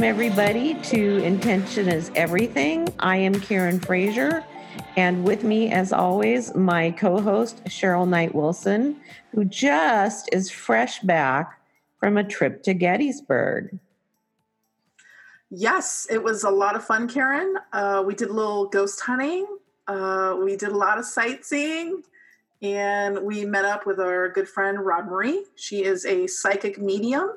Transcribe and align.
Welcome, 0.00 0.18
everybody, 0.18 0.74
to 0.84 1.22
Intention 1.22 1.86
is 1.86 2.10
Everything. 2.14 2.88
I 3.00 3.18
am 3.18 3.38
Karen 3.38 3.78
Frazier, 3.78 4.42
and 4.96 5.22
with 5.24 5.44
me, 5.44 5.70
as 5.70 5.92
always, 5.92 6.54
my 6.54 6.92
co 6.92 7.20
host, 7.20 7.62
Cheryl 7.66 8.08
Knight 8.08 8.34
Wilson, 8.34 8.96
who 9.34 9.44
just 9.44 10.30
is 10.32 10.50
fresh 10.50 11.00
back 11.00 11.60
from 11.98 12.16
a 12.16 12.24
trip 12.24 12.62
to 12.62 12.72
Gettysburg. 12.72 13.78
Yes, 15.50 16.06
it 16.10 16.24
was 16.24 16.44
a 16.44 16.50
lot 16.50 16.76
of 16.76 16.82
fun, 16.82 17.06
Karen. 17.06 17.56
Uh, 17.74 18.02
we 18.06 18.14
did 18.14 18.30
a 18.30 18.32
little 18.32 18.68
ghost 18.68 19.00
hunting, 19.00 19.46
uh, 19.86 20.34
we 20.42 20.56
did 20.56 20.70
a 20.70 20.78
lot 20.78 20.96
of 20.96 21.04
sightseeing, 21.04 22.04
and 22.62 23.18
we 23.22 23.44
met 23.44 23.66
up 23.66 23.84
with 23.84 24.00
our 24.00 24.30
good 24.30 24.48
friend, 24.48 24.80
Rod 24.80 25.08
Marie. 25.08 25.44
She 25.56 25.84
is 25.84 26.06
a 26.06 26.26
psychic 26.26 26.80
medium 26.80 27.32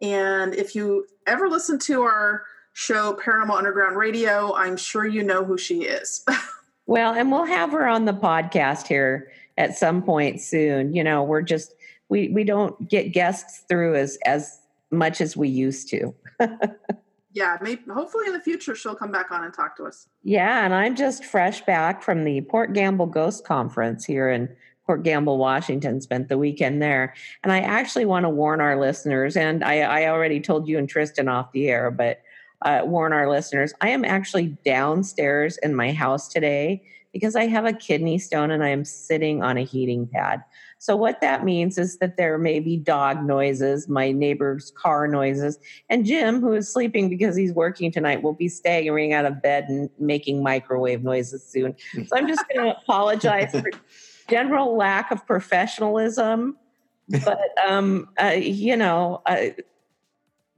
and 0.00 0.54
if 0.54 0.74
you 0.74 1.06
ever 1.28 1.48
listen 1.48 1.78
to 1.80 2.02
our 2.02 2.44
show, 2.72 3.14
Paranormal 3.14 3.56
Underground 3.56 3.96
Radio, 3.96 4.54
I'm 4.54 4.76
sure 4.76 5.06
you 5.06 5.22
know 5.22 5.44
who 5.44 5.58
she 5.58 5.82
is. 5.82 6.24
well, 6.86 7.12
and 7.12 7.30
we'll 7.30 7.44
have 7.44 7.72
her 7.72 7.86
on 7.86 8.04
the 8.04 8.12
podcast 8.12 8.86
here 8.86 9.30
at 9.56 9.76
some 9.76 10.02
point 10.02 10.40
soon. 10.40 10.92
You 10.92 11.04
know, 11.04 11.22
we're 11.22 11.42
just 11.42 11.74
we 12.08 12.28
we 12.28 12.44
don't 12.44 12.88
get 12.88 13.12
guests 13.12 13.64
through 13.68 13.96
as 13.96 14.18
as 14.24 14.60
much 14.90 15.20
as 15.20 15.36
we 15.36 15.48
used 15.48 15.88
to. 15.90 16.14
yeah, 17.32 17.58
maybe 17.60 17.82
hopefully 17.92 18.26
in 18.26 18.32
the 18.32 18.40
future 18.40 18.74
she'll 18.74 18.94
come 18.94 19.12
back 19.12 19.30
on 19.30 19.44
and 19.44 19.52
talk 19.52 19.76
to 19.76 19.84
us. 19.84 20.08
Yeah, 20.22 20.64
and 20.64 20.72
I'm 20.72 20.96
just 20.96 21.24
fresh 21.24 21.60
back 21.62 22.02
from 22.02 22.24
the 22.24 22.40
Port 22.42 22.72
Gamble 22.72 23.06
Ghost 23.06 23.44
Conference 23.44 24.04
here 24.04 24.30
in 24.30 24.48
Port 24.88 25.02
Gamble, 25.02 25.36
Washington, 25.36 26.00
spent 26.00 26.30
the 26.30 26.38
weekend 26.38 26.80
there. 26.80 27.12
And 27.44 27.52
I 27.52 27.58
actually 27.60 28.06
want 28.06 28.24
to 28.24 28.30
warn 28.30 28.62
our 28.62 28.80
listeners, 28.80 29.36
and 29.36 29.62
I, 29.62 29.80
I 29.80 30.08
already 30.08 30.40
told 30.40 30.66
you 30.66 30.78
and 30.78 30.88
Tristan 30.88 31.28
off 31.28 31.52
the 31.52 31.68
air, 31.68 31.90
but 31.90 32.22
uh, 32.62 32.80
warn 32.84 33.12
our 33.12 33.30
listeners 33.30 33.72
I 33.82 33.90
am 33.90 34.04
actually 34.04 34.56
downstairs 34.64 35.58
in 35.58 35.76
my 35.76 35.92
house 35.92 36.26
today 36.26 36.82
because 37.12 37.36
I 37.36 37.46
have 37.46 37.66
a 37.66 37.72
kidney 37.72 38.18
stone 38.18 38.50
and 38.50 38.64
I 38.64 38.70
am 38.70 38.84
sitting 38.84 39.42
on 39.42 39.56
a 39.56 39.62
heating 39.62 40.08
pad. 40.08 40.42
So, 40.78 40.96
what 40.96 41.20
that 41.20 41.44
means 41.44 41.76
is 41.76 41.98
that 41.98 42.16
there 42.16 42.38
may 42.38 42.58
be 42.60 42.76
dog 42.76 43.22
noises, 43.24 43.88
my 43.88 44.10
neighbor's 44.12 44.72
car 44.76 45.06
noises, 45.06 45.58
and 45.90 46.06
Jim, 46.06 46.40
who 46.40 46.54
is 46.54 46.72
sleeping 46.72 47.08
because 47.10 47.36
he's 47.36 47.52
working 47.52 47.92
tonight, 47.92 48.22
will 48.22 48.32
be 48.32 48.48
staggering 48.48 49.12
out 49.12 49.26
of 49.26 49.42
bed 49.42 49.66
and 49.68 49.90
making 49.98 50.42
microwave 50.42 51.02
noises 51.02 51.44
soon. 51.44 51.74
So, 51.92 52.16
I'm 52.16 52.28
just 52.28 52.42
going 52.48 52.64
to 52.70 52.76
apologize 52.78 53.50
for 53.50 53.70
general 54.28 54.76
lack 54.76 55.10
of 55.10 55.26
professionalism. 55.26 56.56
But 57.24 57.40
um, 57.66 58.10
uh, 58.22 58.34
you 58.36 58.76
know, 58.76 59.22
uh, 59.24 59.46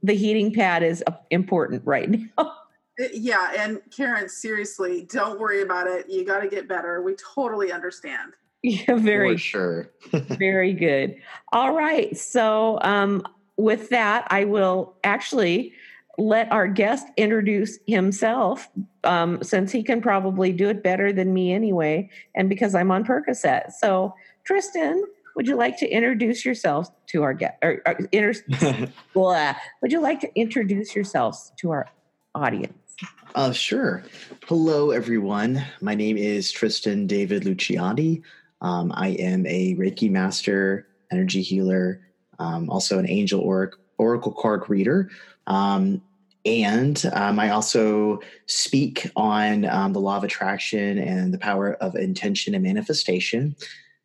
the 0.03 0.13
heating 0.13 0.53
pad 0.53 0.83
is 0.83 1.01
uh, 1.07 1.13
important 1.29 1.83
right 1.85 2.09
now. 2.37 2.53
Uh, 3.01 3.05
yeah, 3.13 3.53
and 3.57 3.79
Karen, 3.95 4.27
seriously, 4.27 5.07
don't 5.09 5.39
worry 5.39 5.61
about 5.61 5.87
it. 5.87 6.09
You 6.09 6.25
got 6.25 6.39
to 6.39 6.49
get 6.49 6.67
better. 6.67 7.01
We 7.01 7.15
totally 7.15 7.71
understand. 7.71 8.33
Yeah, 8.63 8.95
very 8.95 9.35
For 9.35 9.37
sure. 9.37 9.91
very 10.11 10.73
good. 10.73 11.15
All 11.53 11.73
right, 11.73 12.15
so 12.17 12.79
um, 12.81 13.23
with 13.57 13.89
that, 13.89 14.27
I 14.29 14.43
will 14.43 14.95
actually 15.03 15.73
let 16.17 16.51
our 16.51 16.67
guest 16.67 17.07
introduce 17.17 17.79
himself 17.87 18.69
um, 19.03 19.41
since 19.41 19.71
he 19.71 19.83
can 19.83 20.01
probably 20.01 20.51
do 20.51 20.69
it 20.69 20.83
better 20.83 21.13
than 21.13 21.33
me 21.33 21.53
anyway, 21.53 22.09
and 22.35 22.49
because 22.49 22.75
I'm 22.75 22.91
on 22.91 23.03
Percocet. 23.05 23.71
So, 23.71 24.13
Tristan, 24.43 25.03
would 25.35 25.47
you 25.47 25.55
like 25.55 25.77
to 25.77 25.89
introduce 25.89 26.45
yourself 26.45 26.89
to 27.07 27.23
our 27.23 27.33
guest? 27.33 27.55
Or, 27.63 27.81
or 27.85 27.97
inter- 28.11 28.89
would 29.81 29.91
you 29.91 30.01
like 30.01 30.19
to 30.21 30.29
introduce 30.35 30.95
yourselves 30.95 31.51
to 31.57 31.71
our 31.71 31.87
audience? 32.35 32.95
Uh, 33.33 33.51
sure. 33.51 34.03
Hello, 34.47 34.91
everyone. 34.91 35.63
My 35.79 35.95
name 35.95 36.17
is 36.17 36.51
Tristan 36.51 37.07
David 37.07 37.43
Luciani. 37.43 38.21
Um, 38.59 38.91
I 38.93 39.09
am 39.09 39.45
a 39.47 39.75
Reiki 39.75 40.11
master, 40.11 40.87
energy 41.11 41.41
healer, 41.41 42.01
um, 42.39 42.69
also 42.69 42.99
an 42.99 43.09
angel 43.09 43.39
or- 43.39 43.71
oracle 43.97 44.33
card 44.33 44.69
reader. 44.69 45.09
Um, 45.47 46.01
and 46.45 47.03
um, 47.13 47.39
I 47.39 47.51
also 47.51 48.19
speak 48.47 49.09
on 49.15 49.65
um, 49.65 49.93
the 49.93 49.99
law 49.99 50.17
of 50.17 50.23
attraction 50.23 50.97
and 50.97 51.33
the 51.33 51.37
power 51.37 51.73
of 51.75 51.95
intention 51.95 52.55
and 52.55 52.63
manifestation. 52.63 53.55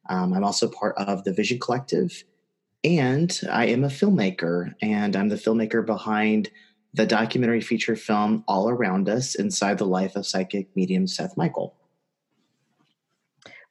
Um, 0.08 0.34
I'm 0.34 0.44
also 0.44 0.68
part 0.68 0.96
of 0.98 1.24
the 1.24 1.32
Vision 1.32 1.58
Collective, 1.58 2.24
and 2.84 3.40
I 3.50 3.66
am 3.66 3.84
a 3.84 3.88
filmmaker, 3.88 4.74
and 4.82 5.16
I'm 5.16 5.28
the 5.28 5.36
filmmaker 5.36 5.84
behind 5.84 6.50
the 6.94 7.06
documentary 7.06 7.60
feature 7.60 7.96
film 7.96 8.44
All 8.46 8.68
Around 8.68 9.08
Us 9.08 9.34
Inside 9.34 9.78
the 9.78 9.86
Life 9.86 10.14
of 10.16 10.26
Psychic 10.26 10.68
Medium 10.76 11.06
Seth 11.06 11.36
Michael. 11.36 11.74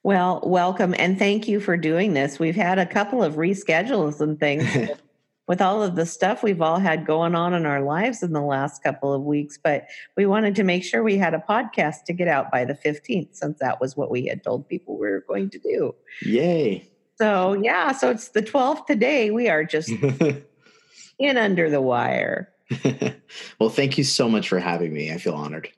Well, 0.02 0.40
welcome 0.44 0.94
and 0.98 1.18
thank 1.18 1.48
you 1.48 1.58
for 1.58 1.76
doing 1.76 2.14
this. 2.14 2.38
We've 2.38 2.54
had 2.54 2.78
a 2.78 2.86
couple 2.86 3.24
of 3.24 3.34
reschedules 3.34 4.20
and 4.20 4.38
things 4.38 4.90
with 5.46 5.60
all 5.60 5.82
of 5.82 5.94
the 5.94 6.06
stuff 6.06 6.42
we've 6.42 6.60
all 6.60 6.78
had 6.78 7.06
going 7.06 7.34
on 7.34 7.54
in 7.54 7.66
our 7.66 7.80
lives 7.80 8.22
in 8.22 8.32
the 8.32 8.40
last 8.40 8.82
couple 8.82 9.12
of 9.12 9.22
weeks. 9.22 9.58
But 9.62 9.86
we 10.16 10.26
wanted 10.26 10.54
to 10.56 10.64
make 10.64 10.84
sure 10.84 11.02
we 11.02 11.16
had 11.16 11.34
a 11.34 11.44
podcast 11.48 12.04
to 12.06 12.12
get 12.12 12.28
out 12.28 12.50
by 12.50 12.64
the 12.64 12.74
15th, 12.74 13.34
since 13.36 13.58
that 13.60 13.80
was 13.80 13.96
what 13.96 14.10
we 14.10 14.26
had 14.26 14.42
told 14.42 14.68
people 14.68 14.98
we 14.98 15.08
were 15.08 15.24
going 15.26 15.50
to 15.50 15.58
do. 15.58 15.94
Yay. 16.22 16.90
So, 17.18 17.54
yeah, 17.54 17.92
so 17.92 18.10
it's 18.10 18.28
the 18.28 18.42
12th 18.42 18.86
today. 18.86 19.30
We 19.30 19.48
are 19.48 19.64
just 19.64 19.90
in 21.18 21.36
under 21.36 21.70
the 21.70 21.80
wire. 21.80 22.52
well, 23.58 23.70
thank 23.70 23.96
you 23.96 24.04
so 24.04 24.28
much 24.28 24.48
for 24.48 24.58
having 24.58 24.92
me. 24.92 25.12
I 25.12 25.18
feel 25.18 25.34
honored. 25.34 25.70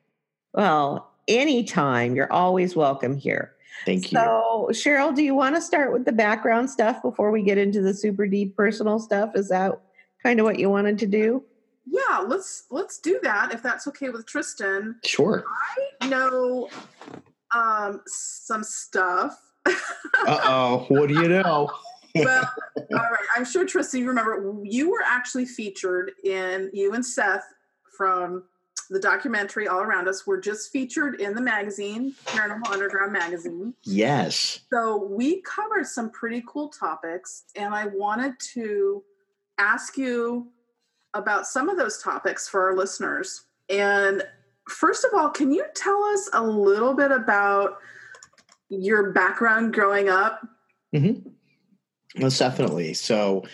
Well, 0.54 1.12
anytime. 1.28 2.16
You're 2.16 2.32
always 2.32 2.74
welcome 2.74 3.16
here. 3.16 3.52
Thank 3.84 4.12
you. 4.12 4.18
So, 4.18 4.68
Cheryl, 4.70 5.14
do 5.14 5.22
you 5.22 5.34
want 5.34 5.54
to 5.54 5.62
start 5.62 5.92
with 5.92 6.04
the 6.04 6.12
background 6.12 6.70
stuff 6.70 7.00
before 7.02 7.30
we 7.30 7.42
get 7.42 7.58
into 7.58 7.80
the 7.80 7.94
super 7.94 8.26
deep 8.26 8.56
personal 8.56 8.98
stuff? 8.98 9.32
Is 9.34 9.48
that 9.48 9.80
kind 10.22 10.40
of 10.40 10.44
what 10.44 10.58
you 10.58 10.70
wanted 10.70 10.98
to 10.98 11.06
do? 11.06 11.44
Yeah, 11.86 12.18
let's 12.18 12.64
let's 12.70 12.98
do 12.98 13.18
that 13.22 13.52
if 13.52 13.62
that's 13.62 13.86
okay 13.88 14.10
with 14.10 14.26
Tristan. 14.26 14.96
Sure. 15.04 15.44
I 16.00 16.08
know 16.08 16.68
um 17.54 18.02
some 18.06 18.62
stuff. 18.62 19.38
uh 19.66 19.72
oh, 20.26 20.86
what 20.88 21.08
do 21.08 21.14
you 21.14 21.28
know? 21.28 21.70
well, 22.14 22.50
all 22.76 22.98
right. 22.98 23.26
I'm 23.36 23.44
sure 23.44 23.64
Tristan, 23.64 24.00
you 24.00 24.08
remember 24.08 24.54
you 24.64 24.90
were 24.90 25.02
actually 25.04 25.46
featured 25.46 26.12
in 26.24 26.70
you 26.72 26.92
and 26.94 27.04
Seth 27.04 27.44
from 27.96 28.44
the 28.88 29.00
documentary 29.00 29.68
All 29.68 29.80
Around 29.80 30.08
Us 30.08 30.26
were 30.26 30.40
just 30.40 30.72
featured 30.72 31.20
in 31.20 31.34
the 31.34 31.40
magazine, 31.40 32.14
Paranormal 32.24 32.70
Underground 32.70 33.12
magazine. 33.12 33.74
Yes. 33.84 34.60
So 34.72 35.04
we 35.04 35.42
covered 35.42 35.86
some 35.86 36.10
pretty 36.10 36.42
cool 36.46 36.68
topics, 36.68 37.44
and 37.54 37.74
I 37.74 37.86
wanted 37.86 38.38
to 38.54 39.02
ask 39.58 39.98
you 39.98 40.48
about 41.14 41.46
some 41.46 41.68
of 41.68 41.76
those 41.76 42.02
topics 42.02 42.48
for 42.48 42.68
our 42.68 42.76
listeners. 42.76 43.44
And 43.68 44.22
first 44.68 45.04
of 45.04 45.10
all, 45.14 45.28
can 45.30 45.52
you 45.52 45.64
tell 45.74 46.02
us 46.04 46.30
a 46.32 46.42
little 46.42 46.94
bit 46.94 47.10
about 47.10 47.78
your 48.68 49.12
background 49.12 49.74
growing 49.74 50.08
up? 50.08 50.46
Mm-hmm. 50.94 51.28
Most 52.20 52.38
definitely. 52.38 52.94
So, 52.94 53.44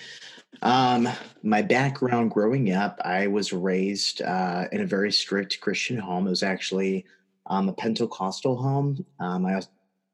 um, 0.65 1.09
my 1.43 1.61
background 1.61 2.31
growing 2.31 2.73
up, 2.73 2.99
I 3.05 3.27
was 3.27 3.53
raised 3.53 4.23
uh, 4.23 4.65
in 4.73 4.81
a 4.81 4.87
very 4.87 5.13
strict 5.13 5.61
Christian 5.61 5.99
home. 5.99 6.27
It 6.27 6.31
was 6.31 6.43
actually 6.43 7.05
um, 7.47 7.69
a 7.69 7.73
Pentecostal 7.75 8.57
home. 8.57 9.05
Um, 9.21 9.45
I, 9.45 9.61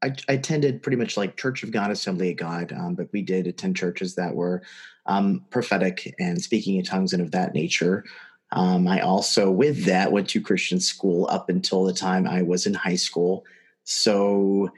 I, 0.03 0.13
I, 0.29 0.33
attended 0.33 0.83
pretty 0.83 0.97
much 0.97 1.17
like 1.17 1.37
Church 1.37 1.63
of 1.63 1.71
God, 1.71 1.93
Assembly 1.93 2.33
of 2.33 2.37
God, 2.37 2.73
um, 2.73 2.97
but 2.97 3.09
we 3.13 3.23
did 3.23 3.47
attend 3.47 3.77
churches 3.77 4.17
that 4.17 4.35
were 4.35 4.63
um, 5.07 5.45
prophetic 5.51 6.13
and 6.19 6.43
speaking 6.43 6.77
in 6.77 6.85
tongues 6.85 7.13
and 7.13 7.23
of 7.23 7.31
that 7.31 7.55
nature. 7.55 8.05
Um, 8.51 8.89
I 8.89 9.01
also, 9.01 9.51
with 9.51 9.85
that, 9.85 10.11
went 10.11 10.29
to 10.31 10.41
Christian 10.41 10.81
school 10.81 11.29
up 11.31 11.49
until 11.49 11.85
the 11.85 11.93
time 11.93 12.27
I 12.27 12.43
was 12.43 12.67
in 12.67 12.75
high 12.75 12.97
school. 12.97 13.45
So 13.85 14.71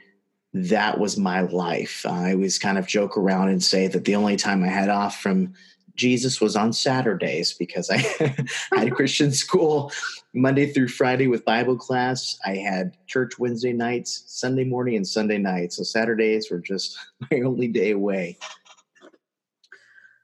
that 0.53 0.99
was 0.99 1.17
my 1.17 1.41
life. 1.41 2.05
I 2.05 2.33
always 2.33 2.59
kind 2.59 2.77
of 2.77 2.87
joke 2.87 3.17
around 3.17 3.49
and 3.49 3.63
say 3.63 3.87
that 3.87 4.05
the 4.05 4.15
only 4.15 4.35
time 4.35 4.63
I 4.63 4.67
had 4.67 4.89
off 4.89 5.19
from 5.19 5.53
Jesus 5.95 6.41
was 6.41 6.55
on 6.55 6.73
Saturdays 6.73 7.53
because 7.53 7.89
I 7.89 7.97
had 8.75 8.93
Christian 8.95 9.31
school 9.31 9.91
Monday 10.33 10.71
through 10.71 10.87
Friday 10.89 11.27
with 11.27 11.45
Bible 11.45 11.77
class. 11.77 12.37
I 12.45 12.55
had 12.55 12.97
church 13.07 13.39
Wednesday 13.39 13.73
nights, 13.73 14.23
Sunday 14.27 14.63
morning, 14.63 14.95
and 14.95 15.07
Sunday 15.07 15.37
night. 15.37 15.73
So 15.73 15.83
Saturdays 15.83 16.49
were 16.51 16.59
just 16.59 16.97
my 17.31 17.41
only 17.41 17.67
day 17.67 17.91
away. 17.91 18.37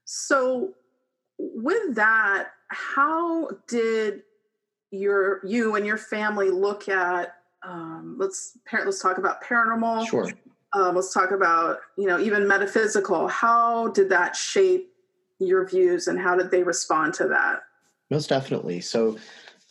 So, 0.05 0.73
with 1.37 1.95
that, 1.95 2.49
how 2.69 3.49
did 3.67 4.23
your 4.91 5.45
you 5.45 5.75
and 5.75 5.85
your 5.85 5.97
family 5.97 6.49
look 6.49 6.89
at 6.89 7.38
um, 7.63 8.15
let's 8.17 8.57
let's 8.71 9.01
talk 9.01 9.17
about 9.17 9.43
paranormal. 9.43 10.07
Sure. 10.07 10.29
Um, 10.73 10.95
let's 10.95 11.13
talk 11.13 11.31
about 11.31 11.79
you 11.97 12.07
know 12.07 12.19
even 12.19 12.47
metaphysical. 12.47 13.27
How 13.27 13.89
did 13.89 14.09
that 14.09 14.35
shape 14.35 14.91
your 15.39 15.67
views, 15.67 16.07
and 16.07 16.19
how 16.19 16.35
did 16.35 16.51
they 16.51 16.63
respond 16.63 17.13
to 17.15 17.27
that? 17.27 17.61
Most 18.09 18.29
definitely. 18.29 18.81
So, 18.81 19.17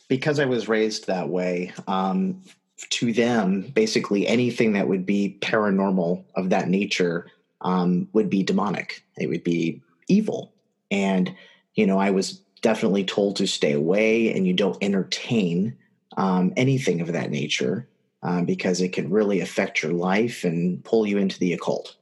because 0.07 0.39
I 0.39 0.45
was 0.45 0.67
raised 0.67 1.07
that 1.07 1.29
way, 1.29 1.73
um, 1.87 2.41
to 2.89 3.11
them, 3.11 3.61
basically 3.73 4.27
anything 4.27 4.73
that 4.73 4.87
would 4.87 5.05
be 5.05 5.37
paranormal 5.41 6.23
of 6.35 6.49
that 6.49 6.69
nature 6.69 7.27
um, 7.61 8.07
would 8.13 8.29
be 8.29 8.43
demonic. 8.43 9.03
It 9.17 9.27
would 9.27 9.43
be 9.43 9.81
evil. 10.07 10.53
And, 10.89 11.35
you 11.75 11.85
know, 11.85 11.99
I 11.99 12.11
was 12.11 12.41
definitely 12.61 13.03
told 13.03 13.35
to 13.37 13.47
stay 13.47 13.73
away 13.73 14.33
and 14.33 14.47
you 14.47 14.53
don't 14.53 14.77
entertain 14.81 15.77
um, 16.17 16.53
anything 16.57 17.01
of 17.01 17.11
that 17.13 17.31
nature 17.31 17.87
um, 18.23 18.45
because 18.45 18.81
it 18.81 18.93
can 18.93 19.09
really 19.09 19.39
affect 19.39 19.81
your 19.81 19.93
life 19.93 20.43
and 20.43 20.83
pull 20.83 21.05
you 21.05 21.17
into 21.17 21.39
the 21.39 21.53
occult. 21.53 21.95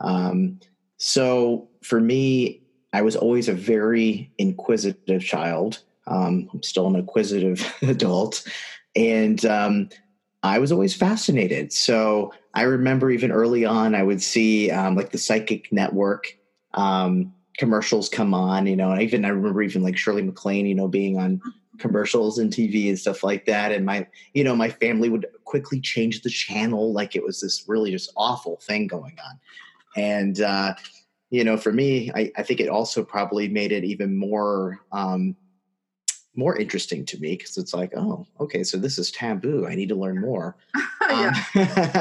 Um, 0.00 0.60
so 0.96 1.68
for 1.82 2.00
me, 2.00 2.62
I 2.92 3.02
was 3.02 3.16
always 3.16 3.48
a 3.48 3.54
very 3.54 4.30
inquisitive 4.38 5.22
child. 5.24 5.82
Um, 6.06 6.48
I'm 6.52 6.62
still 6.62 6.86
an 6.86 6.96
inquisitive 6.96 7.74
adult. 7.82 8.46
And 8.94 9.44
um, 9.46 9.88
I 10.42 10.58
was 10.58 10.72
always 10.72 10.94
fascinated. 10.94 11.72
So 11.72 12.32
I 12.54 12.62
remember 12.62 13.10
even 13.10 13.32
early 13.32 13.64
on, 13.64 13.94
I 13.94 14.02
would 14.02 14.22
see 14.22 14.70
um, 14.70 14.96
like 14.96 15.10
the 15.10 15.18
Psychic 15.18 15.72
Network 15.72 16.36
um, 16.74 17.32
commercials 17.56 18.08
come 18.08 18.34
on, 18.34 18.66
you 18.66 18.76
know, 18.76 18.90
and 18.90 19.02
even 19.02 19.24
I 19.24 19.28
remember 19.28 19.62
even 19.62 19.82
like 19.82 19.96
Shirley 19.96 20.22
MacLaine, 20.22 20.66
you 20.66 20.74
know, 20.74 20.88
being 20.88 21.18
on 21.18 21.40
commercials 21.82 22.38
and 22.38 22.52
TV 22.52 22.88
and 22.88 22.98
stuff 22.98 23.24
like 23.24 23.44
that. 23.44 23.72
And 23.72 23.84
my, 23.84 24.06
you 24.32 24.44
know, 24.44 24.54
my 24.54 24.70
family 24.70 25.08
would 25.08 25.26
quickly 25.44 25.80
change 25.80 26.22
the 26.22 26.30
channel 26.30 26.92
like 26.92 27.16
it 27.16 27.24
was 27.24 27.40
this 27.40 27.64
really 27.66 27.90
just 27.90 28.12
awful 28.16 28.56
thing 28.62 28.86
going 28.86 29.16
on. 29.26 29.40
And, 29.96 30.40
uh, 30.40 30.74
you 31.30 31.42
know, 31.42 31.56
for 31.56 31.72
me, 31.72 32.10
I, 32.14 32.30
I 32.36 32.42
think 32.44 32.60
it 32.60 32.68
also 32.68 33.04
probably 33.04 33.48
made 33.48 33.72
it 33.72 33.84
even 33.84 34.16
more 34.16 34.80
um, 34.92 35.36
more 36.34 36.56
interesting 36.56 37.04
to 37.04 37.18
me 37.18 37.36
because 37.36 37.58
it's 37.58 37.74
like, 37.74 37.92
oh, 37.94 38.26
okay, 38.40 38.64
so 38.64 38.78
this 38.78 38.98
is 38.98 39.10
taboo. 39.10 39.66
I 39.66 39.74
need 39.74 39.90
to 39.90 39.94
learn 39.94 40.18
more. 40.18 40.56
um, 41.10 41.34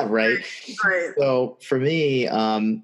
right. 0.09 0.39
Right. 0.85 1.11
So 1.17 1.57
for 1.61 1.79
me, 1.79 2.27
um, 2.29 2.83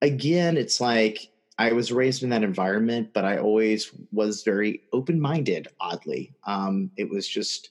again, 0.00 0.56
it's 0.56 0.80
like 0.80 1.31
I 1.58 1.72
was 1.72 1.92
raised 1.92 2.22
in 2.22 2.30
that 2.30 2.42
environment, 2.42 3.10
but 3.12 3.24
I 3.24 3.38
always 3.38 3.92
was 4.10 4.42
very 4.42 4.82
open 4.92 5.20
minded, 5.20 5.68
oddly. 5.80 6.34
Um, 6.46 6.90
it 6.96 7.08
was 7.08 7.28
just, 7.28 7.70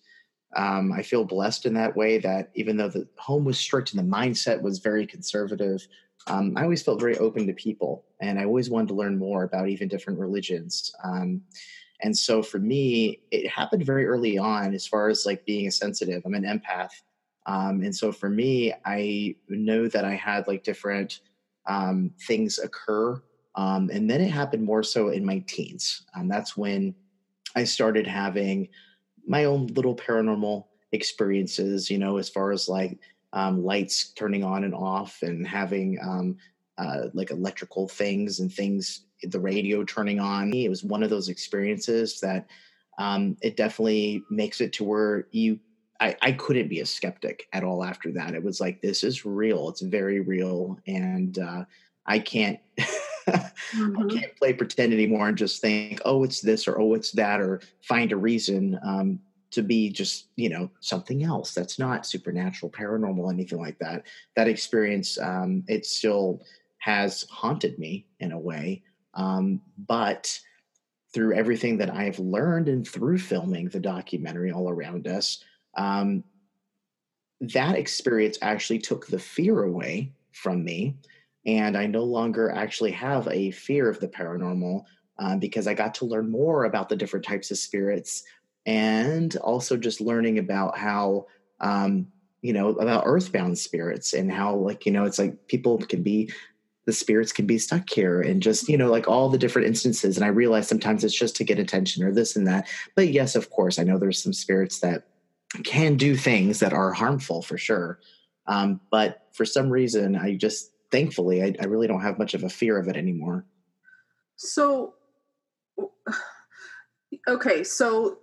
um, 0.55 0.91
I 0.91 1.01
feel 1.01 1.25
blessed 1.25 1.65
in 1.65 1.73
that 1.75 1.95
way 1.95 2.19
that 2.19 2.51
even 2.55 2.77
though 2.77 2.89
the 2.89 3.07
home 3.17 3.43
was 3.43 3.57
strict 3.57 3.93
and 3.93 3.99
the 3.99 4.15
mindset 4.17 4.61
was 4.61 4.79
very 4.79 5.07
conservative, 5.07 5.87
um, 6.27 6.53
I 6.55 6.63
always 6.63 6.83
felt 6.83 6.99
very 6.99 7.17
open 7.17 7.47
to 7.47 7.53
people. 7.53 8.05
And 8.21 8.39
I 8.39 8.45
always 8.45 8.69
wanted 8.69 8.89
to 8.89 8.93
learn 8.93 9.17
more 9.17 9.43
about 9.43 9.69
even 9.69 9.87
different 9.87 10.19
religions. 10.19 10.93
Um, 11.03 11.41
and 12.03 12.17
so 12.17 12.43
for 12.43 12.59
me, 12.59 13.21
it 13.31 13.47
happened 13.47 13.85
very 13.85 14.05
early 14.05 14.37
on 14.37 14.73
as 14.73 14.87
far 14.87 15.09
as 15.09 15.25
like 15.25 15.45
being 15.45 15.67
a 15.67 15.71
sensitive. 15.71 16.21
I'm 16.25 16.33
an 16.33 16.43
empath. 16.43 16.91
Um, 17.45 17.81
and 17.81 17.95
so 17.95 18.11
for 18.11 18.29
me, 18.29 18.73
I 18.85 19.35
know 19.49 19.87
that 19.87 20.05
I 20.05 20.13
had 20.15 20.47
like 20.47 20.63
different 20.63 21.21
um, 21.65 22.11
things 22.27 22.59
occur. 22.59 23.21
Um, 23.55 23.89
and 23.91 24.09
then 24.09 24.21
it 24.21 24.31
happened 24.31 24.63
more 24.63 24.83
so 24.83 25.09
in 25.09 25.25
my 25.25 25.43
teens. 25.47 26.03
Um, 26.15 26.27
that's 26.27 26.55
when 26.55 26.95
I 27.55 27.65
started 27.65 28.07
having 28.07 28.69
my 29.27 29.45
own 29.45 29.67
little 29.67 29.95
paranormal 29.95 30.65
experiences, 30.91 31.89
you 31.89 31.97
know, 31.97 32.17
as 32.17 32.29
far 32.29 32.51
as 32.51 32.69
like 32.69 32.97
um, 33.33 33.63
lights 33.63 34.11
turning 34.13 34.43
on 34.43 34.63
and 34.63 34.73
off 34.73 35.21
and 35.21 35.45
having 35.45 35.97
um, 36.01 36.37
uh, 36.77 37.07
like 37.13 37.31
electrical 37.31 37.87
things 37.87 38.39
and 38.39 38.51
things 38.51 39.05
the 39.23 39.39
radio 39.39 39.83
turning 39.83 40.19
on. 40.19 40.53
It 40.53 40.69
was 40.69 40.83
one 40.83 41.03
of 41.03 41.09
those 41.09 41.29
experiences 41.29 42.19
that 42.21 42.47
um, 42.97 43.37
it 43.41 43.55
definitely 43.57 44.23
makes 44.29 44.61
it 44.61 44.73
to 44.73 44.83
where 44.83 45.27
you. 45.31 45.59
I, 45.99 46.15
I 46.23 46.31
couldn't 46.31 46.67
be 46.67 46.79
a 46.79 46.85
skeptic 46.85 47.47
at 47.53 47.63
all 47.63 47.83
after 47.83 48.11
that. 48.13 48.33
It 48.33 48.43
was 48.43 48.59
like 48.59 48.81
this 48.81 49.03
is 49.03 49.23
real. 49.23 49.69
It's 49.69 49.81
very 49.81 50.19
real, 50.19 50.79
and 50.87 51.37
uh, 51.37 51.65
I 52.07 52.19
can't. 52.19 52.59
Mm-hmm. 53.27 53.97
I 53.97 54.13
can't 54.13 54.35
play 54.35 54.53
pretend 54.53 54.93
anymore 54.93 55.27
and 55.27 55.37
just 55.37 55.61
think, 55.61 56.01
oh, 56.05 56.23
it's 56.23 56.41
this 56.41 56.67
or 56.67 56.79
oh, 56.79 56.93
it's 56.93 57.11
that, 57.11 57.41
or 57.41 57.61
find 57.81 58.11
a 58.11 58.17
reason 58.17 58.79
um, 58.83 59.19
to 59.51 59.61
be 59.61 59.89
just 59.89 60.27
you 60.35 60.49
know 60.49 60.69
something 60.79 61.23
else 61.23 61.53
that's 61.53 61.77
not 61.77 62.05
supernatural, 62.05 62.71
paranormal, 62.71 63.31
anything 63.31 63.59
like 63.59 63.79
that. 63.79 64.03
That 64.35 64.47
experience, 64.47 65.19
um, 65.19 65.63
it 65.67 65.85
still 65.85 66.41
has 66.79 67.23
haunted 67.29 67.77
me 67.77 68.07
in 68.19 68.31
a 68.31 68.39
way. 68.39 68.83
Um, 69.13 69.61
but 69.77 70.39
through 71.13 71.33
everything 71.33 71.77
that 71.77 71.93
I've 71.93 72.19
learned 72.19 72.69
and 72.69 72.87
through 72.87 73.19
filming 73.19 73.67
the 73.67 73.79
documentary 73.79 74.51
all 74.51 74.69
around 74.69 75.07
us, 75.07 75.43
um, 75.75 76.23
that 77.41 77.75
experience 77.75 78.37
actually 78.41 78.79
took 78.79 79.07
the 79.07 79.19
fear 79.19 79.63
away 79.63 80.13
from 80.31 80.63
me. 80.63 80.95
And 81.45 81.77
I 81.77 81.87
no 81.87 82.03
longer 82.03 82.51
actually 82.51 82.91
have 82.91 83.27
a 83.27 83.51
fear 83.51 83.89
of 83.89 83.99
the 83.99 84.07
paranormal 84.07 84.83
uh, 85.19 85.37
because 85.37 85.67
I 85.67 85.73
got 85.73 85.95
to 85.95 86.05
learn 86.05 86.29
more 86.29 86.65
about 86.65 86.89
the 86.89 86.95
different 86.95 87.25
types 87.25 87.51
of 87.51 87.57
spirits 87.57 88.23
and 88.65 89.35
also 89.37 89.77
just 89.77 90.01
learning 90.01 90.37
about 90.37 90.77
how, 90.77 91.27
um, 91.59 92.07
you 92.41 92.53
know, 92.53 92.69
about 92.69 93.03
earthbound 93.05 93.57
spirits 93.57 94.13
and 94.13 94.31
how, 94.31 94.55
like, 94.55 94.85
you 94.85 94.91
know, 94.91 95.05
it's 95.05 95.19
like 95.19 95.47
people 95.47 95.77
can 95.77 96.03
be 96.03 96.31
the 96.85 96.93
spirits 96.93 97.31
can 97.31 97.45
be 97.45 97.57
stuck 97.57 97.89
here 97.89 98.21
and 98.21 98.41
just 98.41 98.67
you 98.67 98.77
know 98.77 98.89
like 98.89 99.07
all 99.07 99.29
the 99.29 99.37
different 99.37 99.67
instances 99.67 100.17
and 100.17 100.25
i 100.25 100.29
realize 100.29 100.67
sometimes 100.67 101.03
it's 101.03 101.17
just 101.17 101.35
to 101.35 101.43
get 101.43 101.59
attention 101.59 102.03
or 102.03 102.11
this 102.11 102.35
and 102.35 102.47
that 102.47 102.67
but 102.95 103.09
yes 103.09 103.35
of 103.35 103.49
course 103.49 103.77
i 103.77 103.83
know 103.83 103.97
there's 103.97 104.21
some 104.21 104.33
spirits 104.33 104.79
that 104.79 105.07
can 105.63 105.95
do 105.95 106.15
things 106.15 106.59
that 106.59 106.73
are 106.73 106.91
harmful 106.91 107.41
for 107.41 107.57
sure 107.57 107.99
um, 108.47 108.81
but 108.89 109.27
for 109.31 109.45
some 109.45 109.69
reason 109.69 110.15
i 110.15 110.35
just 110.35 110.70
thankfully 110.91 111.43
I, 111.43 111.53
I 111.59 111.65
really 111.65 111.87
don't 111.87 112.01
have 112.01 112.19
much 112.19 112.33
of 112.33 112.43
a 112.43 112.49
fear 112.49 112.77
of 112.77 112.87
it 112.87 112.97
anymore 112.97 113.45
so 114.35 114.95
okay 117.27 117.63
so 117.63 118.19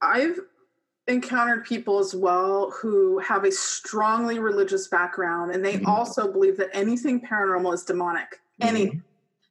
i've 0.00 0.38
encountered 1.08 1.64
people 1.64 1.98
as 1.98 2.14
well 2.14 2.70
who 2.80 3.18
have 3.18 3.44
a 3.44 3.50
strongly 3.50 4.38
religious 4.38 4.86
background 4.86 5.52
and 5.52 5.64
they 5.64 5.74
mm-hmm. 5.74 5.86
also 5.86 6.30
believe 6.30 6.56
that 6.56 6.70
anything 6.72 7.20
paranormal 7.20 7.74
is 7.74 7.82
demonic 7.82 8.40
mm-hmm. 8.60 8.68
any 8.68 9.00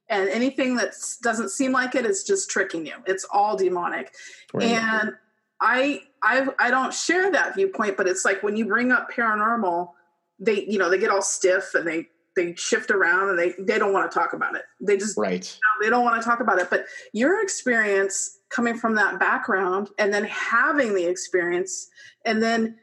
and 0.08 0.28
anything 0.28 0.76
that 0.76 0.94
doesn't 1.22 1.50
seem 1.50 1.72
like 1.72 1.94
it 1.94 2.06
is 2.06 2.24
just 2.24 2.50
tricking 2.50 2.86
you 2.86 2.94
it's 3.06 3.24
all 3.30 3.56
demonic 3.56 4.14
right. 4.54 4.64
and 4.64 5.12
I, 5.60 6.02
I 6.22 6.48
i 6.58 6.70
don't 6.70 6.94
share 6.94 7.30
that 7.30 7.54
viewpoint 7.54 7.98
but 7.98 8.08
it's 8.08 8.24
like 8.24 8.42
when 8.42 8.56
you 8.56 8.64
bring 8.64 8.90
up 8.90 9.10
paranormal 9.12 9.90
they 10.38 10.64
you 10.64 10.78
know 10.78 10.88
they 10.88 10.98
get 10.98 11.10
all 11.10 11.22
stiff 11.22 11.74
and 11.74 11.86
they 11.86 12.08
they 12.36 12.54
shift 12.54 12.90
around 12.90 13.30
and 13.30 13.38
they 13.38 13.54
they 13.58 13.78
don't 13.78 13.92
want 13.92 14.10
to 14.10 14.18
talk 14.18 14.32
about 14.32 14.54
it 14.54 14.62
they 14.80 14.96
just 14.96 15.16
right 15.16 15.58
you 15.60 15.60
know, 15.80 15.86
they 15.86 15.90
don't 15.90 16.04
want 16.04 16.20
to 16.20 16.26
talk 16.26 16.40
about 16.40 16.58
it 16.58 16.68
but 16.70 16.86
your 17.12 17.42
experience 17.42 18.38
coming 18.48 18.76
from 18.76 18.94
that 18.94 19.18
background 19.18 19.90
and 19.98 20.12
then 20.12 20.24
having 20.24 20.94
the 20.94 21.04
experience 21.04 21.88
and 22.24 22.42
then 22.42 22.76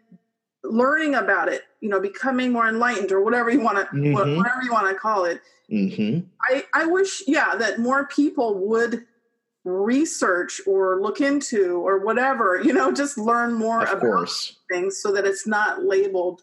learning 0.63 1.15
about 1.15 1.48
it 1.48 1.63
you 1.82 1.89
know 1.89 2.00
becoming 2.00 2.51
more 2.51 2.68
enlightened 2.68 3.12
or 3.12 3.24
whatever 3.24 3.50
you 3.50 3.62
want 3.62 3.77
to 3.77 3.96
mm-hmm. 3.96 4.13
whatever 4.13 4.62
you 4.63 4.72
want 4.72 4.88
to 4.88 4.96
call 4.96 5.25
it 5.25 5.41
mm-hmm. 5.72 6.20
i 6.50 6.63
i 6.74 6.86
wish 6.86 7.24
yeah 7.27 7.56
that 7.56 7.79
more 7.79 8.08
people 8.08 8.68
would 8.68 9.06
research 9.63 10.62
or 10.65 11.01
look 11.01 11.22
into 11.22 11.77
or 11.86 12.00
whatever 12.00 12.62
you 12.63 12.74
know 12.74 12.91
just 12.91 13.18
learn 13.18 13.53
more 13.53 13.84
of 13.84 13.89
about 13.89 14.01
course. 14.01 14.58
things 14.72 15.01
so 15.01 15.12
that 15.12 15.25
it's 15.25 15.46
not 15.46 15.84
labeled 15.84 16.41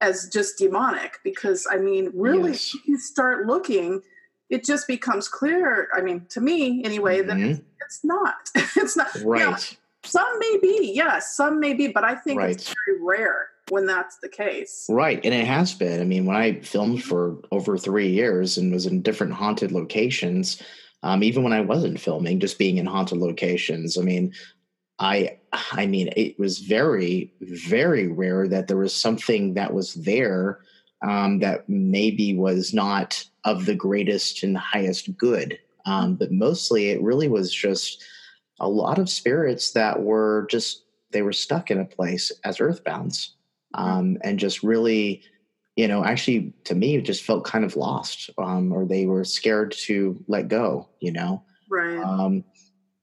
as 0.00 0.28
just 0.32 0.58
demonic 0.58 1.18
because 1.24 1.66
i 1.70 1.76
mean 1.76 2.10
really 2.14 2.52
yes. 2.52 2.76
you 2.86 2.98
start 2.98 3.46
looking 3.46 4.00
it 4.48 4.64
just 4.64 4.86
becomes 4.86 5.28
clear 5.28 5.88
i 5.94 6.00
mean 6.00 6.26
to 6.28 6.40
me 6.40 6.82
anyway 6.84 7.20
mm-hmm. 7.20 7.52
that 7.52 7.62
it's 7.90 8.04
not. 8.04 8.34
it's 8.76 8.96
not. 8.96 9.12
Right. 9.24 9.40
You 9.40 9.50
know, 9.50 9.56
some 10.04 10.38
may 10.38 10.58
be, 10.62 10.92
yes, 10.94 11.36
some 11.36 11.58
may 11.58 11.74
be, 11.74 11.88
but 11.88 12.04
I 12.04 12.14
think 12.14 12.38
right. 12.38 12.50
it's 12.50 12.72
very 12.86 13.02
rare 13.02 13.48
when 13.68 13.86
that's 13.86 14.16
the 14.22 14.28
case. 14.28 14.86
Right. 14.88 15.20
And 15.24 15.34
it 15.34 15.46
has 15.46 15.74
been. 15.74 16.00
I 16.00 16.04
mean, 16.04 16.24
when 16.24 16.36
I 16.36 16.60
filmed 16.60 17.02
for 17.02 17.36
over 17.50 17.76
three 17.76 18.08
years 18.08 18.56
and 18.56 18.72
was 18.72 18.86
in 18.86 19.02
different 19.02 19.32
haunted 19.32 19.72
locations, 19.72 20.62
um, 21.02 21.22
even 21.22 21.42
when 21.42 21.52
I 21.52 21.60
wasn't 21.60 22.00
filming, 22.00 22.40
just 22.40 22.58
being 22.58 22.78
in 22.78 22.86
haunted 22.86 23.18
locations, 23.18 23.98
I 23.98 24.02
mean, 24.02 24.32
I 24.98 25.38
I 25.52 25.86
mean, 25.86 26.10
it 26.16 26.38
was 26.38 26.60
very, 26.60 27.32
very 27.40 28.06
rare 28.06 28.46
that 28.48 28.68
there 28.68 28.76
was 28.76 28.94
something 28.94 29.54
that 29.54 29.72
was 29.74 29.94
there 29.94 30.60
um, 31.02 31.40
that 31.40 31.68
maybe 31.68 32.34
was 32.34 32.72
not 32.72 33.24
of 33.44 33.66
the 33.66 33.74
greatest 33.74 34.42
and 34.42 34.56
highest 34.56 35.16
good. 35.16 35.58
Um, 35.86 36.14
but 36.14 36.30
mostly 36.30 36.90
it 36.90 37.02
really 37.02 37.28
was 37.28 37.52
just 37.52 38.04
a 38.60 38.68
lot 38.68 38.98
of 38.98 39.08
spirits 39.08 39.72
that 39.72 40.02
were 40.02 40.46
just, 40.50 40.84
they 41.10 41.22
were 41.22 41.32
stuck 41.32 41.70
in 41.70 41.80
a 41.80 41.84
place 41.84 42.30
as 42.44 42.58
earthbounds 42.58 43.30
um, 43.74 44.18
and 44.22 44.38
just 44.38 44.62
really, 44.62 45.22
you 45.76 45.88
know, 45.88 46.04
actually 46.04 46.52
to 46.64 46.74
me, 46.74 46.96
it 46.96 47.02
just 47.02 47.24
felt 47.24 47.44
kind 47.44 47.64
of 47.64 47.76
lost 47.76 48.30
um, 48.38 48.72
or 48.72 48.84
they 48.84 49.06
were 49.06 49.24
scared 49.24 49.72
to 49.72 50.22
let 50.28 50.48
go, 50.48 50.88
you 51.00 51.12
know? 51.12 51.42
Right. 51.70 51.98
Um, 51.98 52.44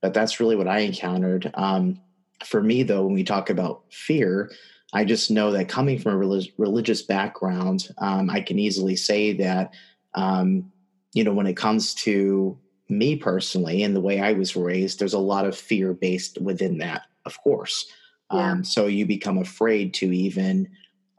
but 0.01 0.13
that's 0.13 0.39
really 0.39 0.55
what 0.55 0.67
I 0.67 0.79
encountered. 0.79 1.49
Um, 1.55 1.99
for 2.45 2.61
me, 2.61 2.83
though, 2.83 3.05
when 3.05 3.13
we 3.13 3.23
talk 3.23 3.49
about 3.49 3.83
fear, 3.89 4.51
I 4.93 5.03
just 5.05 5.31
know 5.31 5.51
that 5.51 5.67
coming 5.67 5.99
from 5.99 6.13
a 6.13 6.17
relig- 6.17 6.53
religious 6.57 7.01
background, 7.01 7.89
um, 7.97 8.29
I 8.29 8.41
can 8.41 8.57
easily 8.57 8.95
say 8.95 9.33
that, 9.33 9.73
um, 10.13 10.71
you 11.13 11.23
know, 11.23 11.33
when 11.33 11.47
it 11.47 11.57
comes 11.57 11.93
to 11.95 12.57
me 12.89 13.15
personally 13.15 13.83
and 13.83 13.95
the 13.95 14.01
way 14.01 14.19
I 14.21 14.33
was 14.33 14.55
raised, 14.55 14.99
there's 14.99 15.13
a 15.13 15.19
lot 15.19 15.45
of 15.45 15.57
fear 15.57 15.93
based 15.93 16.39
within 16.41 16.77
that, 16.77 17.03
of 17.25 17.37
course. 17.41 17.85
Yeah. 18.31 18.51
Um, 18.51 18.63
so 18.63 18.87
you 18.87 19.05
become 19.05 19.37
afraid 19.37 19.93
to 19.95 20.11
even 20.13 20.69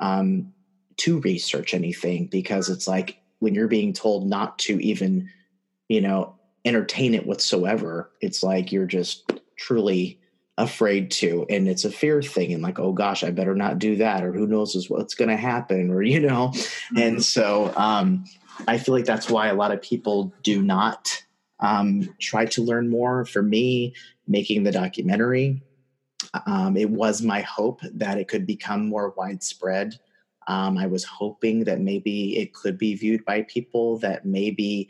um, 0.00 0.52
to 0.98 1.20
research 1.20 1.74
anything 1.74 2.26
because 2.26 2.68
it's 2.68 2.88
like 2.88 3.20
when 3.40 3.54
you're 3.54 3.68
being 3.68 3.92
told 3.92 4.26
not 4.26 4.58
to 4.60 4.78
even, 4.80 5.28
you 5.88 6.00
know, 6.00 6.34
entertain 6.64 7.14
it 7.14 7.26
whatsoever, 7.26 8.10
it's 8.20 8.42
like 8.42 8.72
you're 8.72 8.86
just 8.86 9.30
truly 9.56 10.20
afraid 10.58 11.08
to 11.12 11.46
and 11.48 11.68
it's 11.68 11.84
a 11.84 11.90
fear 11.90 12.20
thing 12.20 12.52
and 12.52 12.64
like 12.64 12.80
oh 12.80 12.92
gosh 12.92 13.22
i 13.22 13.30
better 13.30 13.54
not 13.54 13.78
do 13.78 13.94
that 13.94 14.24
or 14.24 14.32
who 14.32 14.44
knows 14.44 14.90
what's 14.90 15.14
going 15.14 15.30
to 15.30 15.36
happen 15.36 15.88
or 15.90 16.02
you 16.02 16.20
know? 16.20 16.46
And 16.96 17.16
mm-hmm. 17.16 17.20
so 17.20 17.72
um, 17.76 18.24
i 18.66 18.76
feel 18.76 18.94
like 18.94 19.04
that's 19.04 19.30
why 19.30 19.46
a 19.46 19.54
lot 19.54 19.72
of 19.72 19.80
people 19.80 20.32
do 20.42 20.60
not 20.60 21.24
um, 21.60 22.14
try 22.20 22.44
to 22.46 22.62
learn 22.62 22.88
more. 22.88 23.24
For 23.24 23.42
me 23.42 23.94
making 24.26 24.64
the 24.64 24.72
documentary 24.72 25.62
um, 26.46 26.76
it 26.76 26.90
was 26.90 27.22
my 27.22 27.40
hope 27.40 27.80
that 27.82 28.18
it 28.18 28.28
could 28.28 28.44
become 28.44 28.88
more 28.88 29.14
widespread. 29.16 29.94
Um, 30.48 30.76
i 30.76 30.86
was 30.86 31.04
hoping 31.04 31.64
that 31.64 31.80
maybe 31.80 32.36
it 32.36 32.52
could 32.52 32.78
be 32.78 32.94
viewed 32.94 33.24
by 33.24 33.42
people 33.42 33.98
that 33.98 34.24
maybe 34.24 34.88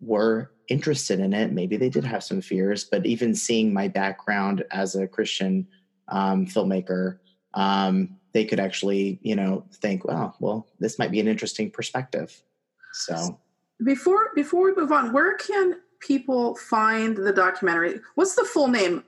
were 0.00 0.50
interested 0.68 1.20
in 1.20 1.32
it. 1.32 1.52
Maybe 1.52 1.76
they 1.76 1.88
did 1.88 2.04
have 2.04 2.22
some 2.22 2.40
fears, 2.40 2.84
but 2.84 3.06
even 3.06 3.34
seeing 3.34 3.72
my 3.72 3.88
background 3.88 4.64
as 4.70 4.94
a 4.94 5.06
Christian 5.06 5.66
um, 6.08 6.46
filmmaker, 6.46 7.18
um, 7.54 8.16
they 8.32 8.44
could 8.44 8.60
actually, 8.60 9.18
you 9.22 9.34
know, 9.34 9.64
think, 9.72 10.04
"Well, 10.04 10.36
well, 10.40 10.66
this 10.78 10.98
might 10.98 11.10
be 11.10 11.20
an 11.20 11.28
interesting 11.28 11.70
perspective." 11.70 12.42
So, 12.92 13.38
before 13.84 14.30
before 14.34 14.64
we 14.64 14.74
move 14.74 14.92
on, 14.92 15.12
where 15.12 15.36
can 15.36 15.80
people 16.00 16.54
find 16.56 17.16
the 17.16 17.32
documentary? 17.32 18.00
What's 18.14 18.34
the 18.34 18.44
full 18.44 18.68
name? 18.68 19.04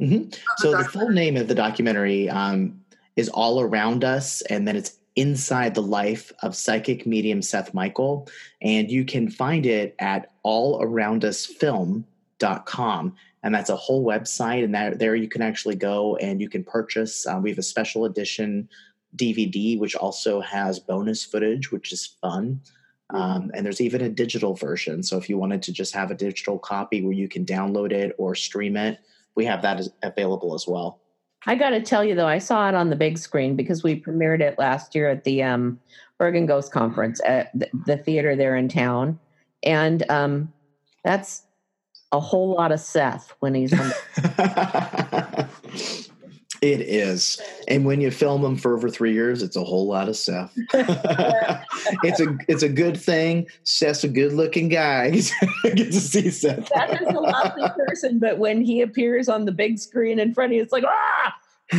Mm-hmm. 0.00 0.30
The 0.30 0.38
so 0.58 0.76
the 0.76 0.84
full 0.84 1.08
name 1.08 1.36
of 1.36 1.48
the 1.48 1.54
documentary 1.54 2.28
um, 2.28 2.80
is 3.14 3.28
All 3.30 3.60
Around 3.60 4.04
Us, 4.04 4.42
and 4.42 4.66
then 4.66 4.76
it's 4.76 4.98
Inside 5.16 5.74
the 5.74 5.82
Life 5.82 6.30
of 6.42 6.54
Psychic 6.54 7.06
Medium 7.06 7.42
Seth 7.42 7.74
Michael. 7.74 8.28
And 8.62 8.90
you 8.90 9.04
can 9.04 9.30
find 9.30 9.66
it 9.66 9.94
at 9.98 10.32
allaroundusfilm.com. 10.44 13.16
And 13.42 13.54
that's 13.54 13.70
a 13.70 13.76
whole 13.76 14.04
website. 14.04 14.64
And 14.64 14.74
that, 14.74 14.98
there 14.98 15.14
you 15.14 15.28
can 15.28 15.42
actually 15.42 15.76
go 15.76 16.16
and 16.16 16.40
you 16.40 16.48
can 16.48 16.64
purchase. 16.64 17.26
Uh, 17.26 17.38
we 17.42 17.50
have 17.50 17.58
a 17.58 17.62
special 17.62 18.04
edition 18.04 18.68
DVD, 19.16 19.78
which 19.78 19.96
also 19.96 20.40
has 20.40 20.78
bonus 20.78 21.24
footage, 21.24 21.72
which 21.72 21.92
is 21.92 22.06
fun. 22.20 22.60
Um, 23.10 23.50
and 23.54 23.64
there's 23.64 23.80
even 23.80 24.02
a 24.02 24.08
digital 24.08 24.54
version. 24.54 25.02
So 25.02 25.16
if 25.16 25.28
you 25.28 25.38
wanted 25.38 25.62
to 25.64 25.72
just 25.72 25.94
have 25.94 26.10
a 26.10 26.14
digital 26.14 26.58
copy 26.58 27.02
where 27.02 27.12
you 27.12 27.28
can 27.28 27.44
download 27.44 27.92
it 27.92 28.14
or 28.18 28.34
stream 28.34 28.76
it, 28.76 28.98
we 29.34 29.44
have 29.44 29.62
that 29.62 29.86
available 30.02 30.54
as 30.54 30.66
well. 30.66 31.00
I 31.46 31.54
got 31.54 31.70
to 31.70 31.80
tell 31.80 32.04
you 32.04 32.14
though, 32.14 32.26
I 32.26 32.38
saw 32.38 32.68
it 32.68 32.74
on 32.74 32.90
the 32.90 32.96
big 32.96 33.18
screen 33.18 33.56
because 33.56 33.82
we 33.82 34.00
premiered 34.00 34.40
it 34.40 34.58
last 34.58 34.94
year 34.94 35.08
at 35.08 35.24
the 35.24 35.42
um, 35.42 35.80
Oregon 36.18 36.46
Ghost 36.46 36.72
Conference 36.72 37.20
at 37.24 37.56
the, 37.58 37.68
the 37.86 37.96
theater 37.96 38.34
there 38.34 38.56
in 38.56 38.68
town, 38.68 39.18
and 39.62 40.08
um, 40.10 40.52
that's 41.04 41.42
a 42.12 42.20
whole 42.20 42.54
lot 42.54 42.72
of 42.72 42.80
Seth 42.80 43.32
when 43.40 43.54
he's 43.54 43.72
on. 43.72 43.92
It 46.66 46.80
is, 46.80 47.40
and 47.68 47.84
when 47.84 48.00
you 48.00 48.10
film 48.10 48.42
them 48.42 48.56
for 48.56 48.74
over 48.74 48.90
three 48.90 49.12
years, 49.12 49.40
it's 49.40 49.54
a 49.54 49.62
whole 49.62 49.86
lot 49.86 50.08
of 50.08 50.16
Seth. 50.16 50.52
it's 50.74 52.18
a 52.18 52.36
it's 52.48 52.64
a 52.64 52.68
good 52.68 52.96
thing. 53.00 53.46
Seth's 53.62 54.02
a 54.02 54.08
good 54.08 54.32
looking 54.32 54.68
guy. 54.68 55.10
get 55.62 55.76
to 55.76 55.92
see 55.92 56.28
Seth. 56.28 56.68
That 56.74 57.00
is 57.00 57.06
a 57.06 57.20
lovely 57.20 57.68
person, 57.76 58.18
but 58.18 58.38
when 58.38 58.62
he 58.62 58.80
appears 58.80 59.28
on 59.28 59.44
the 59.44 59.52
big 59.52 59.78
screen 59.78 60.18
in 60.18 60.34
front 60.34 60.50
of 60.50 60.56
you, 60.56 60.62
it's 60.62 60.72
like 60.72 60.82
ah. 60.84 61.36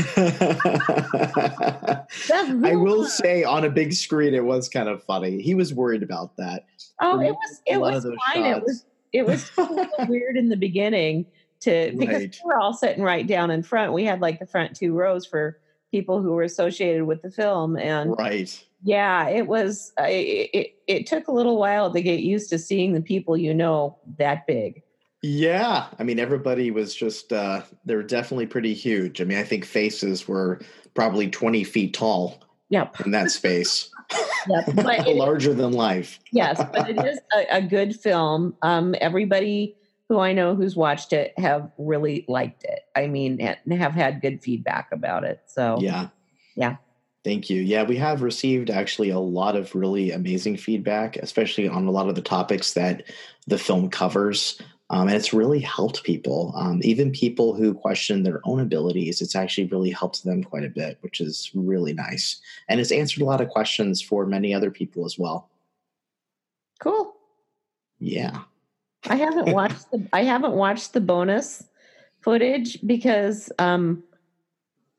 I 2.64 2.76
will 2.76 3.04
say 3.04 3.44
on 3.44 3.66
a 3.66 3.70
big 3.70 3.92
screen 3.92 4.34
it 4.34 4.46
was 4.46 4.70
kind 4.70 4.88
of 4.88 5.04
funny. 5.04 5.42
He 5.42 5.54
was 5.54 5.74
worried 5.74 6.02
about 6.02 6.38
that. 6.38 6.66
Oh, 7.02 7.20
it 7.20 7.32
was 7.32 7.62
it 7.66 7.82
was 7.82 8.06
fine. 8.34 8.54
Shots. 8.54 8.86
It 9.12 9.26
was 9.26 9.52
it 9.58 9.60
was 9.68 10.08
weird 10.08 10.38
in 10.38 10.48
the 10.48 10.56
beginning 10.56 11.26
to 11.62 11.94
because 11.98 12.22
right. 12.22 12.40
we 12.44 12.48
were 12.48 12.60
all 12.60 12.74
sitting 12.74 13.04
right 13.04 13.26
down 13.26 13.52
in 13.52 13.64
front. 13.64 13.94
We 13.94 14.04
had 14.04 14.22
like 14.22 14.40
the 14.40 14.46
front 14.46 14.76
two 14.76 14.94
rows 14.94 15.26
for 15.26 15.60
people 15.92 16.22
who 16.22 16.32
were 16.32 16.44
associated 16.44 17.06
with 17.06 17.22
the 17.22 17.32
film, 17.32 17.78
and 17.78 18.16
right, 18.18 18.64
yeah, 18.84 19.30
it 19.30 19.48
was. 19.48 19.94
It, 20.00 20.50
it 20.54 20.76
it 20.88 21.08
took 21.08 21.28
a 21.28 21.32
little 21.32 21.58
while 21.58 21.92
to 21.92 22.02
get 22.02 22.22
used 22.22 22.50
to 22.52 22.60
seeing 22.60 22.94
the 22.94 23.02
people 23.02 23.38
you 23.38 23.54
know 23.54 23.98
that 24.18 24.46
big. 24.48 24.84
Yeah, 25.24 25.88
I 26.00 26.04
mean 26.04 26.20
everybody 26.20 26.72
was 26.72 26.94
just 26.96 27.34
uh 27.34 27.64
they 27.86 27.96
were 27.96 28.04
definitely 28.04 28.48
pretty 28.48 28.74
huge. 28.74 29.20
I 29.22 29.24
mean, 29.24 29.38
I 29.38 29.44
think 29.44 29.66
faces 29.66 30.28
were 30.28 30.60
probably 30.94 31.30
twenty 31.30 31.64
feet 31.64 31.94
tall. 31.94 32.44
Yep. 32.70 33.02
In 33.06 33.12
that 33.12 33.32
space. 33.32 33.90
But 34.48 35.06
larger 35.08 35.54
than 35.54 35.74
life. 35.74 36.22
yes, 36.32 36.64
but 36.72 36.90
it 36.90 36.98
is 37.06 37.20
a, 37.36 37.58
a 37.58 37.62
good 37.62 37.94
film. 38.00 38.56
Um, 38.62 38.96
everybody 39.02 39.76
who 40.10 40.20
I 40.20 40.34
know 40.34 40.56
who's 40.56 40.76
watched 40.76 41.14
it 41.14 41.38
have 41.38 41.72
really 41.78 42.26
liked 42.28 42.64
it. 42.64 42.82
I 42.96 43.08
mean, 43.08 43.40
and 43.42 43.58
have 43.74 43.94
had 43.94 44.22
good 44.22 44.42
feedback 44.42 44.90
about 44.92 45.24
it. 45.24 45.42
So 45.48 45.78
yeah, 45.82 46.10
yeah. 46.56 46.78
Thank 47.24 47.50
you. 47.50 47.62
Yeah, 47.62 47.84
we 47.84 47.98
have 47.98 48.22
received 48.22 48.70
actually 48.70 49.10
a 49.10 49.20
lot 49.20 49.58
of 49.58 49.76
really 49.76 50.12
amazing 50.12 50.56
feedback, 50.56 51.18
especially 51.18 51.68
on 51.68 51.86
a 51.86 51.92
lot 51.92 52.08
of 52.08 52.16
the 52.16 52.22
topics 52.22 52.74
that 52.74 53.04
the 53.48 53.58
film 53.58 53.90
covers. 53.90 54.62
Um, 54.90 55.10
and 55.10 55.18
it's 55.18 55.34
really 55.34 55.60
helped 55.60 56.06
people, 56.06 56.54
um, 56.56 56.80
even 56.84 57.12
people 57.12 57.54
who 57.54 57.74
question 57.74 58.24
their 58.24 58.40
own 58.46 58.62
abilities. 58.62 59.22
It's 59.22 59.36
actually 59.36 59.68
really 59.68 59.92
helped 59.92 60.24
them 60.24 60.42
quite 60.42 60.64
a 60.64 60.70
bit, 60.70 60.98
which 61.02 61.20
is 61.20 61.52
really 61.54 61.92
nice. 61.92 62.40
And 62.70 62.80
it's 62.80 62.94
answered 62.94 63.22
a 63.22 63.26
lot 63.26 63.42
of 63.42 63.50
questions 63.50 64.02
for 64.02 64.26
many 64.26 64.54
other 64.54 64.72
people 64.72 65.06
as 65.06 65.20
well. 65.20 65.50
Cool. 66.80 67.14
Yeah. 68.00 68.44
I 69.06 69.16
haven't 69.16 69.52
watched 69.52 69.92
the 69.92 70.08
I 70.14 70.24
haven't 70.24 70.54
watched 70.54 70.94
the 70.94 71.02
bonus 71.02 71.64
footage 72.22 72.78
because 72.86 73.52
um, 73.60 74.04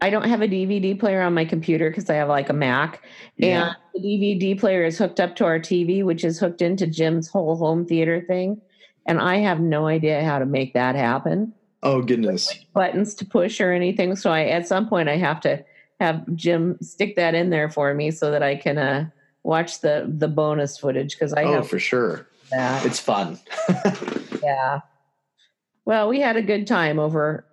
I 0.00 0.10
don't 0.10 0.28
have 0.28 0.42
a 0.42 0.48
DVD 0.48 0.98
player 0.98 1.22
on 1.22 1.34
my 1.34 1.44
computer 1.44 1.90
because 1.90 2.08
I 2.08 2.14
have 2.14 2.28
like 2.28 2.48
a 2.48 2.52
Mac, 2.52 3.02
yeah. 3.36 3.66
and 3.66 3.76
the 3.94 4.00
DVD 4.00 4.58
player 4.58 4.84
is 4.84 4.96
hooked 4.96 5.20
up 5.20 5.36
to 5.36 5.44
our 5.44 5.58
TV, 5.58 6.04
which 6.04 6.24
is 6.24 6.38
hooked 6.38 6.62
into 6.62 6.86
Jim's 6.86 7.28
whole 7.28 7.56
home 7.56 7.84
theater 7.84 8.20
thing, 8.26 8.60
and 9.06 9.20
I 9.20 9.36
have 9.38 9.60
no 9.60 9.86
idea 9.86 10.24
how 10.24 10.38
to 10.38 10.46
make 10.46 10.74
that 10.74 10.94
happen. 10.94 11.52
Oh 11.82 12.02
goodness! 12.02 12.54
Buttons 12.74 13.14
to 13.16 13.24
push 13.24 13.60
or 13.60 13.72
anything. 13.72 14.16
So 14.16 14.30
I 14.30 14.44
at 14.46 14.68
some 14.68 14.88
point 14.88 15.08
I 15.08 15.16
have 15.16 15.40
to 15.42 15.64
have 16.00 16.24
Jim 16.34 16.78
stick 16.80 17.16
that 17.16 17.34
in 17.34 17.50
there 17.50 17.68
for 17.68 17.92
me 17.92 18.12
so 18.12 18.30
that 18.30 18.42
I 18.42 18.54
can 18.54 18.78
uh, 18.78 19.10
watch 19.42 19.80
the 19.80 20.06
the 20.08 20.28
bonus 20.28 20.78
footage 20.78 21.14
because 21.14 21.32
I 21.32 21.42
oh 21.42 21.52
have 21.54 21.68
for 21.68 21.78
sure 21.78 22.28
yeah. 22.50 22.82
It's 22.84 23.00
fun. 23.00 23.38
yeah. 24.42 24.80
Well, 25.84 26.08
we 26.08 26.20
had 26.20 26.36
a 26.36 26.42
good 26.42 26.66
time 26.66 26.98
over 26.98 27.46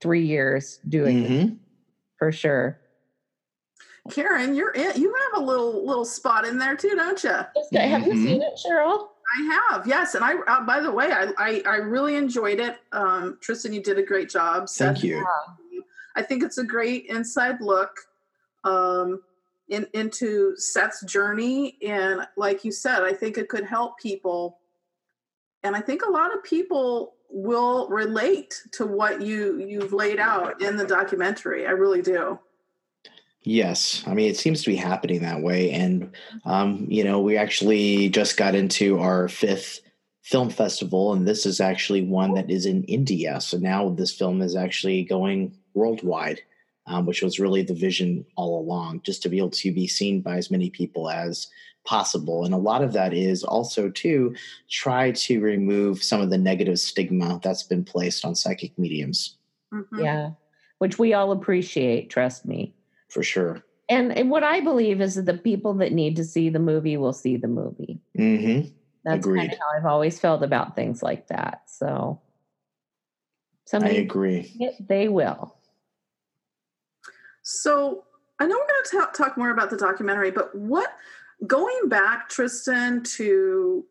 three 0.00 0.24
years 0.24 0.78
doing 0.88 1.24
mm-hmm. 1.24 1.32
it 1.32 1.52
for 2.18 2.32
sure. 2.32 2.78
Karen, 4.10 4.54
you're 4.54 4.70
in, 4.70 5.00
you 5.00 5.14
have 5.14 5.42
a 5.42 5.44
little 5.44 5.86
little 5.86 6.04
spot 6.04 6.46
in 6.46 6.58
there 6.58 6.76
too, 6.76 6.94
don't 6.96 7.22
you? 7.22 7.30
Have 7.30 7.48
mm-hmm. 7.72 8.10
you 8.10 8.24
seen 8.24 8.42
it, 8.42 8.58
Cheryl? 8.64 9.08
I 9.32 9.60
have, 9.70 9.86
yes. 9.86 10.14
And 10.14 10.24
I, 10.24 10.34
uh, 10.34 10.62
by 10.62 10.80
the 10.80 10.90
way, 10.90 11.12
I, 11.12 11.28
I, 11.38 11.62
I 11.66 11.76
really 11.76 12.16
enjoyed 12.16 12.58
it. 12.58 12.78
Um, 12.92 13.38
Tristan, 13.40 13.72
you 13.72 13.82
did 13.82 13.98
a 13.98 14.02
great 14.02 14.28
job. 14.28 14.68
Thank 14.68 14.96
Seth, 14.98 15.04
you. 15.04 15.24
I 16.16 16.22
think 16.22 16.42
it's 16.42 16.58
a 16.58 16.64
great 16.64 17.06
inside 17.06 17.60
look. 17.60 17.92
Um, 18.64 19.22
in, 19.70 19.86
into 19.94 20.54
Seth's 20.56 21.02
journey. 21.04 21.78
And 21.86 22.26
like 22.36 22.64
you 22.64 22.72
said, 22.72 23.02
I 23.02 23.12
think 23.12 23.38
it 23.38 23.48
could 23.48 23.64
help 23.64 23.98
people. 23.98 24.58
And 25.62 25.74
I 25.74 25.80
think 25.80 26.02
a 26.02 26.10
lot 26.10 26.34
of 26.34 26.44
people 26.44 27.14
will 27.32 27.88
relate 27.88 28.60
to 28.72 28.84
what 28.84 29.22
you 29.22 29.58
you've 29.64 29.92
laid 29.92 30.18
out 30.18 30.60
in 30.60 30.76
the 30.76 30.86
documentary. 30.86 31.66
I 31.66 31.70
really 31.70 32.02
do. 32.02 32.38
Yes, 33.42 34.02
I 34.06 34.14
mean 34.14 34.28
it 34.28 34.36
seems 34.36 34.62
to 34.62 34.70
be 34.70 34.76
happening 34.76 35.20
that 35.20 35.40
way, 35.40 35.70
and 35.70 36.12
um, 36.44 36.86
you 36.88 37.04
know 37.04 37.20
we 37.20 37.36
actually 37.36 38.08
just 38.08 38.36
got 38.36 38.54
into 38.54 38.98
our 38.98 39.28
fifth 39.28 39.80
film 40.22 40.50
festival, 40.50 41.12
and 41.12 41.26
this 41.26 41.46
is 41.46 41.60
actually 41.60 42.02
one 42.02 42.34
that 42.34 42.50
is 42.50 42.66
in 42.66 42.82
India. 42.84 43.40
So 43.40 43.58
now 43.58 43.90
this 43.90 44.12
film 44.12 44.42
is 44.42 44.56
actually 44.56 45.04
going 45.04 45.56
worldwide 45.74 46.40
um, 46.86 47.06
which 47.06 47.22
was 47.22 47.40
really 47.40 47.62
the 47.62 47.74
vision 47.74 48.24
all 48.36 48.60
along, 48.60 49.02
just 49.02 49.22
to 49.22 49.28
be 49.28 49.38
able 49.38 49.50
to 49.50 49.72
be 49.72 49.86
seen 49.86 50.20
by 50.20 50.36
as 50.36 50.50
many 50.50 50.70
people 50.70 51.10
as 51.10 51.48
possible. 51.84 52.44
And 52.44 52.52
a 52.52 52.58
lot 52.58 52.82
of 52.82 52.92
that 52.92 53.12
is 53.14 53.42
also 53.42 53.88
to 53.90 54.34
try 54.68 55.12
to 55.12 55.40
remove 55.40 56.02
some 56.02 56.20
of 56.20 56.30
the 56.30 56.38
negative 56.38 56.78
stigma 56.78 57.40
that's 57.42 57.62
been 57.62 57.84
placed 57.84 58.24
on 58.24 58.34
psychic 58.34 58.78
mediums. 58.78 59.36
Mm-hmm. 59.72 60.00
Yeah, 60.00 60.30
which 60.78 60.98
we 60.98 61.14
all 61.14 61.32
appreciate, 61.32 62.10
trust 62.10 62.44
me. 62.46 62.74
For 63.08 63.22
sure. 63.22 63.62
And, 63.88 64.16
and 64.16 64.30
what 64.30 64.44
I 64.44 64.60
believe 64.60 65.00
is 65.00 65.16
that 65.16 65.26
the 65.26 65.34
people 65.34 65.74
that 65.74 65.92
need 65.92 66.14
to 66.16 66.24
see 66.24 66.48
the 66.48 66.60
movie 66.60 66.96
will 66.96 67.12
see 67.12 67.36
the 67.36 67.48
movie. 67.48 68.00
Mm-hmm. 68.16 68.68
That's 69.04 69.26
Agreed. 69.26 69.38
kind 69.38 69.52
of 69.52 69.58
how 69.58 69.76
I've 69.76 69.86
always 69.86 70.20
felt 70.20 70.42
about 70.42 70.76
things 70.76 71.02
like 71.02 71.26
that. 71.28 71.62
So, 71.66 72.20
somebody, 73.64 73.96
I 73.96 74.00
agree. 74.00 74.76
they 74.78 75.08
will. 75.08 75.56
So, 77.42 78.04
I 78.38 78.46
know 78.46 78.56
we're 78.56 78.94
going 78.94 79.06
to 79.10 79.16
talk 79.16 79.36
more 79.36 79.50
about 79.50 79.70
the 79.70 79.76
documentary, 79.76 80.30
but 80.30 80.54
what 80.54 80.94
going 81.46 81.88
back, 81.88 82.28
Tristan, 82.28 83.02
to 83.16 83.84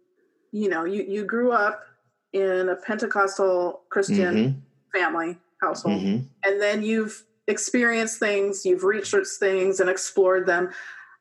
you 0.52 0.70
know, 0.70 0.86
you 0.86 1.04
you 1.08 1.26
grew 1.26 1.52
up 1.52 1.86
in 2.34 2.70
a 2.70 2.76
Pentecostal 2.76 3.82
Christian 3.90 4.36
mm-hmm. 4.36 5.00
family 5.00 5.38
household, 5.62 6.02
mm-hmm. 6.02 6.26
and 6.44 6.62
then 6.62 6.84
you've 6.84 7.24
experienced 7.48 8.20
things, 8.20 8.66
you've 8.66 8.84
researched 8.84 9.38
things, 9.40 9.80
and 9.80 9.90
explored 9.90 10.46
them. 10.46 10.70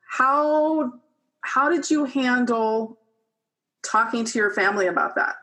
How 0.08 0.92
how 1.42 1.68
did 1.68 1.90
you 1.90 2.04
handle 2.04 2.99
talking 3.82 4.25
to 4.25 4.38
your 4.38 4.50
family 4.50 4.87
about 4.87 5.14
that? 5.16 5.37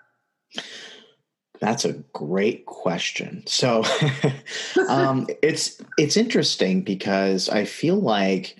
That's 1.60 1.86
a 1.86 1.94
great 2.14 2.66
question. 2.66 3.44
So 3.48 3.84
um, 4.90 5.28
it's 5.42 5.82
it's 5.98 6.18
interesting 6.18 6.82
because 6.82 7.50
I 7.50 7.66
feel 7.66 7.96
like 7.96 8.58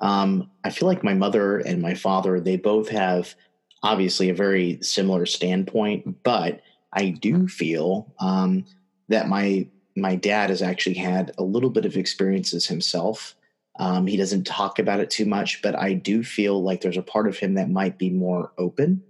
um, 0.00 0.50
I 0.64 0.70
feel 0.70 0.88
like 0.88 1.02
my 1.02 1.14
mother 1.14 1.58
and 1.58 1.82
my 1.82 1.94
father 1.94 2.40
they 2.40 2.56
both 2.56 2.88
have 2.88 3.34
obviously 3.82 4.28
a 4.28 4.34
very 4.34 4.78
similar 4.82 5.26
standpoint, 5.26 6.22
but 6.22 6.60
I 6.92 7.10
do 7.10 7.48
feel 7.48 8.12
um, 8.20 8.64
that 9.08 9.28
my 9.28 9.68
my 9.96 10.14
dad 10.14 10.50
has 10.50 10.62
actually 10.62 10.94
had 10.94 11.32
a 11.38 11.42
little 11.42 11.70
bit 11.70 11.84
of 11.84 11.96
experiences 11.96 12.66
himself. 12.66 13.34
Um, 13.80 14.06
he 14.06 14.16
doesn't 14.16 14.44
talk 14.44 14.78
about 14.78 15.00
it 15.00 15.10
too 15.10 15.24
much, 15.24 15.62
but 15.62 15.76
I 15.76 15.92
do 15.92 16.24
feel 16.24 16.62
like 16.62 16.80
there's 16.80 16.96
a 16.96 17.02
part 17.02 17.28
of 17.28 17.38
him 17.38 17.54
that 17.54 17.70
might 17.70 17.98
be 17.98 18.10
more 18.10 18.52
open 18.58 19.02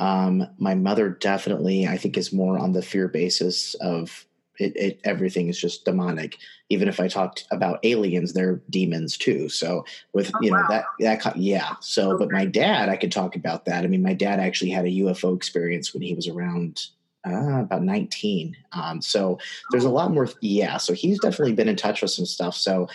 um, 0.00 0.48
my 0.58 0.74
mother 0.74 1.10
definitely, 1.10 1.86
I 1.86 1.98
think, 1.98 2.16
is 2.16 2.32
more 2.32 2.58
on 2.58 2.72
the 2.72 2.82
fear 2.82 3.06
basis 3.06 3.74
of 3.74 4.26
it, 4.58 4.76
it, 4.76 5.00
everything 5.04 5.48
is 5.48 5.60
just 5.60 5.84
demonic. 5.84 6.38
Even 6.70 6.88
if 6.88 7.00
I 7.00 7.08
talked 7.08 7.46
about 7.50 7.80
aliens, 7.82 8.32
they're 8.32 8.62
demons 8.70 9.18
too. 9.18 9.50
So 9.50 9.84
with 10.14 10.30
oh, 10.34 10.38
you 10.40 10.50
know 10.50 10.58
wow. 10.58 10.66
that 10.68 10.84
that 11.22 11.36
yeah. 11.36 11.74
So, 11.80 12.12
okay. 12.12 12.24
but 12.24 12.32
my 12.32 12.46
dad, 12.46 12.88
I 12.88 12.96
could 12.96 13.12
talk 13.12 13.36
about 13.36 13.66
that. 13.66 13.84
I 13.84 13.88
mean, 13.88 14.02
my 14.02 14.14
dad 14.14 14.40
actually 14.40 14.70
had 14.70 14.86
a 14.86 14.88
UFO 15.00 15.36
experience 15.36 15.92
when 15.92 16.02
he 16.02 16.14
was 16.14 16.28
around 16.28 16.86
uh, 17.26 17.60
about 17.60 17.82
19. 17.82 18.56
Um, 18.72 19.02
so 19.02 19.38
there's 19.70 19.84
a 19.84 19.88
oh. 19.88 19.92
lot 19.92 20.12
more. 20.12 20.28
Yeah. 20.40 20.78
So 20.78 20.94
he's 20.94 21.20
definitely 21.20 21.54
been 21.54 21.68
in 21.68 21.76
touch 21.76 22.00
with 22.00 22.10
some 22.10 22.26
stuff. 22.26 22.56
So 22.56 22.88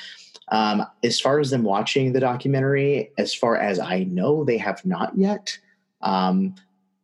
um, 0.47 0.83
as 1.03 1.19
far 1.19 1.39
as 1.39 1.51
them 1.51 1.63
watching 1.63 2.13
the 2.13 2.19
documentary, 2.19 3.11
as 3.19 3.35
far 3.35 3.57
as 3.57 3.79
I 3.79 4.05
know, 4.05 4.43
they 4.43 4.57
have 4.57 4.83
not 4.85 5.15
yet. 5.15 5.55
Um, 6.01 6.55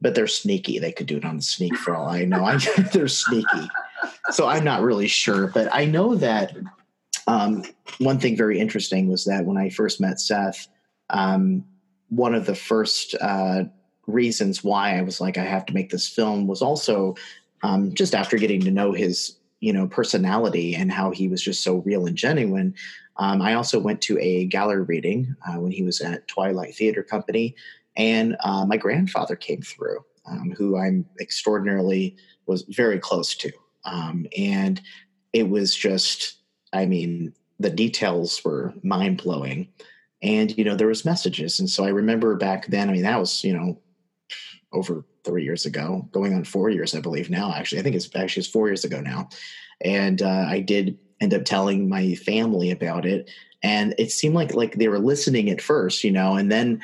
but 0.01 0.15
they're 0.15 0.27
sneaky. 0.27 0.79
They 0.79 0.91
could 0.91 1.07
do 1.07 1.17
it 1.17 1.25
on 1.25 1.37
the 1.37 1.43
sneak 1.43 1.75
for 1.77 1.95
all 1.95 2.09
I 2.09 2.25
know. 2.25 2.43
I, 2.43 2.57
they're 2.93 3.07
sneaky. 3.07 3.69
So 4.31 4.47
I'm 4.47 4.63
not 4.63 4.81
really 4.81 5.07
sure, 5.07 5.47
but 5.47 5.69
I 5.71 5.85
know 5.85 6.15
that 6.15 6.55
um, 7.27 7.63
one 7.99 8.19
thing 8.19 8.35
very 8.35 8.59
interesting 8.59 9.07
was 9.07 9.25
that 9.25 9.45
when 9.45 9.57
I 9.57 9.69
first 9.69 10.01
met 10.01 10.19
Seth, 10.19 10.67
um, 11.09 11.63
one 12.09 12.33
of 12.33 12.45
the 12.45 12.55
first 12.55 13.15
uh, 13.21 13.65
reasons 14.07 14.63
why 14.63 14.97
I 14.97 15.01
was 15.01 15.21
like, 15.21 15.37
I 15.37 15.43
have 15.43 15.65
to 15.67 15.73
make 15.73 15.91
this 15.91 16.07
film 16.07 16.47
was 16.47 16.61
also 16.61 17.15
um, 17.63 17.93
just 17.93 18.15
after 18.15 18.37
getting 18.37 18.61
to 18.61 18.71
know 18.71 18.91
his, 18.91 19.37
you 19.59 19.71
know, 19.71 19.87
personality 19.87 20.75
and 20.75 20.91
how 20.91 21.11
he 21.11 21.27
was 21.27 21.41
just 21.41 21.63
so 21.63 21.77
real 21.77 22.07
and 22.07 22.17
genuine. 22.17 22.73
Um, 23.17 23.41
I 23.41 23.53
also 23.53 23.79
went 23.79 24.01
to 24.03 24.17
a 24.19 24.45
gallery 24.45 24.81
reading 24.81 25.35
uh, 25.47 25.59
when 25.59 25.71
he 25.71 25.83
was 25.83 26.01
at 26.01 26.27
Twilight 26.27 26.73
Theater 26.73 27.03
Company, 27.03 27.55
and 27.95 28.35
uh, 28.41 28.65
my 28.65 28.77
grandfather 28.77 29.35
came 29.35 29.61
through, 29.61 30.03
um, 30.25 30.51
who 30.57 30.77
I'm 30.77 31.05
extraordinarily 31.19 32.15
was 32.45 32.63
very 32.63 32.99
close 32.99 33.35
to, 33.35 33.51
um, 33.85 34.25
and 34.37 34.81
it 35.33 35.49
was 35.49 35.75
just, 35.75 36.37
I 36.73 36.85
mean, 36.85 37.33
the 37.59 37.69
details 37.69 38.43
were 38.43 38.73
mind 38.83 39.21
blowing, 39.21 39.67
and 40.21 40.55
you 40.57 40.63
know 40.63 40.75
there 40.75 40.87
was 40.87 41.05
messages, 41.05 41.59
and 41.59 41.69
so 41.69 41.83
I 41.83 41.89
remember 41.89 42.35
back 42.35 42.67
then. 42.67 42.89
I 42.89 42.93
mean, 42.93 43.03
that 43.03 43.19
was 43.19 43.43
you 43.43 43.53
know 43.53 43.79
over 44.73 45.05
three 45.23 45.43
years 45.43 45.65
ago, 45.65 46.07
going 46.11 46.33
on 46.33 46.43
four 46.43 46.69
years, 46.69 46.95
I 46.95 47.01
believe 47.01 47.29
now. 47.29 47.53
Actually, 47.53 47.79
I 47.79 47.83
think 47.83 47.95
it's 47.95 48.09
actually 48.15 48.41
it's 48.41 48.49
four 48.49 48.67
years 48.67 48.83
ago 48.83 49.01
now, 49.01 49.29
and 49.81 50.21
uh, 50.21 50.45
I 50.47 50.59
did 50.59 50.97
end 51.21 51.33
up 51.33 51.45
telling 51.45 51.87
my 51.87 52.15
family 52.15 52.71
about 52.71 53.05
it 53.05 53.29
and 53.63 53.93
it 53.97 54.11
seemed 54.11 54.35
like 54.35 54.53
like 54.53 54.75
they 54.75 54.87
were 54.87 54.99
listening 54.99 55.49
at 55.49 55.61
first 55.61 56.03
you 56.03 56.11
know 56.11 56.35
and 56.35 56.51
then 56.51 56.81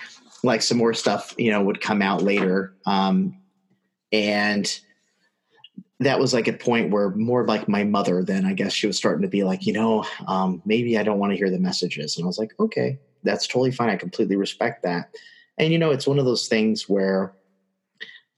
like 0.48 0.64
some 0.64 0.78
more 0.78 0.94
stuff, 0.94 1.36
you 1.38 1.52
know, 1.52 1.62
would 1.62 1.82
come 1.82 2.02
out 2.02 2.24
later. 2.24 2.76
Um, 2.86 3.38
and 4.12 4.80
that 6.00 6.20
was 6.20 6.34
like 6.34 6.48
a 6.48 6.54
point 6.54 6.92
where 6.92 7.10
more 7.12 7.46
like 7.46 7.68
my 7.68 7.84
mother 7.84 8.24
then 8.24 8.46
I 8.46 8.54
guess 8.54 8.74
she 8.74 8.88
was 8.88 8.98
starting 8.98 9.24
to 9.24 9.28
be 9.28 9.44
like, 9.44 9.66
you 9.66 9.74
know, 9.74 10.06
um, 10.28 10.62
maybe 10.66 10.98
I 10.98 11.04
don't 11.04 11.20
want 11.20 11.32
to 11.32 11.38
hear 11.38 11.50
the 11.50 11.60
messages. 11.60 12.18
And 12.18 12.24
I 12.24 12.28
was 12.28 12.38
like, 12.38 12.54
okay, 12.60 13.00
that's 13.24 13.48
totally 13.48 13.72
fine. 13.72 13.90
I 13.90 13.96
completely 13.96 14.36
respect 14.36 14.84
that. 14.84 15.16
And 15.58 15.72
you 15.72 15.80
know, 15.80 15.92
it's 15.92 16.08
one 16.08 16.20
of 16.20 16.26
those 16.26 16.48
things 16.48 16.88
where 16.88 17.34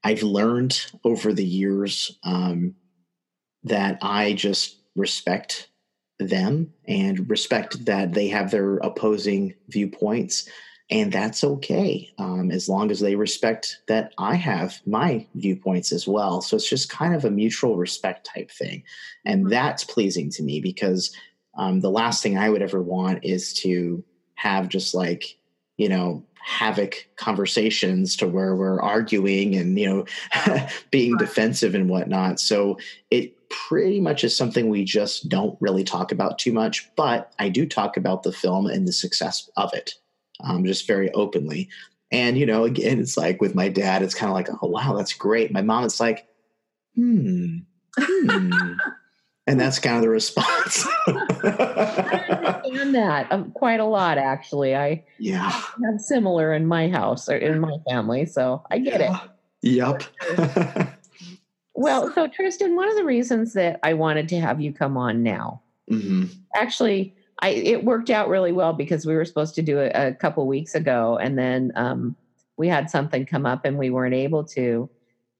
I've 0.04 0.24
learned 0.24 0.86
over 1.04 1.34
the 1.34 1.46
years 1.46 2.18
um, 2.24 2.76
that 3.64 3.98
I 4.02 4.34
just 4.34 4.78
respect 4.96 5.68
them 6.20 6.74
and 6.88 7.30
respect 7.30 7.86
that 7.86 8.14
they 8.14 8.30
have 8.30 8.52
their 8.52 8.78
opposing 8.78 9.54
viewpoints 9.68 10.50
and 10.92 11.12
that's 11.12 11.44
okay 11.44 12.12
um, 12.18 12.50
as 12.52 12.68
long 12.68 12.90
as 12.90 13.00
they 13.00 13.16
respect 13.16 13.82
that 13.88 14.14
I 14.18 14.36
have 14.36 14.80
my 14.88 15.28
viewpoints 15.36 15.92
as 15.92 16.08
well. 16.08 16.42
So 16.42 16.56
it's 16.56 16.70
just 16.70 16.90
kind 16.90 17.14
of 17.14 17.26
a 17.26 17.32
mutual 17.32 17.78
respect 17.78 18.26
type 18.34 18.50
thing, 18.52 18.84
and 19.26 19.42
mm-hmm. 19.42 19.50
that's 19.50 19.84
pleasing 19.84 20.30
to 20.32 20.44
me 20.44 20.60
because 20.60 21.16
um, 21.58 21.82
the 21.82 21.92
last 21.92 22.24
thing 22.24 22.38
I 22.38 22.50
would 22.50 22.62
ever 22.62 22.82
want 22.82 23.24
is 23.24 23.54
to 23.56 24.04
have 24.36 24.70
just 24.70 24.94
like 24.94 25.38
you 25.78 25.90
know 25.90 26.26
havoc 26.42 27.08
conversations 27.18 28.16
to 28.16 28.28
where 28.28 28.56
we're 28.56 28.82
arguing 28.82 29.56
and 29.56 29.78
you 29.78 29.88
know 29.88 30.68
being 30.92 31.18
defensive 31.18 31.76
and 31.76 31.90
whatnot. 31.90 32.40
So 32.40 32.80
it 33.12 33.36
pretty 33.50 34.00
much 34.00 34.24
is 34.24 34.36
something 34.36 34.70
we 34.70 34.86
just 34.86 35.28
don't 35.28 35.58
really 35.60 35.84
talk 35.84 36.12
about 36.12 36.40
too 36.40 36.54
much, 36.54 36.90
but 36.96 37.34
I 37.40 37.50
do 37.50 37.68
talk 37.68 37.98
about 37.98 38.24
the 38.24 38.32
film 38.32 38.68
and 38.68 38.88
the 38.88 38.94
success 38.94 39.50
of 39.58 39.74
it 39.74 39.96
um, 40.44 40.66
just 40.66 40.88
very 40.88 41.12
openly. 41.14 41.70
And, 42.12 42.38
you 42.38 42.46
know, 42.46 42.64
again, 42.64 43.00
it's 43.00 43.18
like 43.18 43.40
with 43.40 43.56
my 43.56 43.70
dad, 43.70 44.02
it's 44.02 44.16
kind 44.16 44.30
of 44.30 44.36
like, 44.36 44.50
oh, 44.62 44.68
wow, 44.68 44.96
that's 44.96 45.14
great. 45.14 45.52
My 45.52 45.62
mom, 45.62 45.86
it's 45.86 46.00
like, 46.00 46.28
hmm, 46.96 47.60
hmm. 47.98 48.74
and 49.48 49.60
that's 49.60 49.80
kind 49.80 49.98
of 49.98 50.02
the 50.02 50.10
response. 50.10 50.88
I 51.08 52.62
understand 52.70 52.96
that 52.96 53.32
um, 53.32 53.52
quite 53.52 53.80
a 53.80 53.86
lot, 53.86 54.18
actually. 54.18 54.76
I 54.76 55.04
yeah 55.18 55.50
have 55.50 56.00
similar 56.00 56.54
in 56.54 56.66
my 56.66 56.90
house 56.90 57.30
or 57.30 57.38
in 57.38 57.60
my 57.60 57.78
family, 57.90 58.26
so 58.26 58.64
I 58.70 58.80
get 58.80 59.00
yeah. 59.00 59.24
it. 59.24 59.30
Yep. 59.62 60.04
well, 61.74 62.12
so 62.14 62.28
Tristan, 62.28 62.76
one 62.76 62.90
of 62.90 62.96
the 62.96 63.04
reasons 63.04 63.54
that 63.54 63.80
I 63.84 63.94
wanted 63.94 64.30
to 64.30 64.40
have 64.40 64.62
you 64.62 64.72
come 64.72 64.98
on 64.98 65.24
now, 65.24 65.62
mm-hmm. 65.92 66.26
actually, 66.56 67.16
I 67.42 67.50
it 67.50 67.84
worked 67.84 68.10
out 68.10 68.28
really 68.28 68.52
well 68.52 68.74
because 68.74 69.06
we 69.06 69.16
were 69.16 69.26
supposed 69.26 69.56
to 69.56 69.62
do 69.62 69.80
it 69.80 69.92
a 69.96 70.14
couple 70.14 70.46
weeks 70.46 70.76
ago, 70.76 71.18
and 71.18 71.38
then 71.38 71.72
um, 71.76 72.16
we 72.58 72.68
had 72.68 72.90
something 72.90 73.26
come 73.26 73.46
up 73.46 73.66
and 73.66 73.78
we 73.78 73.90
weren't 73.90 74.16
able 74.16 74.44
to, 74.46 74.90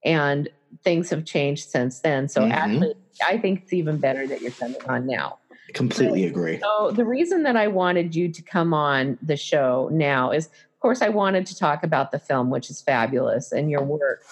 and 0.04 0.48
things 0.82 1.10
have 1.10 1.24
changed 1.24 1.68
since 1.68 2.00
then. 2.00 2.28
So 2.28 2.42
mm-hmm. 2.42 2.52
actually, 2.52 2.94
I 3.26 3.38
think 3.38 3.62
it's 3.62 3.72
even 3.72 3.98
better 3.98 4.26
that 4.26 4.40
you're 4.40 4.52
coming 4.52 4.80
on 4.88 5.06
now. 5.06 5.38
Completely 5.74 6.26
agree. 6.26 6.58
So 6.60 6.90
the 6.90 7.04
reason 7.04 7.42
that 7.44 7.56
I 7.56 7.68
wanted 7.68 8.14
you 8.16 8.28
to 8.32 8.42
come 8.42 8.74
on 8.74 9.18
the 9.22 9.36
show 9.36 9.88
now 9.92 10.30
is, 10.30 10.46
of 10.46 10.80
course, 10.80 11.02
I 11.02 11.10
wanted 11.10 11.46
to 11.46 11.56
talk 11.56 11.84
about 11.84 12.10
the 12.12 12.18
film, 12.18 12.50
which 12.50 12.70
is 12.70 12.80
fabulous, 12.80 13.52
and 13.52 13.70
your 13.70 13.82
work. 13.82 14.24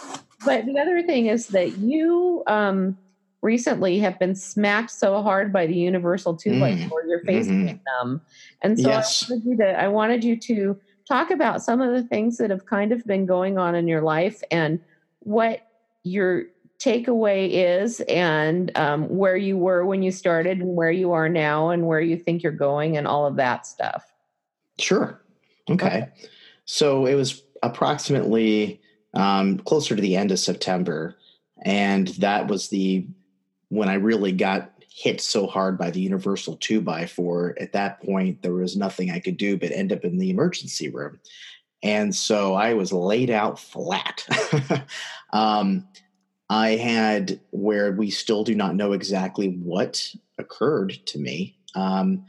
But 0.45 0.67
the 0.67 0.79
other 0.79 1.03
thing 1.03 1.27
is 1.27 1.49
that 1.49 1.79
you. 1.79 2.43
Um, 2.47 2.97
recently 3.43 3.99
have 3.99 4.19
been 4.19 4.35
smacked 4.35 4.91
so 4.91 5.23
hard 5.23 5.53
by 5.53 5.67
the 5.67 5.75
universal 5.75 6.35
two 6.37 6.51
mm. 6.51 6.61
by 6.61 6.89
four 6.89 7.05
your 7.05 7.21
face 7.25 7.47
mm-hmm. 7.47 7.77
them. 8.01 8.21
And 8.63 8.79
so 8.79 8.89
yes. 8.89 9.31
I, 9.31 9.35
wanted 9.35 9.59
to, 9.59 9.81
I 9.81 9.89
wanted 9.89 10.25
you 10.25 10.37
to 10.37 10.81
talk 11.07 11.31
about 11.31 11.63
some 11.63 11.81
of 11.81 11.93
the 11.93 12.03
things 12.03 12.39
that 12.39 12.51
have 12.51 12.67
kind 12.67 12.93
of 12.93 13.05
been 13.07 13.27
going 13.27 13.59
on 13.59 13.75
in 13.75 13.89
your 13.89 14.03
life 14.03 14.43
and 14.51 14.81
what 15.21 15.67
your 16.03 16.45
takeaway 16.79 17.49
is 17.51 18.01
and 18.01 18.77
um, 18.77 19.09
where 19.09 19.37
you 19.37 19.57
were 19.57 19.85
when 19.85 20.03
you 20.03 20.11
started 20.11 20.59
and 20.59 20.77
where 20.77 20.91
you 20.91 21.13
are 21.13 21.29
now 21.29 21.71
and 21.71 21.87
where 21.87 22.01
you 22.01 22.17
think 22.17 22.43
you're 22.43 22.53
going 22.53 22.97
and 22.97 23.07
all 23.07 23.27
of 23.27 23.37
that 23.37 23.67
stuff. 23.67 24.13
Sure. 24.79 25.21
Okay. 25.71 25.87
okay. 25.87 26.09
So 26.65 27.07
it 27.07 27.15
was 27.15 27.43
approximately 27.63 28.81
um, 29.15 29.59
closer 29.61 29.97
to 29.97 30.03
the 30.03 30.17
end 30.17 30.31
of 30.31 30.39
September, 30.39 31.17
and 31.63 32.09
that 32.09 32.47
was 32.47 32.69
the 32.69 33.07
when 33.69 33.89
I 33.89 33.95
really 33.95 34.33
got 34.33 34.73
hit 34.99 35.21
so 35.21 35.47
hard 35.47 35.79
by 35.79 35.91
the 35.91 36.01
universal 36.01 36.57
two 36.57 36.81
by 36.81 37.07
four. 37.07 37.55
At 37.61 37.73
that 37.73 38.03
point, 38.03 38.43
there 38.43 38.55
was 38.55 38.77
nothing 38.77 39.11
I 39.11 39.21
could 39.21 39.37
do 39.37 39.57
but 39.57 39.71
end 39.71 39.93
up 39.93 40.05
in 40.05 40.19
the 40.19 40.31
emergency 40.31 40.89
room, 40.89 41.21
and 41.83 42.15
so 42.15 42.55
I 42.55 42.75
was 42.75 42.93
laid 42.93 43.31
out 43.31 43.59
flat. 43.59 44.27
um, 45.33 45.87
I 46.51 46.71
had 46.71 47.41
where 47.51 47.93
we 47.93 48.11
still 48.11 48.43
do 48.43 48.55
not 48.55 48.75
know 48.75 48.93
exactly 48.93 49.49
what 49.63 50.13
occurred 50.39 50.99
to 51.07 51.19
me, 51.19 51.57
um, 51.75 52.25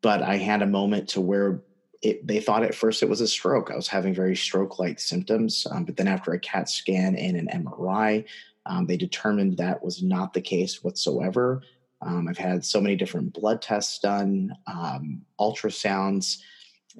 but 0.00 0.22
I 0.22 0.36
had 0.36 0.62
a 0.62 0.66
moment 0.66 1.08
to 1.10 1.20
where 1.20 1.60
it, 2.00 2.26
they 2.26 2.40
thought 2.40 2.62
at 2.62 2.74
first 2.74 3.02
it 3.02 3.08
was 3.08 3.20
a 3.20 3.28
stroke. 3.28 3.70
I 3.70 3.76
was 3.76 3.88
having 3.88 4.14
very 4.14 4.36
stroke 4.36 4.78
like 4.78 5.00
symptoms, 5.00 5.66
um, 5.70 5.84
but 5.84 5.96
then 5.96 6.06
after 6.06 6.32
a 6.32 6.38
CAT 6.38 6.68
scan 6.68 7.16
and 7.16 7.36
an 7.36 7.64
MRI, 7.64 8.24
um, 8.66 8.86
they 8.86 8.96
determined 8.96 9.56
that 9.56 9.82
was 9.82 10.02
not 10.02 10.32
the 10.32 10.40
case 10.40 10.82
whatsoever. 10.82 11.62
Um, 12.02 12.28
I've 12.28 12.38
had 12.38 12.64
so 12.64 12.80
many 12.80 12.96
different 12.96 13.32
blood 13.32 13.62
tests 13.62 13.98
done, 13.98 14.54
um, 14.66 15.22
ultrasounds, 15.40 16.38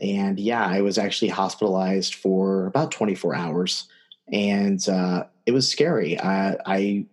and 0.00 0.40
yeah, 0.40 0.64
I 0.66 0.81
was 0.81 0.98
actually 0.98 1.29
hospitalized 1.29 2.14
for 2.14 2.66
about 2.66 2.90
24 2.90 3.35
hours, 3.35 3.88
and 4.33 4.87
uh, 4.88 5.24
it 5.46 5.53
was 5.53 5.68
scary. 5.70 6.18
I, 6.18 6.57
I 6.66 7.07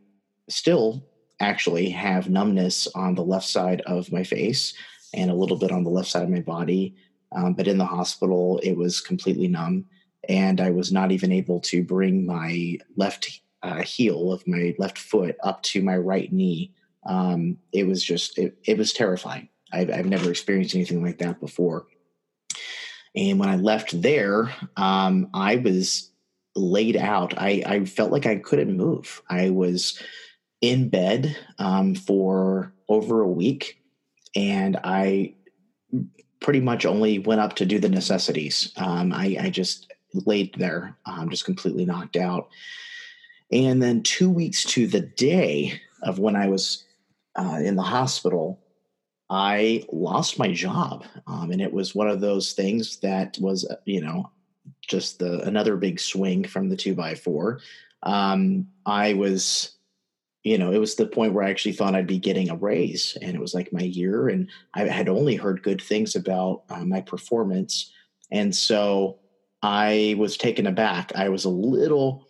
still 0.50 1.04
actually 1.40 1.90
have 1.90 2.30
numbness 2.30 2.88
on 2.96 3.16
the 3.16 3.24
left 3.24 3.48
side 3.48 3.82
of 3.82 4.12
my 4.12 4.24
face 4.24 4.74
and 5.14 5.30
a 5.30 5.36
little 5.36 5.58
bit 5.58 5.72
on 5.72 5.84
the 5.84 5.90
left 5.90 6.10
side 6.10 6.24
of 6.24 6.30
my 6.30 6.42
body. 6.42 6.96
Um, 7.34 7.54
but 7.54 7.68
in 7.68 7.78
the 7.78 7.86
hospital, 7.86 8.60
it 8.64 8.74
was 8.74 9.00
completely 9.00 9.48
numb, 9.48 9.86
and 10.28 10.60
I 10.60 10.72
was 10.72 10.92
not 10.92 11.12
even 11.12 11.32
able 11.32 11.60
to 11.62 11.84
bring 11.84 12.26
my 12.26 12.78
left 12.96 13.42
uh, 13.64 13.82
heel 13.82 14.32
of 14.32 14.48
my 14.48 14.76
left 14.78 14.98
foot 14.98 15.38
up 15.44 15.62
to 15.64 15.82
my 15.82 15.98
right 15.98 16.32
knee. 16.32 16.74
Um, 17.06 17.58
it 17.72 17.86
was 17.88 18.04
just, 18.04 18.38
it, 18.38 18.58
it 18.66 18.78
was 18.78 18.94
terrifying. 18.94 19.50
I've, 19.74 19.90
I've, 19.90 20.06
never 20.06 20.30
experienced 20.30 20.76
anything 20.76 21.04
like 21.04 21.20
that 21.20 21.40
before. 21.40 21.88
And 23.16 23.40
when 23.40 23.50
I 23.50 23.56
left 23.56 24.02
there, 24.02 24.54
um, 24.78 25.30
I 25.34 25.58
was 25.58 26.12
laid 26.56 26.98
out. 26.98 27.34
I, 27.38 27.64
I, 27.66 27.86
felt 27.86 28.12
like 28.12 28.26
I 28.26 28.36
couldn't 28.36 28.76
move. 28.76 29.22
I 29.30 29.50
was 29.50 30.02
in 30.62 30.90
bed 30.90 31.36
um, 31.60 31.96
for 31.96 32.74
over 32.88 33.22
a 33.22 33.28
week, 33.28 33.82
and 34.36 34.78
I 34.84 35.36
pretty 36.40 36.60
much 36.60 36.86
only 36.86 37.20
went 37.20 37.42
up 37.42 37.56
to 37.56 37.66
do 37.66 37.80
the 37.80 37.90
necessities. 37.90 38.72
Um, 38.78 39.14
I, 39.14 39.38
I, 39.40 39.50
just 39.50 39.92
laid 40.14 40.54
there, 40.56 40.98
um, 41.06 41.30
just 41.30 41.46
completely 41.46 41.86
knocked 41.86 42.16
out. 42.16 42.50
And 43.52 43.82
then 43.82 44.04
two 44.04 44.30
weeks 44.30 44.64
to 44.66 44.88
the 44.88 45.02
day 45.02 45.80
of 46.04 46.20
when 46.20 46.36
I 46.36 46.48
was 46.48 46.86
uh, 47.36 47.60
in 47.64 47.76
the 47.76 47.82
hospital, 47.82 48.60
I 49.30 49.86
lost 49.92 50.40
my 50.40 50.52
job, 50.52 51.06
um, 51.26 51.52
and 51.52 51.62
it 51.62 51.72
was 51.72 51.96
one 51.96 52.10
of 52.10 52.20
those 52.20 52.52
things 52.52 52.98
that 52.98 53.38
was, 53.40 53.66
uh, 53.66 53.78
you 53.86 54.02
know, 54.02 54.30
just 54.86 55.20
the 55.20 55.40
another 55.44 55.78
big 55.78 56.00
swing 56.00 56.44
from 56.44 56.68
the 56.68 56.76
two 56.76 56.94
by 56.94 57.16
four. 57.16 57.62
Um, 58.04 58.68
I 58.86 59.14
was 59.14 59.78
you 60.44 60.58
know, 60.58 60.72
it 60.72 60.80
was 60.80 60.96
the 60.96 61.06
point 61.06 61.34
where 61.34 61.44
I 61.44 61.52
actually 61.52 61.74
thought 61.74 61.94
I'd 61.94 62.08
be 62.08 62.18
getting 62.18 62.50
a 62.50 62.56
raise, 62.56 63.16
and 63.22 63.36
it 63.36 63.40
was 63.40 63.54
like 63.54 63.72
my 63.72 63.84
year, 63.84 64.28
and 64.28 64.50
I 64.74 64.86
had 64.86 65.08
only 65.08 65.36
heard 65.36 65.64
good 65.64 65.82
things 65.82 66.16
about 66.16 66.64
uh, 66.70 66.84
my 66.84 67.00
performance, 67.02 67.92
and 68.32 68.56
so 68.56 69.20
I 69.62 70.16
was 70.18 70.38
taken 70.38 70.66
aback. 70.66 71.12
I 71.16 71.30
was 71.30 71.46
a 71.46 71.50
little 71.50 72.28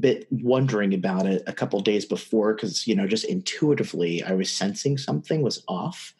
bit 0.00 0.26
wondering 0.30 0.92
about 0.92 1.26
it 1.26 1.42
a 1.46 1.52
couple 1.52 1.80
days 1.80 2.04
before 2.04 2.54
because 2.54 2.86
you 2.86 2.94
know 2.94 3.06
just 3.06 3.24
intuitively 3.24 4.22
I 4.22 4.32
was 4.32 4.50
sensing 4.50 4.98
something 4.98 5.42
was 5.42 5.62
off, 5.68 6.14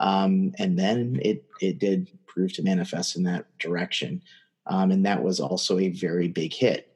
um, 0.00 0.52
and 0.58 0.78
then 0.78 1.20
it 1.22 1.44
it 1.60 1.78
did 1.78 2.10
prove 2.26 2.52
to 2.54 2.62
manifest 2.62 3.16
in 3.16 3.24
that 3.24 3.46
direction, 3.58 4.22
um, 4.66 4.90
and 4.90 5.06
that 5.06 5.22
was 5.22 5.40
also 5.40 5.78
a 5.78 5.88
very 5.88 6.28
big 6.28 6.52
hit. 6.52 6.88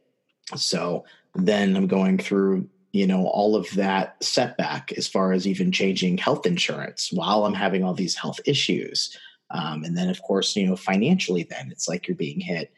So 0.56 1.04
then 1.34 1.76
I'm 1.76 1.86
going 1.86 2.18
through 2.18 2.68
you 2.92 3.06
know 3.06 3.26
all 3.26 3.54
of 3.54 3.70
that 3.74 4.16
setback 4.22 4.92
as 4.92 5.06
far 5.06 5.32
as 5.32 5.46
even 5.46 5.70
changing 5.70 6.16
health 6.16 6.46
insurance 6.46 7.10
while 7.12 7.44
i'm 7.44 7.52
having 7.52 7.84
all 7.84 7.92
these 7.92 8.14
health 8.14 8.40
issues 8.46 9.14
um, 9.50 9.84
and 9.84 9.96
then 9.96 10.08
of 10.08 10.22
course 10.22 10.56
you 10.56 10.66
know 10.66 10.76
financially 10.76 11.42
then 11.42 11.68
it's 11.70 11.88
like 11.88 12.08
you're 12.08 12.16
being 12.16 12.40
hit 12.40 12.72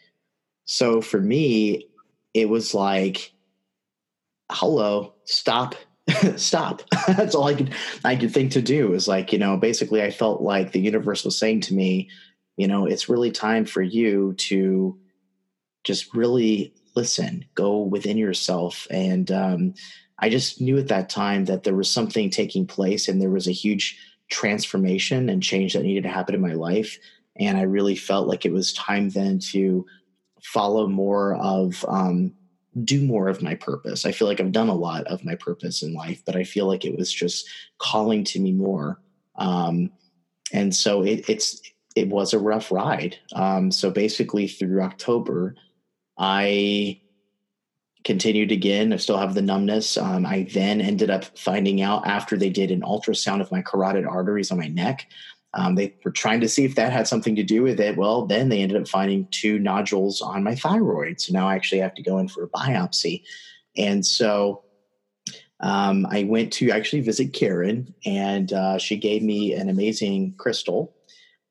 so 0.65 1.01
for 1.01 1.21
me 1.21 1.87
it 2.35 2.49
was 2.49 2.75
like 2.75 3.33
hello 4.51 5.15
stop 5.25 5.75
stop 6.37 6.83
that's 7.09 7.35
all 7.35 7.49
i 7.49 7.55
could 7.55 7.75
i 8.05 8.17
could 8.17 8.33
think 8.33 8.53
to 8.53 8.63
do 8.63 8.95
is 8.95 9.07
like 9.07 9.33
you 9.33 9.39
know 9.39 9.57
basically 9.57 10.03
i 10.03 10.11
felt 10.11 10.41
like 10.41 10.73
the 10.73 10.81
universe 10.81 11.25
was 11.25 11.39
saying 11.39 11.61
to 11.61 11.75
me 11.75 12.09
you 12.57 12.67
know 12.67 12.87
it's 12.87 13.09
really 13.09 13.31
time 13.31 13.65
for 13.65 13.83
you 13.83 14.35
to 14.35 14.99
just 15.85 16.15
really 16.15 16.73
listen 16.97 17.45
go 17.55 17.79
within 17.83 18.17
yourself 18.17 18.87
and 18.91 19.31
um, 19.31 19.75
I 20.19 20.29
just 20.29 20.61
knew 20.61 20.79
at 20.79 20.89
that 20.89 21.09
time 21.09 21.45
that 21.45 21.63
there 21.63 21.75
was 21.75 21.91
something 21.91 22.31
taking 22.31 22.67
place 22.67 23.09
and 23.09 23.21
there 23.21 23.31
was 23.31 23.47
a 23.47 23.53
huge 23.53 23.99
transformation 24.31 25.29
and 25.29 25.43
change 25.43 25.73
that 25.73 25.85
needed 25.85 26.03
to 26.03 26.09
happen 26.09 26.35
in 26.35 26.41
my 26.41 26.55
life. 26.55 26.99
And 27.39 27.57
I 27.57 27.63
really 27.63 27.95
felt 27.95 28.27
like 28.27 28.45
it 28.45 28.53
was 28.53 28.73
time 28.73 29.11
then 29.11 29.39
to 29.53 29.87
follow 30.43 30.89
more 30.89 31.37
of, 31.37 31.85
um, 31.89 32.35
do 32.85 33.03
more 33.03 33.29
of 33.29 33.43
my 33.43 33.55
purpose. 33.55 34.05
I 34.05 34.13
feel 34.13 34.29
like 34.29 34.41
I've 34.41 34.53
done 34.53 34.69
a 34.69 34.75
lot 34.75 35.07
of 35.07 35.25
my 35.25 35.35
purpose 35.35 35.83
in 35.83 35.95
life, 35.95 36.23
but 36.25 36.37
I 36.37 36.45
feel 36.45 36.67
like 36.67 36.85
it 36.85 36.97
was 36.97 37.13
just 37.13 37.49
calling 37.79 38.25
to 38.25 38.41
me 38.41 38.53
more. 38.53 39.01
Um, 39.37 39.91
and 40.53 40.75
so 40.75 41.03
it, 41.03 41.29
it's, 41.29 41.61
it 41.95 42.09
was 42.09 42.33
a 42.33 42.39
rough 42.39 42.71
ride. 42.71 43.17
Um, 43.35 43.71
so 43.71 43.91
basically 43.91 44.49
through 44.49 44.83
October, 44.83 45.55
I 46.17 47.01
continued 48.05 48.53
again. 48.53 48.93
I 48.93 48.97
still 48.97 49.19
have 49.19 49.35
the 49.35 49.43
numbness. 49.43 49.97
Um, 49.97 50.25
I 50.25 50.49
then 50.53 50.81
ended 50.81 51.11
up 51.11 51.25
finding 51.37 51.83
out 51.83 52.07
after 52.07 52.37
they 52.37 52.51
did 52.51 52.71
an 52.71 52.83
ultrasound 52.83 53.41
of 53.41 53.53
my 53.53 53.63
carotid 53.63 54.07
arteries 54.07 54.51
on 54.51 54.59
my 54.59 54.69
neck. 54.69 55.07
Um, 55.55 55.75
they 55.75 55.95
were 56.05 56.11
trying 56.11 56.41
to 56.41 56.49
see 56.49 56.65
if 56.65 56.75
that 56.75 56.93
had 56.93 57.09
something 57.09 57.35
to 57.37 57.43
do 57.43 57.63
with 57.63 57.81
it. 57.81 57.97
Well, 57.97 58.27
then 58.27 58.49
they 58.49 58.61
ended 58.61 58.81
up 58.81 58.89
finding 58.89 59.27
two 59.31 59.59
nodules 59.59 60.21
on 60.21 60.43
my 60.43 60.55
thyroid. 60.55 61.21
So 61.21 61.33
now 61.33 61.49
I 61.49 61.55
actually 61.55 61.81
have 61.81 61.95
to 61.95 62.03
go 62.03 62.19
in 62.19 62.29
for 62.29 62.45
a 62.45 62.49
biopsy. 62.49 63.23
And 63.77 64.05
so 64.05 64.65
um, 65.61 66.07
I 66.11 66.25
went 66.25 66.53
to 66.55 66.71
actually 66.71 67.01
visit 67.01 67.33
Karen, 67.33 67.95
and 68.05 68.53
uh, 68.53 68.79
she 68.79 68.97
gave 68.97 69.23
me 69.23 69.55
an 69.55 69.69
amazing 69.69 70.35
crystal 70.37 70.95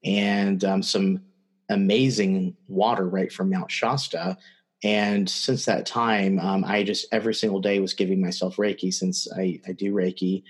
and 0.04 0.64
um, 0.64 0.84
some 0.84 1.22
amazing 1.70 2.56
water 2.68 3.08
right 3.08 3.32
from 3.32 3.50
Mount 3.50 3.72
Shasta 3.72 4.38
and 4.84 5.28
since 5.28 5.66
that 5.66 5.86
time, 5.86 6.40
um, 6.40 6.64
I 6.64 6.84
just 6.84 7.08
every 7.12 7.34
single 7.34 7.60
day 7.60 7.80
was 7.80 7.94
giving 7.94 8.22
myself 8.22 8.58
Reiki 8.58 8.94
since 8.94 9.28
I, 9.36 9.60
I 9.68 9.72
do 9.72 9.94
Reiki. 9.94 10.44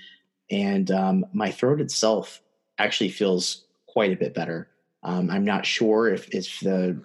And 0.51 0.91
um, 0.91 1.25
my 1.33 1.51
throat 1.51 1.79
itself 1.79 2.41
actually 2.77 3.09
feels 3.09 3.65
quite 3.87 4.11
a 4.11 4.15
bit 4.15 4.33
better. 4.33 4.69
Um, 5.03 5.29
I'm 5.29 5.45
not 5.45 5.65
sure 5.65 6.09
if, 6.09 6.29
if 6.33 6.59
the 6.59 7.01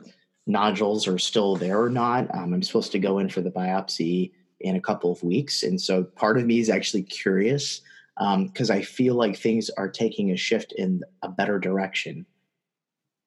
nodules 0.47 1.07
are 1.07 1.19
still 1.19 1.57
there 1.57 1.81
or 1.81 1.91
not. 1.91 2.33
Um, 2.35 2.53
I'm 2.53 2.63
supposed 2.63 2.93
to 2.93 2.99
go 2.99 3.19
in 3.19 3.29
for 3.29 3.41
the 3.41 3.51
biopsy 3.51 4.33
in 4.61 4.77
a 4.77 4.81
couple 4.81 5.13
of 5.13 5.23
weeks. 5.23 5.63
And 5.63 5.81
so 5.81 6.05
part 6.05 6.39
of 6.39 6.47
me 6.47 6.59
is 6.59 6.71
actually 6.71 7.03
curious 7.03 7.81
because 8.17 8.71
um, 8.71 8.77
I 8.77 8.83
feel 8.83 9.15
like 9.15 9.37
things 9.37 9.71
are 9.71 9.89
taking 9.89 10.31
a 10.31 10.37
shift 10.37 10.73
in 10.73 11.03
a 11.23 11.29
better 11.29 11.59
direction. 11.59 12.27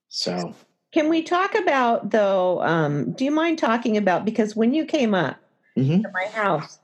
So 0.09 0.55
can 0.91 1.09
we 1.09 1.23
talk 1.23 1.55
about 1.55 2.11
though? 2.11 2.61
Um, 2.61 3.11
do 3.11 3.25
you 3.25 3.31
mind 3.31 3.59
talking 3.59 3.97
about 3.97 4.23
because 4.23 4.55
when 4.55 4.73
you 4.73 4.85
came 4.85 5.13
up 5.13 5.37
mm-hmm. 5.77 6.01
to 6.01 6.09
my 6.13 6.25
house, 6.31 6.79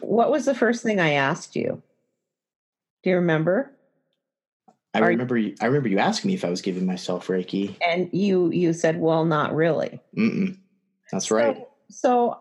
what 0.00 0.30
was 0.30 0.46
the 0.46 0.54
first 0.54 0.82
thing 0.82 0.98
I 0.98 1.12
asked 1.12 1.54
you? 1.54 1.82
Do 3.02 3.10
you 3.10 3.16
remember? 3.16 3.72
I 4.94 5.00
Are 5.00 5.06
remember. 5.06 5.38
You, 5.38 5.54
I 5.60 5.66
remember 5.66 5.88
you 5.88 5.98
asking 5.98 6.28
me 6.28 6.34
if 6.34 6.44
I 6.44 6.50
was 6.50 6.60
giving 6.60 6.84
myself 6.86 7.26
Reiki, 7.28 7.76
and 7.86 8.10
you 8.12 8.50
you 8.50 8.72
said, 8.72 9.00
"Well, 9.00 9.24
not 9.24 9.54
really." 9.54 10.00
Mm-mm. 10.16 10.56
That's 11.10 11.30
right. 11.30 11.56
So, 11.56 11.66
so, 11.88 12.40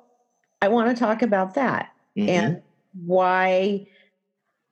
I 0.62 0.68
want 0.68 0.96
to 0.96 1.00
talk 1.00 1.22
about 1.22 1.56
that 1.56 1.92
mm-hmm. 2.18 2.30
and 2.30 2.62
why 3.06 3.88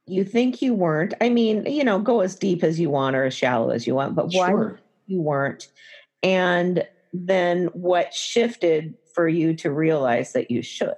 you 0.06 0.24
think 0.24 0.62
you 0.62 0.74
weren't. 0.74 1.14
I 1.22 1.30
mean, 1.30 1.66
you 1.66 1.84
know, 1.84 2.00
go 2.00 2.20
as 2.22 2.36
deep 2.36 2.64
as 2.64 2.80
you 2.80 2.90
want 2.90 3.16
or 3.16 3.26
as 3.26 3.34
shallow 3.34 3.70
as 3.70 3.88
you 3.88 3.96
want, 3.96 4.16
but 4.16 4.34
why 4.34 4.50
sure. 4.50 4.80
you 5.08 5.22
weren't, 5.22 5.70
and 6.22 6.86
then 7.14 7.66
what 7.68 8.14
shifted 8.14 8.96
for 9.14 9.28
you 9.28 9.54
to 9.56 9.72
realize 9.72 10.34
that 10.34 10.52
you 10.52 10.62
should 10.62 10.96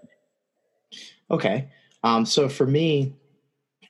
okay 1.29 1.67
um, 2.03 2.25
so 2.25 2.49
for 2.49 2.65
me 2.65 3.13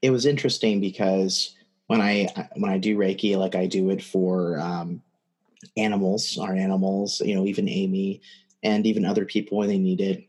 it 0.02 0.12
was 0.12 0.26
interesting 0.26 0.80
because 0.80 1.56
when 1.92 2.02
i 2.02 2.28
when 2.56 2.72
i 2.72 2.78
do 2.78 2.98
reiki 2.98 3.38
like 3.38 3.56
i 3.56 3.66
do 3.66 3.90
it 3.90 4.02
for 4.04 4.60
um, 4.60 5.02
animals 5.78 6.38
our 6.40 6.54
animals 6.54 7.22
you 7.22 7.36
know 7.36 7.46
even 7.46 7.68
amy 7.70 8.22
and 8.64 8.86
even 8.86 9.06
other 9.06 9.26
people 9.26 9.58
when 9.58 9.68
they 9.68 9.78
need 9.78 10.02
it. 10.02 10.28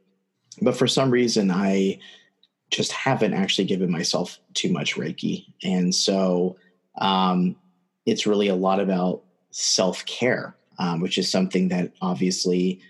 But 0.60 0.76
for 0.76 0.86
some 0.86 1.10
reason, 1.10 1.50
I 1.50 1.98
just 2.70 2.92
haven't 2.92 3.34
actually 3.34 3.66
given 3.66 3.90
myself 3.90 4.38
too 4.54 4.72
much 4.72 4.96
Reiki. 4.96 5.46
And 5.62 5.94
so 5.94 6.56
um, 6.98 7.56
it's 8.06 8.26
really 8.26 8.48
a 8.48 8.54
lot 8.54 8.80
about 8.80 9.22
self 9.50 10.04
care, 10.06 10.56
um, 10.78 11.00
which 11.00 11.18
is 11.18 11.30
something 11.30 11.68
that 11.68 11.92
obviously 12.00 12.80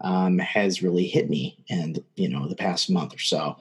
um, 0.00 0.38
has 0.38 0.82
really 0.82 1.06
hit 1.06 1.30
me 1.30 1.64
and 1.70 2.02
you 2.16 2.28
know 2.28 2.48
the 2.48 2.56
past 2.56 2.90
month 2.90 3.14
or 3.14 3.18
so. 3.18 3.56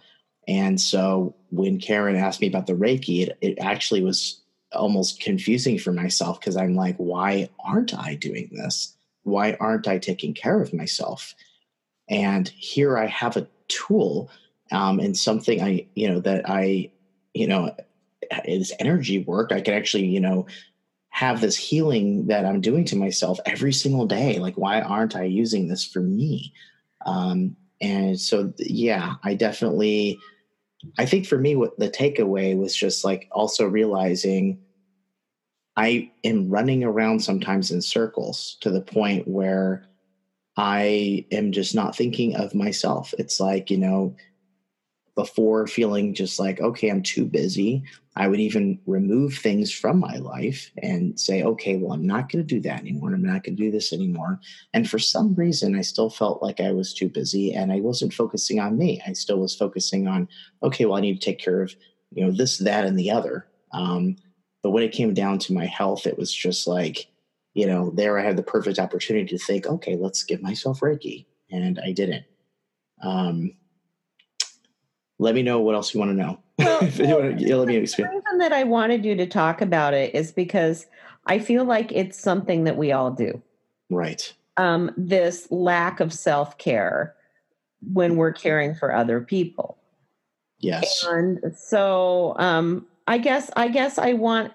And 0.48 0.82
so 0.82 1.36
when 1.50 1.80
Karen 1.80 2.16
asked 2.16 2.42
me 2.42 2.48
about 2.48 2.66
the 2.66 2.74
Reiki, 2.74 3.28
it, 3.28 3.38
it 3.42 3.60
actually 3.60 4.04
was 4.04 4.41
almost 4.74 5.22
confusing 5.22 5.78
for 5.78 5.92
myself 5.92 6.40
because 6.40 6.58
I'm 6.58 6.76
like, 6.76 6.96
why 6.98 7.50
aren't 7.64 7.94
I 7.94 8.16
doing 8.16 8.50
this? 8.52 8.96
Why 9.24 9.58
aren't 9.60 9.88
I 9.88 9.98
taking 9.98 10.34
care 10.34 10.62
of 10.62 10.74
myself? 10.74 11.36
And 12.10 12.48
here 12.50 12.98
I 12.98 13.08
have 13.08 13.38
a 13.38 13.48
tool 13.68 14.30
um, 14.72 15.00
and 15.00 15.16
something 15.18 15.62
I, 15.62 15.88
you 15.96 16.10
know, 16.10 16.20
that 16.22 16.50
I, 16.50 16.92
you 17.34 17.48
know, 17.48 17.76
is 18.46 18.74
energy 18.80 19.20
work. 19.20 19.52
I 19.52 19.62
can 19.62 19.74
actually, 19.74 20.06
you 20.06 20.20
know, 20.20 20.48
have 21.10 21.42
this 21.42 21.58
healing 21.58 22.28
that 22.28 22.46
I'm 22.46 22.62
doing 22.62 22.86
to 22.86 22.96
myself 22.96 23.40
every 23.46 23.74
single 23.74 24.06
day. 24.06 24.40
Like, 24.40 24.56
why 24.56 24.82
aren't 24.82 25.16
I 25.16 25.24
using 25.24 25.68
this 25.68 25.84
for 25.86 26.00
me? 26.00 26.54
Um, 27.06 27.56
and 27.82 28.20
so, 28.20 28.54
yeah, 28.58 29.16
I 29.24 29.34
definitely, 29.34 30.20
I 30.98 31.06
think 31.06 31.26
for 31.26 31.38
me, 31.38 31.56
what 31.56 31.78
the 31.78 31.90
takeaway 31.90 32.58
was 32.58 32.76
just 32.76 33.04
like 33.04 33.28
also 33.32 33.66
realizing 33.66 34.60
I 35.78 36.12
am 36.24 36.50
running 36.50 36.84
around 36.84 37.22
sometimes 37.22 37.72
in 37.72 37.82
circles 37.82 38.58
to 38.62 38.70
the 38.70 38.82
point 38.82 39.28
where 39.28 39.86
I 40.58 41.26
am 41.32 41.52
just 41.52 41.76
not 41.76 41.96
thinking 41.96 42.36
of 42.36 42.54
myself. 42.54 43.14
It's 43.18 43.40
like, 43.40 43.70
you 43.72 43.78
know, 43.78 44.16
before 45.16 45.68
feeling 45.68 46.14
just 46.14 46.40
like, 46.40 46.60
okay, 46.62 46.90
I'm 46.90 47.04
too 47.04 47.26
busy, 47.26 47.84
I 48.16 48.28
would 48.28 48.40
even 48.40 48.80
remove 48.86 49.36
things 49.36 49.72
from 49.72 50.00
my 50.00 50.18
life 50.18 50.72
and 50.82 51.20
say, 51.20 51.44
okay, 51.44 51.78
well, 51.78 51.94
I'm 51.94 52.06
not 52.06 52.30
going 52.30 52.46
to 52.46 52.56
do 52.56 52.62
that 52.62 52.80
anymore. 52.80 53.14
I'm 53.14 53.24
not 53.24 53.44
going 53.44 53.56
to 53.56 53.64
do 53.64 53.72
this 53.72 53.94
anymore. 53.94 54.40
And 54.74 54.90
for 54.90 55.00
some 55.00 55.34
reason, 55.36 55.78
I 55.78 55.82
still 55.82 56.10
felt 56.10 56.42
like 56.42 56.60
I 56.60 56.72
was 56.72 56.94
too 56.94 57.10
busy 57.10 57.54
and 57.54 57.72
I 57.72 57.80
wasn't 57.80 58.14
focusing 58.14 58.60
on 58.60 58.78
me. 58.78 59.02
I 59.06 59.14
still 59.14 59.40
was 59.40 59.56
focusing 59.56 60.08
on, 60.08 60.28
okay, 60.64 60.86
well, 60.86 60.98
I 60.98 61.02
need 61.02 61.22
to 61.22 61.26
take 61.26 61.40
care 61.40 61.62
of, 61.62 61.74
you 62.12 62.26
know, 62.26 62.32
this, 62.32 62.58
that, 62.60 62.86
and 62.86 63.00
the 63.00 63.12
other. 63.12 63.48
Um, 63.74 64.18
but 64.64 64.72
when 64.72 64.84
it 64.84 64.92
came 64.92 65.14
down 65.14 65.40
to 65.40 65.54
my 65.54 65.66
health, 65.66 66.06
it 66.06 66.18
was 66.18 66.34
just 66.34 66.68
like, 66.68 67.08
you 67.54 67.66
know, 67.66 67.92
there 67.92 68.18
I 68.18 68.24
had 68.24 68.38
the 68.38 68.44
perfect 68.44 68.80
opportunity 68.80 69.26
to 69.28 69.44
think, 69.44 69.68
okay, 69.68 69.96
let's 69.96 70.24
give 70.24 70.42
myself 70.42 70.82
Reiki. 70.82 71.26
And 71.50 71.80
I 71.84 71.92
didn't. 71.92 72.26
Um, 73.02 73.54
let 75.22 75.36
me 75.36 75.44
know 75.44 75.60
what 75.60 75.76
else 75.76 75.94
you 75.94 76.00
want 76.00 76.12
to 76.12 76.16
know. 76.16 76.40
Well, 76.58 77.22
wanna, 77.22 77.58
let 77.58 77.68
me 77.68 77.76
explain. 77.78 78.08
The 78.08 78.16
reason 78.16 78.38
that 78.40 78.54
I 78.54 78.64
wanted 78.64 79.06
you 79.06 79.16
to 79.16 79.28
talk 79.28 79.62
about 79.62 79.94
it 79.94 80.14
is 80.16 80.32
because 80.32 80.88
I 81.28 81.38
feel 81.38 81.64
like 81.64 81.92
it's 81.92 82.20
something 82.20 82.64
that 82.64 82.76
we 82.76 82.92
all 82.92 83.12
do. 83.12 83.42
Right. 83.90 84.34
Um, 84.58 84.92
this 84.98 85.48
lack 85.52 86.00
of 86.00 86.12
self 86.12 86.58
care 86.58 87.16
when 87.94 88.16
we're 88.16 88.34
caring 88.34 88.74
for 88.74 88.94
other 88.94 89.22
people. 89.22 89.78
Yes. 90.60 91.06
And 91.08 91.40
so 91.56 92.36
um, 92.38 92.88
I 93.08 93.18
guess 93.18 93.50
I 93.56 93.68
guess 93.68 93.98
I 93.98 94.14
want 94.14 94.54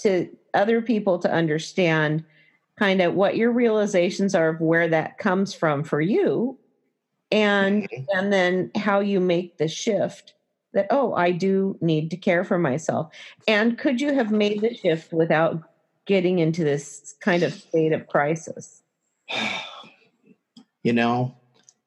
to 0.00 0.28
other 0.52 0.82
people 0.82 1.18
to 1.20 1.32
understand 1.32 2.24
kind 2.78 3.00
of 3.00 3.14
what 3.14 3.36
your 3.36 3.52
realizations 3.52 4.34
are 4.34 4.50
of 4.50 4.60
where 4.60 4.88
that 4.88 5.18
comes 5.18 5.54
from 5.54 5.82
for 5.82 6.00
you 6.00 6.58
and 7.34 7.88
and 8.14 8.32
then 8.32 8.70
how 8.76 9.00
you 9.00 9.18
make 9.18 9.58
the 9.58 9.66
shift 9.66 10.34
that 10.72 10.86
oh 10.90 11.12
i 11.14 11.32
do 11.32 11.76
need 11.80 12.10
to 12.10 12.16
care 12.16 12.44
for 12.44 12.58
myself. 12.58 13.12
And 13.48 13.76
could 13.76 14.00
you 14.00 14.14
have 14.14 14.30
made 14.30 14.60
the 14.60 14.74
shift 14.74 15.12
without 15.12 15.60
getting 16.06 16.38
into 16.38 16.62
this 16.62 17.14
kind 17.20 17.42
of 17.42 17.52
state 17.52 17.92
of 17.92 18.06
crisis? 18.06 18.82
You 20.86 20.92
know 20.92 21.34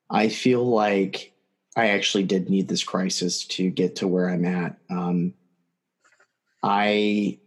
i 0.09 0.27
feel 0.27 0.65
like 0.65 1.31
i 1.75 1.89
actually 1.89 2.23
did 2.23 2.49
need 2.49 2.67
this 2.67 2.83
crisis 2.83 3.45
to 3.45 3.69
get 3.69 3.97
to 3.97 4.07
where 4.07 4.27
i'm 4.27 4.43
at. 4.43 4.75
Um, 4.89 5.35
i 6.63 7.37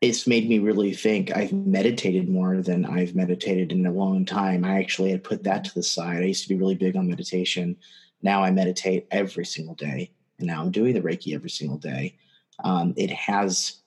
it's 0.00 0.26
made 0.26 0.48
me 0.48 0.58
really 0.58 0.92
think. 0.92 1.36
I've 1.36 1.52
meditated 1.52 2.28
more 2.28 2.62
than 2.62 2.84
I've 2.84 3.14
meditated 3.16 3.72
in 3.72 3.84
a 3.86 3.92
long 3.92 4.24
time. 4.24 4.64
I 4.64 4.78
actually 4.78 5.10
had 5.10 5.24
put 5.24 5.42
that 5.44 5.64
to 5.64 5.74
the 5.74 5.82
side. 5.82 6.18
I 6.18 6.26
used 6.26 6.44
to 6.44 6.48
be 6.48 6.54
really 6.54 6.76
big 6.76 6.96
on 6.96 7.08
meditation. 7.08 7.76
Now 8.22 8.42
I 8.42 8.50
meditate 8.50 9.08
every 9.10 9.44
single 9.44 9.74
day, 9.74 10.10
and 10.38 10.46
now 10.46 10.62
I'm 10.62 10.70
doing 10.70 10.94
the 10.94 11.00
Reiki 11.00 11.34
every 11.34 11.50
single 11.50 11.78
day. 11.78 12.16
Um, 12.62 12.94
it 12.96 13.10
has 13.10 13.80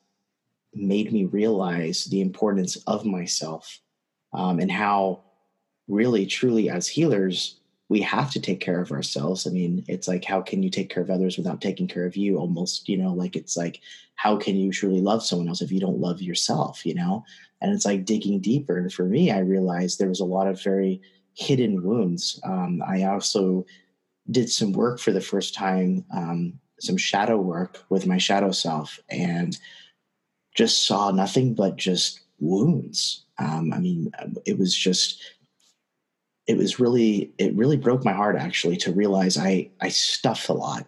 made 0.74 1.12
me 1.12 1.26
realize 1.26 2.06
the 2.06 2.22
importance 2.22 2.78
of 2.88 3.06
myself 3.06 3.80
um, 4.34 4.60
and 4.60 4.72
how, 4.72 5.22
really, 5.88 6.26
truly, 6.26 6.70
as 6.70 6.88
healers, 6.88 7.61
we 7.92 8.00
have 8.00 8.32
to 8.32 8.40
take 8.40 8.62
care 8.62 8.80
of 8.80 8.94
ourselves. 8.94 9.46
I 9.46 9.50
mean, 9.50 9.84
it's 9.90 10.08
like, 10.08 10.24
how 10.24 10.40
can 10.40 10.64
you 10.64 10.70
take 10.70 10.90
care 10.90 11.04
of 11.04 11.10
others 11.10 11.36
without 11.36 11.60
taking 11.60 11.90
care 11.90 12.06
of 12.06 12.16
you? 12.16 12.38
Almost, 12.38 12.88
you 12.88 12.96
know, 12.96 13.12
like 13.12 13.36
it's 13.36 13.58
like, 13.58 13.82
how 14.16 14.38
can 14.38 14.56
you 14.56 14.72
truly 14.72 15.02
love 15.02 15.26
someone 15.26 15.50
else 15.50 15.62
if 15.62 15.74
you 15.74 15.82
don't 15.82 16.00
love 16.00 16.22
yourself, 16.22 16.86
you 16.86 16.96
know? 16.96 17.26
And 17.60 17.74
it's 17.74 17.84
like 17.84 18.06
digging 18.06 18.40
deeper. 18.40 18.78
And 18.78 18.94
for 18.94 19.04
me, 19.04 19.30
I 19.30 19.40
realized 19.40 20.00
there 20.00 20.08
was 20.08 20.22
a 20.22 20.26
lot 20.38 20.48
of 20.48 20.64
very 20.64 21.02
hidden 21.34 21.84
wounds. 21.84 22.40
Um, 22.46 22.82
I 22.88 23.04
also 23.04 23.66
did 24.30 24.50
some 24.50 24.72
work 24.72 24.98
for 24.98 25.12
the 25.12 25.20
first 25.20 25.54
time, 25.54 26.06
um, 26.16 26.54
some 26.80 26.96
shadow 26.96 27.36
work 27.36 27.84
with 27.90 28.08
my 28.08 28.18
shadow 28.18 28.52
self, 28.52 29.02
and 29.10 29.58
just 30.56 30.88
saw 30.88 31.12
nothing 31.12 31.56
but 31.56 31.76
just 31.76 32.22
wounds. 32.40 33.26
Um, 33.38 33.74
I 33.74 33.80
mean, 33.80 34.14
it 34.46 34.58
was 34.58 34.74
just 34.74 35.22
it 36.48 36.58
was 36.58 36.80
really 36.80 37.34
it 37.38 37.56
really 37.56 37.78
broke 37.78 38.04
my 38.04 38.14
heart 38.14 38.36
actually 38.36 38.78
to 38.78 38.92
realize 38.92 39.38
I 39.38 39.70
I 39.80 39.90
stuff 39.90 40.50
a 40.50 40.54
lot. 40.54 40.88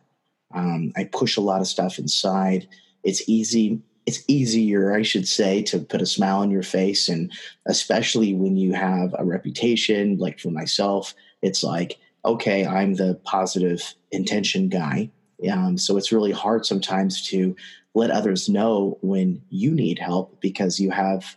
Um, 0.54 0.92
I 0.96 1.06
push 1.06 1.38
a 1.38 1.42
lot 1.42 1.62
of 1.62 1.68
stuff 1.68 1.98
inside. 2.00 2.68
It's 3.04 3.28
easy. 3.28 3.82
It's 4.06 4.24
easier, 4.28 4.94
I 4.94 5.02
should 5.02 5.28
say, 5.28 5.62
to 5.64 5.80
put 5.80 6.02
a 6.02 6.06
smile 6.06 6.40
on 6.40 6.52
your 6.52 6.64
face, 6.64 7.08
and 7.08 7.32
especially 7.66 8.34
when 8.34 8.58
you 8.58 8.74
have 8.74 9.16
a 9.18 9.24
reputation. 9.24 10.18
Like 10.18 10.40
for 10.40 10.50
myself, 10.50 11.14
it's 11.42 11.64
like 11.64 11.98
okay, 12.26 12.66
I'm 12.66 12.96
the 12.96 13.20
positive 13.26 13.96
intention 14.12 14.70
guy. 14.70 15.12
Um, 15.52 15.78
so 15.78 15.98
it's 15.98 16.14
really 16.14 16.32
hard 16.32 16.66
sometimes 16.66 17.28
to 17.28 17.54
let 17.94 18.12
others 18.12 18.48
know 18.48 18.98
when 19.02 19.42
you 19.50 19.72
need 19.72 20.00
help 20.00 20.40
because 20.40 20.80
you 20.80 20.90
have 20.92 21.36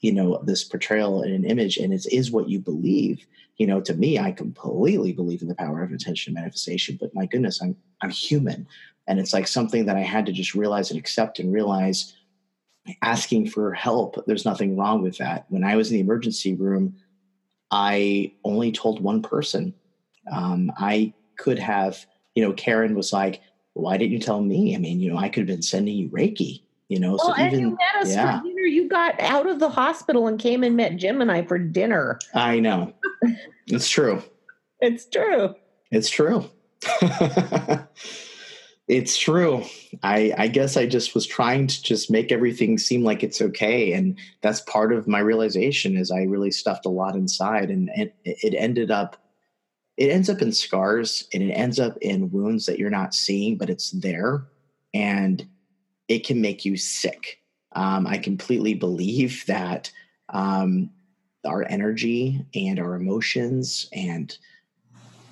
you 0.00 0.12
know 0.12 0.42
this 0.44 0.64
portrayal 0.64 1.22
and 1.22 1.32
an 1.32 1.44
image 1.44 1.76
and 1.76 1.92
it 1.92 2.06
is 2.12 2.30
what 2.30 2.48
you 2.48 2.58
believe 2.58 3.26
you 3.58 3.66
know 3.66 3.80
to 3.80 3.94
me 3.94 4.18
i 4.18 4.32
completely 4.32 5.12
believe 5.12 5.42
in 5.42 5.48
the 5.48 5.54
power 5.54 5.82
of 5.82 5.90
intention 5.90 6.30
and 6.30 6.42
manifestation 6.42 6.96
but 7.00 7.14
my 7.14 7.26
goodness 7.26 7.62
i'm 7.62 7.76
i'm 8.00 8.10
human. 8.10 8.66
And 9.08 9.18
it's 9.18 9.32
like 9.32 9.48
something 9.48 9.86
that 9.86 9.96
i 9.96 10.00
had 10.00 10.26
to 10.26 10.32
just 10.32 10.54
realize 10.54 10.90
and 10.90 10.98
accept 10.98 11.38
and 11.38 11.52
realize 11.52 12.14
asking 13.00 13.48
for 13.48 13.72
help. 13.72 14.24
There's 14.26 14.44
nothing 14.44 14.76
wrong 14.76 15.02
with 15.02 15.18
that. 15.18 15.46
When 15.48 15.64
i 15.64 15.76
was 15.76 15.90
in 15.90 15.94
the 15.94 16.00
emergency 16.00 16.54
room 16.54 16.96
i 17.70 18.32
only 18.44 18.72
told 18.72 19.02
one 19.02 19.22
person. 19.22 19.74
Um, 20.30 20.72
i 20.76 21.12
could 21.36 21.58
have 21.58 22.06
you 22.34 22.42
know 22.44 22.52
karen 22.52 22.94
was 22.94 23.12
like 23.12 23.40
why 23.74 23.96
didn't 23.96 24.12
you 24.12 24.18
tell 24.18 24.42
me? 24.42 24.74
I 24.74 24.78
mean 24.78 25.00
you 25.00 25.10
know 25.10 25.18
i 25.18 25.28
could 25.28 25.40
have 25.40 25.54
been 25.54 25.62
sending 25.62 25.96
you 25.96 26.08
reiki 26.10 26.62
you 26.92 27.00
know 27.00 27.16
well, 27.18 27.34
so 27.34 27.42
even 27.42 27.60
you 27.60 27.70
met 27.70 28.02
us 28.02 28.14
yeah. 28.14 28.38
for 28.38 28.46
dinner. 28.46 28.60
You 28.60 28.88
got 28.88 29.18
out 29.18 29.46
of 29.46 29.58
the 29.60 29.70
hospital 29.70 30.26
and 30.26 30.38
came 30.38 30.62
and 30.62 30.76
met 30.76 30.96
jim 30.96 31.22
and 31.22 31.32
i 31.32 31.42
for 31.42 31.58
dinner. 31.58 32.18
I 32.34 32.60
know. 32.60 32.92
It's 33.66 33.88
true. 33.88 34.22
It's 34.84 35.08
true. 35.08 35.54
It's 35.92 36.10
true. 36.10 36.50
It's 38.88 39.16
true. 39.16 39.64
I 40.02 40.34
i 40.36 40.48
guess 40.48 40.76
i 40.76 40.86
just 40.86 41.14
was 41.14 41.24
trying 41.24 41.68
to 41.68 41.82
just 41.82 42.10
make 42.10 42.32
everything 42.32 42.76
seem 42.78 43.04
like 43.04 43.22
it's 43.22 43.40
okay 43.40 43.92
and 43.92 44.18
that's 44.42 44.60
part 44.62 44.92
of 44.92 45.06
my 45.06 45.20
realization 45.20 45.96
is 45.96 46.10
i 46.10 46.22
really 46.22 46.50
stuffed 46.50 46.84
a 46.84 46.90
lot 46.90 47.14
inside 47.14 47.70
and 47.70 47.88
it, 47.94 48.16
it 48.24 48.54
ended 48.54 48.90
up 48.90 49.16
it 49.96 50.10
ends 50.10 50.28
up 50.28 50.42
in 50.42 50.52
scars 50.52 51.28
and 51.32 51.42
it 51.42 51.52
ends 51.52 51.78
up 51.78 51.96
in 52.00 52.32
wounds 52.32 52.66
that 52.66 52.78
you're 52.78 52.90
not 52.90 53.14
seeing 53.14 53.56
but 53.56 53.70
it's 53.70 53.92
there. 53.92 54.46
And 54.94 55.46
it 56.12 56.26
can 56.26 56.40
make 56.40 56.64
you 56.64 56.76
sick. 56.76 57.40
Um, 57.72 58.06
I 58.06 58.18
completely 58.18 58.74
believe 58.74 59.44
that 59.46 59.90
um, 60.28 60.90
our 61.44 61.64
energy 61.68 62.44
and 62.54 62.78
our 62.78 62.94
emotions 62.94 63.88
and 63.92 64.36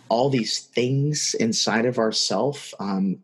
all 0.08 0.30
these 0.30 0.60
things 0.60 1.34
inside 1.38 1.84
of 1.84 1.98
ourself, 1.98 2.72
um, 2.80 3.18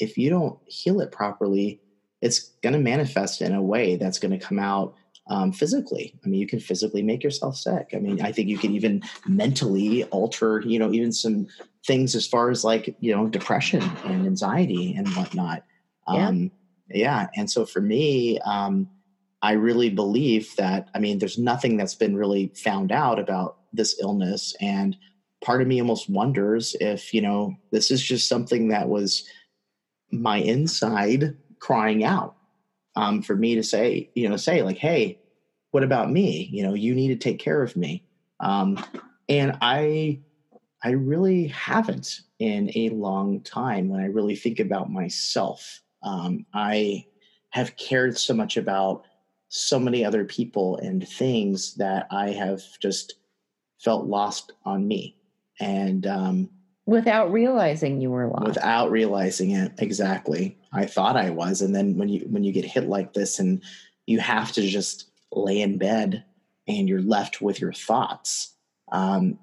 if 0.00 0.16
you 0.16 0.30
don't 0.30 0.58
heal 0.66 1.00
it 1.00 1.12
properly, 1.12 1.80
it's 2.22 2.50
going 2.62 2.72
to 2.72 2.78
manifest 2.78 3.42
in 3.42 3.54
a 3.54 3.62
way 3.62 3.96
that's 3.96 4.18
going 4.18 4.32
to 4.32 4.44
come 4.44 4.58
out 4.58 4.94
um, 5.28 5.52
physically. 5.52 6.18
I 6.24 6.28
mean, 6.28 6.40
you 6.40 6.46
can 6.46 6.58
physically 6.58 7.02
make 7.02 7.22
yourself 7.22 7.56
sick. 7.56 7.90
I 7.92 7.98
mean, 7.98 8.22
I 8.22 8.32
think 8.32 8.48
you 8.48 8.58
can 8.58 8.74
even 8.74 9.02
mentally 9.26 10.04
alter, 10.04 10.62
you 10.64 10.78
know, 10.78 10.92
even 10.92 11.12
some 11.12 11.46
things 11.86 12.14
as 12.14 12.26
far 12.26 12.50
as 12.50 12.64
like, 12.64 12.96
you 13.00 13.14
know, 13.14 13.26
depression 13.28 13.82
and 14.04 14.26
anxiety 14.26 14.94
and 14.94 15.08
whatnot. 15.10 15.64
Yeah. 16.12 16.28
Um, 16.28 16.50
yeah. 16.94 17.28
And 17.36 17.50
so 17.50 17.64
for 17.66 17.80
me, 17.80 18.38
um, 18.40 18.88
I 19.42 19.52
really 19.52 19.90
believe 19.90 20.54
that, 20.56 20.88
I 20.94 21.00
mean, 21.00 21.18
there's 21.18 21.38
nothing 21.38 21.76
that's 21.76 21.94
been 21.96 22.16
really 22.16 22.52
found 22.54 22.92
out 22.92 23.18
about 23.18 23.58
this 23.72 23.98
illness. 24.00 24.54
And 24.60 24.96
part 25.44 25.60
of 25.60 25.68
me 25.68 25.80
almost 25.80 26.08
wonders 26.08 26.76
if, 26.80 27.12
you 27.12 27.20
know, 27.20 27.56
this 27.72 27.90
is 27.90 28.02
just 28.02 28.28
something 28.28 28.68
that 28.68 28.88
was 28.88 29.28
my 30.12 30.38
inside 30.38 31.36
crying 31.58 32.04
out 32.04 32.36
um, 32.94 33.22
for 33.22 33.34
me 33.34 33.54
to 33.56 33.62
say, 33.62 34.10
you 34.14 34.28
know, 34.28 34.36
say 34.36 34.62
like, 34.62 34.78
hey, 34.78 35.18
what 35.72 35.82
about 35.82 36.10
me? 36.10 36.48
You 36.52 36.62
know, 36.62 36.74
you 36.74 36.94
need 36.94 37.08
to 37.08 37.16
take 37.16 37.38
care 37.38 37.62
of 37.62 37.76
me. 37.76 38.04
Um, 38.40 38.84
and 39.28 39.56
I, 39.60 40.20
I 40.84 40.90
really 40.90 41.48
haven't 41.48 42.20
in 42.38 42.70
a 42.76 42.90
long 42.90 43.40
time 43.40 43.88
when 43.88 44.00
I 44.00 44.06
really 44.06 44.36
think 44.36 44.60
about 44.60 44.90
myself. 44.90 45.81
Um, 46.02 46.46
I 46.54 47.06
have 47.50 47.76
cared 47.76 48.18
so 48.18 48.34
much 48.34 48.56
about 48.56 49.04
so 49.48 49.78
many 49.78 50.04
other 50.04 50.24
people 50.24 50.76
and 50.78 51.06
things 51.06 51.74
that 51.74 52.06
I 52.10 52.30
have 52.30 52.62
just 52.80 53.14
felt 53.78 54.06
lost 54.06 54.52
on 54.64 54.88
me. 54.88 55.16
And 55.60 56.06
um, 56.06 56.50
without 56.86 57.30
realizing 57.30 58.00
you 58.00 58.10
were 58.10 58.28
lost. 58.28 58.46
without 58.46 58.90
realizing 58.90 59.52
it 59.52 59.72
exactly 59.78 60.58
i 60.72 60.84
thought 60.84 61.16
i 61.16 61.30
was 61.30 61.62
and 61.62 61.74
then 61.74 61.96
when 61.96 62.08
you 62.08 62.20
when 62.28 62.44
you 62.44 62.52
get 62.52 62.64
hit 62.64 62.88
like 62.88 63.12
this 63.12 63.38
and 63.38 63.62
you 64.06 64.18
have 64.18 64.52
to 64.52 64.62
just 64.62 65.10
lay 65.32 65.60
in 65.60 65.78
bed 65.78 66.24
and 66.66 66.88
you're 66.88 67.02
left 67.02 67.40
with 67.40 67.60
your 67.60 67.72
thoughts 67.72 68.54
um, 68.90 69.38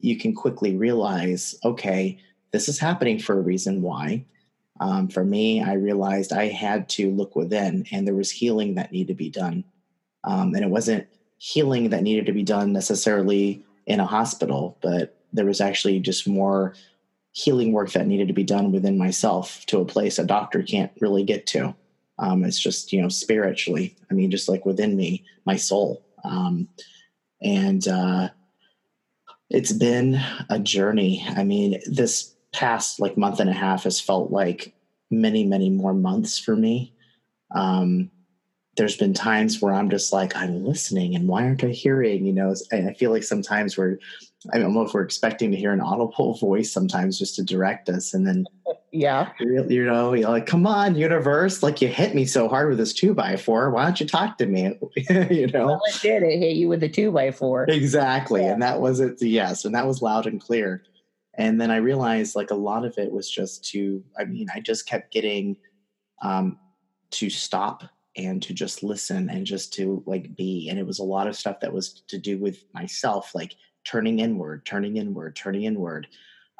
you 0.00 0.16
can 0.18 0.34
quickly 0.34 0.76
realize 0.76 1.54
okay 1.64 2.18
this 2.52 2.68
is 2.68 2.78
happening 2.78 3.18
for 3.18 3.38
a 3.38 3.42
reason 3.42 3.82
why 3.82 4.24
um, 4.80 5.08
for 5.08 5.24
me 5.24 5.62
i 5.62 5.74
realized 5.74 6.32
i 6.32 6.46
had 6.46 6.88
to 6.88 7.10
look 7.10 7.36
within 7.36 7.86
and 7.92 8.06
there 8.06 8.14
was 8.14 8.30
healing 8.30 8.74
that 8.74 8.92
needed 8.92 9.08
to 9.08 9.14
be 9.14 9.30
done 9.30 9.64
um, 10.24 10.54
and 10.54 10.64
it 10.64 10.70
wasn't 10.70 11.06
healing 11.38 11.90
that 11.90 12.02
needed 12.02 12.26
to 12.26 12.32
be 12.32 12.42
done 12.42 12.72
necessarily 12.72 13.64
in 13.86 14.00
a 14.00 14.06
hospital 14.06 14.76
but 14.82 15.18
there 15.32 15.46
was 15.46 15.60
actually 15.60 16.00
just 16.00 16.26
more 16.26 16.74
healing 17.32 17.72
work 17.72 17.92
that 17.92 18.06
needed 18.06 18.28
to 18.28 18.34
be 18.34 18.42
done 18.42 18.72
within 18.72 18.98
myself 18.98 19.64
to 19.66 19.78
a 19.78 19.84
place 19.84 20.18
a 20.18 20.24
doctor 20.24 20.62
can't 20.62 20.90
really 21.00 21.22
get 21.22 21.46
to. 21.46 21.74
Um, 22.18 22.44
it's 22.44 22.58
just, 22.58 22.92
you 22.92 23.00
know, 23.00 23.08
spiritually. 23.08 23.96
I 24.10 24.14
mean, 24.14 24.30
just 24.30 24.48
like 24.48 24.66
within 24.66 24.96
me, 24.96 25.24
my 25.44 25.54
soul. 25.54 26.04
Um, 26.24 26.68
and 27.40 27.86
uh, 27.86 28.30
it's 29.50 29.72
been 29.72 30.20
a 30.50 30.58
journey. 30.58 31.24
I 31.28 31.44
mean, 31.44 31.80
this 31.86 32.34
past 32.52 33.00
like 33.00 33.16
month 33.16 33.40
and 33.40 33.50
a 33.50 33.54
half 33.54 33.84
has 33.84 34.00
felt 34.00 34.30
like 34.30 34.74
many, 35.10 35.44
many 35.44 35.70
more 35.70 35.94
months 35.94 36.38
for 36.38 36.56
me. 36.56 36.94
Um, 37.54 38.10
there's 38.76 38.96
been 38.96 39.12
times 39.12 39.60
where 39.60 39.74
I'm 39.74 39.90
just 39.90 40.12
like, 40.12 40.34
I'm 40.36 40.64
listening 40.64 41.16
and 41.16 41.26
why 41.26 41.42
aren't 41.42 41.64
I 41.64 41.68
hearing? 41.68 42.24
You 42.24 42.32
know, 42.32 42.54
I 42.72 42.94
feel 42.94 43.10
like 43.10 43.24
sometimes 43.24 43.76
we're, 43.76 43.98
I 44.52 44.58
don't 44.58 44.72
know 44.72 44.82
if 44.82 44.94
we're 44.94 45.02
expecting 45.02 45.50
to 45.50 45.56
hear 45.56 45.72
an 45.72 45.80
audible 45.80 46.34
voice 46.40 46.72
sometimes 46.72 47.18
just 47.18 47.34
to 47.36 47.42
direct 47.42 47.88
us. 47.88 48.14
And 48.14 48.26
then, 48.26 48.46
yeah, 48.92 49.32
you, 49.40 49.84
know, 49.84 50.14
you're 50.14 50.30
like, 50.30 50.46
come 50.46 50.64
on, 50.64 50.94
universe, 50.94 51.62
like 51.62 51.82
you 51.82 51.88
hit 51.88 52.14
me 52.14 52.24
so 52.24 52.48
hard 52.48 52.68
with 52.68 52.78
this 52.78 52.92
two 52.92 53.14
by 53.14 53.36
four. 53.36 53.70
Why 53.70 53.84
don't 53.84 53.98
you 54.00 54.06
talk 54.06 54.38
to 54.38 54.46
me? 54.46 54.78
you 54.96 55.48
know, 55.48 55.66
well, 55.66 55.80
it 55.86 56.00
did. 56.00 56.22
It 56.22 56.38
hit 56.38 56.56
you 56.56 56.68
with 56.68 56.82
a 56.84 56.88
two 56.88 57.10
by 57.10 57.32
four. 57.32 57.64
Exactly. 57.64 58.42
Yeah. 58.42 58.52
And 58.52 58.62
that 58.62 58.80
was 58.80 59.00
it. 59.00 59.20
Yes. 59.20 59.64
And 59.64 59.74
that 59.74 59.88
was 59.88 60.02
loud 60.02 60.26
and 60.26 60.40
clear. 60.40 60.84
And 61.38 61.60
then 61.60 61.70
I 61.70 61.76
realized 61.76 62.34
like 62.36 62.50
a 62.50 62.56
lot 62.56 62.84
of 62.84 62.98
it 62.98 63.10
was 63.10 63.30
just 63.30 63.64
to, 63.70 64.04
I 64.18 64.24
mean, 64.24 64.48
I 64.52 64.60
just 64.60 64.86
kept 64.86 65.12
getting 65.12 65.56
um, 66.20 66.58
to 67.12 67.30
stop 67.30 67.84
and 68.16 68.42
to 68.42 68.52
just 68.52 68.82
listen 68.82 69.30
and 69.30 69.46
just 69.46 69.72
to 69.74 70.02
like 70.04 70.34
be. 70.34 70.68
And 70.68 70.78
it 70.78 70.86
was 70.86 70.98
a 70.98 71.04
lot 71.04 71.28
of 71.28 71.36
stuff 71.36 71.60
that 71.60 71.72
was 71.72 72.02
to 72.08 72.18
do 72.18 72.38
with 72.38 72.64
myself, 72.74 73.36
like 73.36 73.54
turning 73.84 74.18
inward, 74.18 74.66
turning 74.66 74.96
inward, 74.96 75.36
turning 75.36 75.62
inward. 75.62 76.08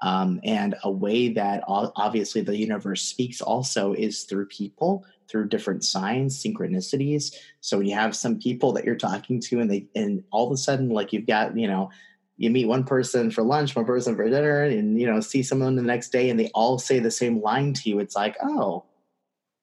Um, 0.01 0.41
and 0.45 0.77
a 0.85 0.91
way 0.91 1.33
that 1.33 1.65
obviously 1.67 2.41
the 2.41 2.57
universe 2.57 3.03
speaks 3.03 3.41
also 3.41 3.95
is 3.95 4.23
through 4.23 4.47
people, 4.47 5.05
through 5.29 5.49
different 5.49 5.85
signs, 5.85 6.41
synchronicities. 6.41 7.35
So 7.61 7.79
when 7.79 7.89
you 7.89 7.95
have 7.97 8.15
some 8.15 8.39
people 8.39 8.73
that 8.75 8.85
you're 8.85 8.95
talking 8.95 9.41
to, 9.41 9.59
and 9.59 9.69
they, 9.69 9.89
and 9.97 10.23
all 10.31 10.47
of 10.47 10.53
a 10.53 10.57
sudden, 10.57 10.91
like 10.91 11.13
you've 11.13 11.27
got, 11.27 11.59
you 11.59 11.67
know, 11.67 11.91
you 12.39 12.51
meet 12.51 12.67
one 12.67 12.85
person 12.85 13.31
for 13.31 13.43
lunch, 13.43 13.75
one 13.75 13.85
person 13.85 14.15
for 14.15 14.31
dinner, 14.31 14.63
and 14.63 14.99
you 14.99 15.07
know, 15.07 15.21
see 15.21 15.43
someone 15.43 15.75
the 15.75 15.83
next 15.83 16.11
day, 16.11 16.31
and 16.31 16.39
they 16.39 16.51
all 16.55 16.79
say 16.79 17.01
the 17.01 17.11
same 17.11 17.43
line 17.43 17.75
to 17.75 17.89
you. 17.91 17.99
It's 17.99 18.15
like, 18.15 18.37
oh, 18.43 18.85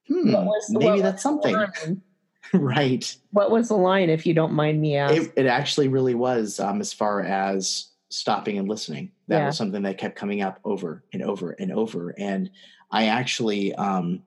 hmm, 0.08 0.34
was, 0.34 0.70
maybe 0.70 1.02
that's 1.02 1.24
something. 1.24 1.56
right. 2.54 3.16
What 3.32 3.50
was 3.50 3.70
the 3.70 3.78
line, 3.78 4.10
if 4.10 4.26
you 4.26 4.34
don't 4.34 4.52
mind 4.52 4.82
me 4.82 4.98
asking? 4.98 5.24
It, 5.24 5.34
it 5.38 5.46
actually 5.46 5.88
really 5.88 6.16
was 6.16 6.60
um, 6.60 6.82
as 6.82 6.92
far 6.92 7.22
as 7.22 7.92
stopping 8.10 8.58
and 8.58 8.68
listening. 8.68 9.12
That 9.30 9.40
yeah. 9.40 9.46
was 9.48 9.58
something 9.58 9.84
that 9.84 9.98
kept 9.98 10.18
coming 10.18 10.42
up 10.42 10.60
over 10.66 11.06
and 11.14 11.24
over 11.24 11.52
and 11.52 11.72
over. 11.72 12.14
And 12.18 12.52
I 12.92 13.06
actually, 13.06 13.74
um, 13.76 14.22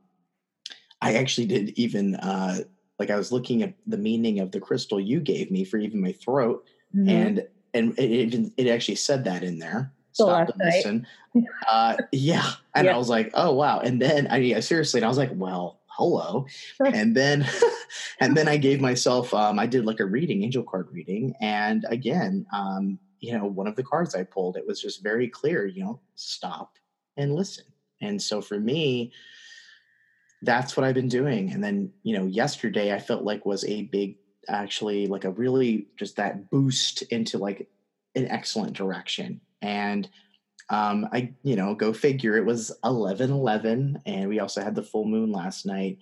I 1.02 1.14
actually 1.14 1.46
did 1.46 1.70
even 1.78 2.16
uh, 2.16 2.60
like 2.98 3.10
I 3.10 3.16
was 3.16 3.30
looking 3.30 3.62
at 3.62 3.74
the 3.86 3.98
meaning 3.98 4.40
of 4.40 4.52
the 4.52 4.60
crystal 4.60 4.98
you 4.98 5.20
gave 5.20 5.50
me 5.50 5.64
for 5.64 5.76
even 5.76 6.00
my 6.00 6.12
throat, 6.12 6.64
mm-hmm. 6.96 7.08
and 7.08 7.46
and 7.74 7.98
it 7.98 8.52
it 8.56 8.68
actually 8.68 8.96
said 8.96 9.24
that 9.24 9.42
in 9.42 9.58
there. 9.58 9.92
Stop 10.12 10.48
and 10.48 10.58
listen. 10.58 11.06
Uh, 11.68 11.94
yeah, 12.10 12.50
and 12.74 12.86
yeah. 12.86 12.94
I 12.94 12.96
was 12.96 13.08
like, 13.08 13.30
oh 13.34 13.52
wow. 13.52 13.78
And 13.78 14.02
then 14.02 14.26
I 14.28 14.40
mean, 14.40 14.60
seriously, 14.60 14.98
and 14.98 15.04
I 15.04 15.08
was 15.08 15.18
like, 15.18 15.30
well, 15.34 15.78
hello. 15.86 16.46
and 16.80 17.14
then 17.14 17.46
and 18.20 18.36
then 18.36 18.48
I 18.48 18.56
gave 18.56 18.80
myself 18.80 19.32
um, 19.32 19.58
I 19.58 19.66
did 19.66 19.84
like 19.84 20.00
a 20.00 20.06
reading, 20.06 20.42
angel 20.42 20.64
card 20.64 20.88
reading, 20.90 21.34
and 21.40 21.84
again, 21.90 22.44
um, 22.52 22.98
you 23.20 23.36
know, 23.36 23.46
one 23.46 23.66
of 23.66 23.76
the 23.76 23.84
cards 23.84 24.14
I 24.14 24.24
pulled, 24.24 24.56
it 24.56 24.66
was 24.66 24.80
just 24.80 25.02
very 25.02 25.28
clear, 25.28 25.66
you 25.66 25.84
know, 25.84 26.00
stop 26.14 26.76
and 27.16 27.34
listen. 27.34 27.64
And 28.00 28.20
so 28.20 28.40
for 28.40 28.58
me, 28.58 29.12
that's 30.42 30.76
what 30.76 30.84
I've 30.84 30.94
been 30.94 31.08
doing. 31.08 31.50
And 31.52 31.62
then, 31.62 31.92
you 32.02 32.16
know, 32.16 32.26
yesterday 32.26 32.94
I 32.94 32.98
felt 33.00 33.24
like 33.24 33.44
was 33.44 33.64
a 33.64 33.82
big 33.82 34.16
actually 34.48 35.06
like 35.06 35.24
a 35.24 35.30
really 35.30 35.86
just 35.96 36.16
that 36.16 36.50
boost 36.50 37.02
into 37.02 37.38
like 37.38 37.68
an 38.14 38.26
excellent 38.28 38.74
direction. 38.74 39.40
And 39.62 40.08
um, 40.70 41.08
I, 41.12 41.32
you 41.42 41.56
know, 41.56 41.74
go 41.74 41.92
figure. 41.92 42.36
It 42.36 42.44
was 42.44 42.72
11 42.84 43.30
11, 43.30 44.02
and 44.06 44.28
we 44.28 44.40
also 44.40 44.62
had 44.62 44.74
the 44.74 44.82
full 44.82 45.06
moon 45.06 45.32
last 45.32 45.64
night. 45.64 45.98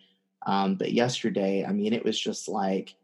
Um, 0.46 0.76
but 0.76 0.92
yesterday, 0.92 1.64
I 1.64 1.72
mean, 1.72 1.92
it 1.92 2.04
was 2.04 2.18
just 2.18 2.48
like, 2.48 2.94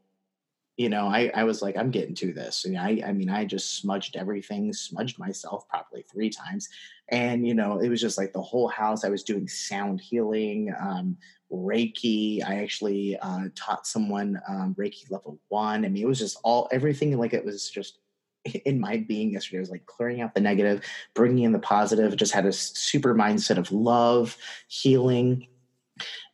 you 0.77 0.89
know, 0.89 1.07
I, 1.07 1.31
I 1.35 1.45
was 1.45 1.61
like, 1.61 1.77
I'm 1.77 1.91
getting 1.91 2.15
to 2.17 2.33
this. 2.33 2.65
And 2.65 2.79
I, 2.79 3.03
I 3.07 3.13
mean, 3.13 3.29
I 3.29 3.45
just 3.45 3.77
smudged 3.77 4.17
everything, 4.17 4.73
smudged 4.73 5.19
myself 5.19 5.69
probably 5.69 6.03
three 6.03 6.31
times. 6.31 6.69
And, 7.09 7.47
you 7.47 7.55
know, 7.55 7.79
it 7.79 7.89
was 7.89 8.01
just 8.01 8.17
like 8.17 8.33
the 8.33 8.43
whole 8.43 8.69
house. 8.69 9.05
I 9.05 9.11
was 9.11 9.23
doing 9.23 9.47
sound 9.49 10.01
healing, 10.01 10.75
um, 10.81 11.17
Reiki. 11.53 12.43
I 12.43 12.63
actually 12.63 13.19
uh, 13.19 13.49
taught 13.55 13.87
someone 13.87 14.41
um, 14.49 14.75
Reiki 14.79 15.11
level 15.11 15.39
one. 15.49 15.85
I 15.85 15.89
mean, 15.89 16.03
it 16.03 16.09
was 16.09 16.19
just 16.19 16.39
all, 16.43 16.69
everything 16.73 17.17
like 17.19 17.35
it 17.35 17.45
was 17.45 17.71
just 17.71 17.99
in 18.65 18.81
my 18.81 18.99
being 18.99 19.33
yesterday. 19.33 19.59
I 19.59 19.61
was 19.61 19.71
like 19.71 19.87
clearing 19.87 20.21
out 20.21 20.35
the 20.35 20.41
negative, 20.41 20.85
bringing 21.15 21.45
in 21.45 21.53
the 21.53 21.59
positive, 21.59 22.17
just 22.17 22.33
had 22.33 22.47
a 22.47 22.53
super 22.53 23.15
mindset 23.15 23.59
of 23.59 23.71
love, 23.71 24.37
healing. 24.69 25.47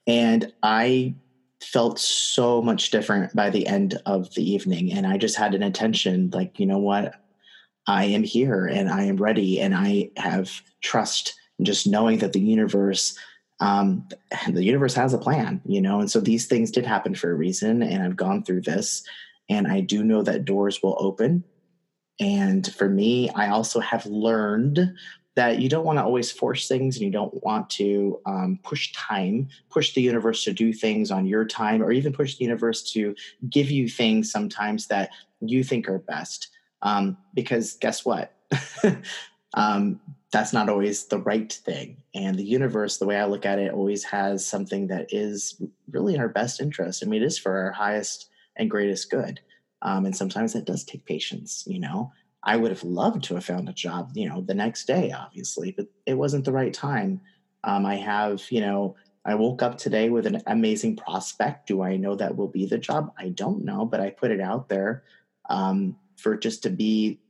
And 0.07 0.53
I 0.63 1.15
felt 1.61 1.99
so 1.99 2.63
much 2.63 2.91
different 2.91 3.35
by 3.35 3.51
the 3.51 3.67
end 3.67 4.01
of 4.07 4.33
the 4.35 4.49
evening. 4.49 4.93
And 4.93 5.07
I 5.07 5.19
just 5.19 5.37
had 5.37 5.55
an 5.55 5.63
intention 5.63 6.31
like, 6.33 6.59
you 6.59 6.67
know 6.67 6.79
what? 6.79 7.15
I 7.87 8.05
am 8.05 8.23
here 8.23 8.67
and 8.67 8.89
I 8.89 9.05
am 9.05 9.17
ready 9.17 9.61
and 9.61 9.75
I 9.75 10.11
have 10.17 10.63
trust 10.81 11.35
just 11.63 11.87
knowing 11.87 12.19
that 12.19 12.33
the 12.33 12.41
universe 12.41 13.19
um, 13.61 14.09
the 14.49 14.65
universe 14.65 14.95
has 14.95 15.15
a 15.15 15.19
plan, 15.19 15.61
you 15.65 15.81
know, 15.81 16.01
and 16.01 16.11
so 16.11 16.21
these 16.21 16.47
things 16.47 16.71
did 16.71 16.87
happen 16.87 17.15
for 17.15 17.31
a 17.31 17.35
reason, 17.35 17.83
and 17.83 18.03
I've 18.03 18.17
gone 18.17 18.43
through 18.43 18.63
this, 18.63 19.03
and 19.49 19.67
I 19.67 19.81
do 19.81 20.03
know 20.03 20.23
that 20.23 20.45
doors 20.45 20.83
will 20.83 20.97
open 20.99 21.45
and 22.21 22.73
for 22.75 22.89
me, 22.89 23.31
I 23.31 23.49
also 23.49 23.81
have 23.81 24.05
learned 24.07 24.95
that 25.37 25.61
you 25.61 25.69
don't 25.69 25.85
want 25.85 25.99
to 25.99 26.03
always 26.03 26.33
force 26.33 26.67
things 26.67 26.97
and 26.97 27.05
you 27.05 27.13
don't 27.13 27.45
want 27.45 27.71
to 27.71 28.21
um, 28.27 28.59
push 28.65 28.93
time, 28.93 29.49
push 29.71 29.95
the 29.95 30.03
universe 30.03 30.43
to 30.45 30.53
do 30.53 30.73
things 30.73 31.13
on 31.13 31.27
your 31.27 31.45
time, 31.45 31.81
or 31.81 31.93
even 31.93 32.13
push 32.13 32.37
the 32.37 32.45
universe 32.45 32.91
to 32.93 33.15
give 33.49 33.71
you 33.71 33.89
things 33.89 34.33
sometimes 34.33 34.89
that 34.89 35.11
you 35.41 35.63
think 35.63 35.89
are 35.89 36.01
best. 36.01 36.49
Um, 36.83 37.17
because 37.35 37.75
guess 37.75 38.05
what? 38.05 38.35
um, 39.55 40.01
that's 40.31 40.53
not 40.53 40.69
always 40.69 41.07
the 41.07 41.19
right 41.19 41.53
thing. 41.53 42.03
And 42.15 42.37
the 42.37 42.45
universe, 42.45 42.99
the 42.99 43.07
way 43.07 43.17
I 43.17 43.25
look 43.25 43.47
at 43.47 43.59
it, 43.59 43.73
always 43.73 44.05
has 44.05 44.47
something 44.47 44.89
that 44.89 45.13
is 45.13 45.61
really 45.91 46.15
in 46.15 46.21
our 46.21 46.29
best 46.29 46.61
interest. 46.61 47.03
I 47.03 47.09
mean, 47.09 47.23
it 47.23 47.27
is 47.27 47.39
for 47.39 47.57
our 47.57 47.73
highest 47.73 48.29
and 48.57 48.71
greatest 48.71 49.11
good. 49.11 49.41
Um, 49.81 50.05
and 50.05 50.15
sometimes 50.15 50.53
that 50.53 50.67
does 50.67 50.85
take 50.85 51.07
patience, 51.07 51.65
you 51.67 51.79
know. 51.79 52.13
I 52.43 52.57
would 52.57 52.71
have 52.71 52.85
loved 52.85 53.25
to 53.25 53.35
have 53.35 53.45
found 53.45 53.69
a 53.69 53.73
job, 53.73 54.13
you 54.15 54.29
know, 54.29 54.41
the 54.43 54.55
next 54.55 54.87
day, 54.87 55.13
obviously, 55.13 55.73
but 55.73 55.87
it 56.07 56.15
wasn't 56.15 56.45
the 56.45 56.53
right 56.53 56.73
time. 56.73 57.21
Um, 57.65 57.85
I 57.85 57.97
have, 57.97 58.43
you 58.51 58.61
know, 58.61 58.97
I 59.25 59.35
woke 59.35 59.63
up 59.63 59.77
today 59.77 60.09
with 60.09 60.27
an 60.27 60.43
amazing 60.47 60.97
prospect. 60.97 61.67
Do 61.67 61.83
I 61.83 61.97
know 61.97 62.15
that 62.15 62.37
will 62.37 62.49
be 62.49 62.67
the 62.67 62.79
job? 62.79 63.13
I 63.19 63.31
don't 63.31 63.65
know, 63.65 63.85
but 63.85 64.01
I 64.01 64.11
put 64.11 64.31
it 64.31 64.41
out 64.41 64.69
there 64.69 65.03
um, 65.51 65.97
for 66.17 66.37
just 66.37 66.63
to 66.63 66.71
be, 66.71 67.21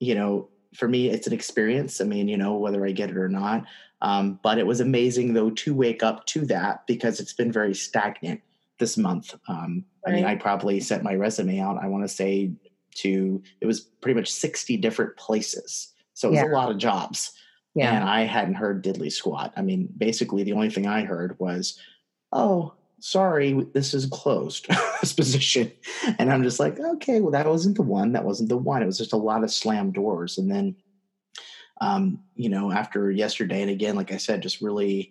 you 0.00 0.14
know, 0.14 0.48
for 0.74 0.88
me, 0.88 1.10
it's 1.10 1.26
an 1.26 1.32
experience. 1.32 2.00
I 2.00 2.04
mean, 2.04 2.28
you 2.28 2.36
know, 2.36 2.54
whether 2.54 2.84
I 2.86 2.92
get 2.92 3.10
it 3.10 3.16
or 3.16 3.28
not. 3.28 3.64
Um, 4.02 4.38
but 4.42 4.58
it 4.58 4.66
was 4.66 4.80
amazing, 4.80 5.34
though, 5.34 5.50
to 5.50 5.74
wake 5.74 6.02
up 6.02 6.26
to 6.26 6.46
that 6.46 6.86
because 6.86 7.20
it's 7.20 7.32
been 7.32 7.52
very 7.52 7.74
stagnant 7.74 8.40
this 8.78 8.96
month. 8.96 9.34
Um, 9.48 9.84
right. 10.06 10.12
I 10.12 10.16
mean, 10.16 10.24
I 10.24 10.36
probably 10.36 10.80
sent 10.80 11.02
my 11.02 11.14
resume 11.14 11.60
out, 11.60 11.82
I 11.82 11.86
want 11.86 12.04
to 12.04 12.08
say, 12.08 12.52
to 12.92 13.42
it 13.60 13.66
was 13.66 13.80
pretty 13.80 14.18
much 14.18 14.32
60 14.32 14.76
different 14.78 15.16
places. 15.16 15.92
So 16.14 16.28
it 16.28 16.32
was 16.32 16.40
yeah. 16.40 16.48
a 16.48 16.56
lot 16.56 16.70
of 16.70 16.78
jobs. 16.78 17.32
Yeah. 17.74 17.94
And 17.94 18.08
I 18.08 18.22
hadn't 18.22 18.54
heard 18.54 18.82
diddly 18.82 19.12
squat. 19.12 19.52
I 19.56 19.62
mean, 19.62 19.88
basically, 19.96 20.42
the 20.42 20.54
only 20.54 20.70
thing 20.70 20.86
I 20.86 21.02
heard 21.04 21.38
was, 21.38 21.78
oh, 22.32 22.74
sorry, 23.00 23.66
this 23.74 23.94
is 23.94 24.06
closed, 24.06 24.66
position. 25.16 25.72
And 26.18 26.32
I'm 26.32 26.42
just 26.42 26.60
like, 26.60 26.78
okay, 26.78 27.20
well, 27.20 27.32
that 27.32 27.46
wasn't 27.46 27.76
the 27.76 27.82
one. 27.82 28.12
That 28.12 28.24
wasn't 28.24 28.48
the 28.48 28.56
one. 28.56 28.82
It 28.82 28.86
was 28.86 28.98
just 28.98 29.12
a 29.12 29.18
lot 29.18 29.42
of 29.44 29.50
slam 29.50 29.90
doors. 29.90 30.38
And 30.38 30.50
then, 30.50 30.76
um, 31.80 32.20
you 32.34 32.48
know, 32.48 32.70
after 32.70 33.10
yesterday, 33.10 33.62
and 33.62 33.70
again, 33.70 33.96
like 33.96 34.12
I 34.12 34.18
said, 34.18 34.42
just 34.42 34.60
really 34.60 35.10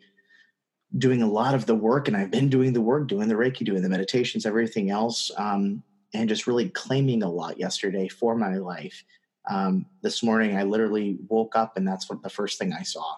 doing 0.98 1.22
a 1.22 1.30
lot 1.30 1.56
of 1.56 1.66
the 1.66 1.76
work, 1.76 2.08
and 2.08 2.18
I've 2.18 2.32
been 2.32 2.50
doing 2.50 2.74
the 2.74 2.82
work, 2.82 3.08
doing 3.08 3.28
the 3.28 3.36
Reiki, 3.36 3.66
doing 3.66 3.82
the 3.82 3.90
meditations, 3.90 4.46
everything 4.46 4.90
else, 4.90 5.32
um, 5.38 5.84
and 6.14 6.30
just 6.30 6.48
really 6.48 6.70
claiming 6.70 7.22
a 7.22 7.30
lot 7.30 7.60
yesterday 7.60 8.08
for 8.08 8.36
my 8.36 8.56
life. 8.56 9.04
Um, 9.50 9.86
this 10.02 10.24
morning, 10.24 10.58
I 10.58 10.64
literally 10.64 11.18
woke 11.28 11.56
up, 11.56 11.78
and 11.78 11.88
that's 11.88 12.10
what 12.10 12.22
the 12.22 12.30
first 12.30 12.58
thing 12.58 12.74
I 12.74 12.84
saw. 12.84 13.18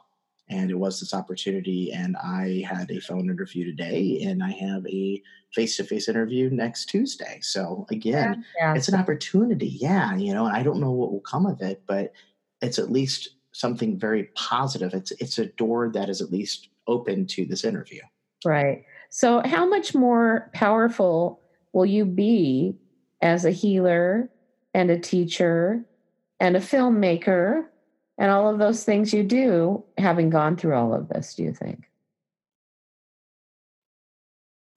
And 0.52 0.70
it 0.70 0.78
was 0.78 1.00
this 1.00 1.14
opportunity. 1.14 1.92
And 1.92 2.16
I 2.18 2.64
had 2.68 2.92
a 2.92 3.00
phone 3.00 3.30
interview 3.30 3.66
today, 3.66 4.22
and 4.24 4.44
I 4.44 4.52
have 4.52 4.86
a 4.86 5.22
face 5.54 5.78
to 5.78 5.84
face 5.84 6.08
interview 6.08 6.50
next 6.50 6.86
Tuesday. 6.86 7.40
So, 7.42 7.86
again, 7.90 8.46
yeah. 8.60 8.76
it's 8.76 8.88
an 8.88 9.00
opportunity. 9.00 9.68
Yeah. 9.68 10.16
You 10.16 10.34
know, 10.34 10.46
and 10.46 10.56
I 10.56 10.62
don't 10.62 10.82
know 10.82 10.92
what 10.92 11.12
will 11.12 11.22
come 11.22 11.46
of 11.46 11.62
it, 11.62 11.82
but 11.88 12.14
it's 12.62 12.78
at 12.78 12.92
least 12.92 13.30
something 13.54 13.98
very 13.98 14.26
positive. 14.36 14.94
It's, 14.94 15.12
it's 15.12 15.40
a 15.40 15.48
door 15.48 15.90
that 15.94 16.10
is 16.10 16.22
at 16.22 16.32
least 16.32 16.70
open 16.88 17.26
to 17.28 17.46
this 17.46 17.64
interview. 17.64 18.02
Right. 18.46 18.84
So, 19.10 19.42
how 19.46 19.68
much 19.68 19.94
more 19.94 20.50
powerful 20.54 21.42
will 21.74 21.86
you 21.86 22.06
be 22.06 22.76
as 23.22 23.46
a 23.46 23.52
healer 23.52 24.30
and 24.74 24.90
a 24.90 25.00
teacher 25.00 25.86
and 26.40 26.56
a 26.56 26.60
filmmaker 26.60 27.66
and 28.18 28.32
all 28.32 28.52
of 28.52 28.60
those 28.60 28.84
things 28.84 29.14
you 29.14 29.24
do 29.24 29.84
having 29.98 30.30
gone 30.30 30.56
through 30.58 30.76
all 30.76 30.94
of 30.94 31.10
this, 31.10 31.36
do 31.36 31.44
you 31.44 31.54
think? 31.54 31.90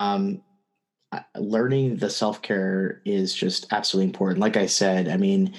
Um, 0.00 0.42
learning 1.36 1.96
the 1.96 2.10
self 2.10 2.42
care 2.42 3.00
is 3.04 3.34
just 3.34 3.72
absolutely 3.72 4.06
important. 4.06 4.40
Like 4.40 4.56
I 4.56 4.66
said, 4.66 5.08
I 5.08 5.16
mean, 5.16 5.54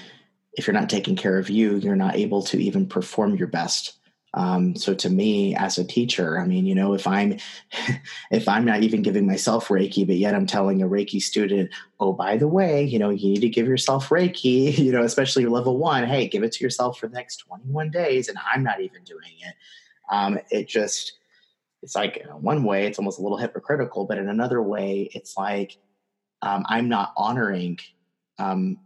if 0.53 0.67
you're 0.67 0.73
not 0.73 0.89
taking 0.89 1.15
care 1.15 1.38
of 1.38 1.49
you, 1.49 1.78
you're 1.78 1.95
not 1.95 2.15
able 2.15 2.41
to 2.43 2.57
even 2.57 2.88
perform 2.88 3.36
your 3.36 3.47
best. 3.47 3.97
Um, 4.36 4.76
so 4.76 4.94
to 4.94 5.10
me 5.10 5.56
as 5.56 5.78
a 5.78 5.84
teacher, 5.86 6.38
I 6.38 6.46
mean, 6.46 6.66
you 6.66 6.76
know, 6.76 6.94
if 6.94 7.08
I'm 7.08 7.38
if 8.32 8.48
I'm 8.48 8.66
not 8.66 8.84
even 8.84 9.02
giving 9.02 9.26
myself 9.26 9.70
Reiki, 9.70 10.06
but 10.06 10.18
yet 10.18 10.36
I'm 10.36 10.46
telling 10.46 10.82
a 10.82 10.88
Reiki 10.88 11.22
student, 11.22 11.72
oh, 12.02 12.12
by 12.12 12.36
the 12.36 12.48
way, 12.48 12.84
you 12.84 13.00
know, 13.00 13.10
you 13.10 13.30
need 13.30 13.42
to 13.42 13.50
give 13.50 13.66
yourself 13.66 14.10
Reiki, 14.10 14.78
you 14.86 14.92
know, 14.92 15.04
especially 15.04 15.46
level 15.46 15.78
one, 15.78 16.06
hey, 16.06 16.28
give 16.28 16.44
it 16.44 16.52
to 16.52 16.64
yourself 16.64 17.00
for 17.00 17.08
the 17.08 17.16
next 17.16 17.38
21 17.38 17.92
days, 17.92 18.28
and 18.28 18.38
I'm 18.54 18.62
not 18.62 18.82
even 18.82 19.04
doing 19.04 19.34
it. 19.40 19.56
Um, 20.12 20.38
it 20.52 20.68
just 20.68 21.14
it's 21.82 21.96
like 21.96 22.18
in 22.18 22.28
one 22.28 22.64
way 22.64 22.88
it's 22.88 23.00
almost 23.00 23.20
a 23.20 23.22
little 23.22 23.38
hypocritical, 23.38 24.06
but 24.06 24.18
in 24.18 24.28
another 24.28 24.62
way, 24.62 25.10
it's 25.14 25.38
like 25.38 25.78
um, 26.42 26.66
I'm 26.68 26.90
not 26.90 27.14
honoring 27.16 27.80
um, 28.38 28.78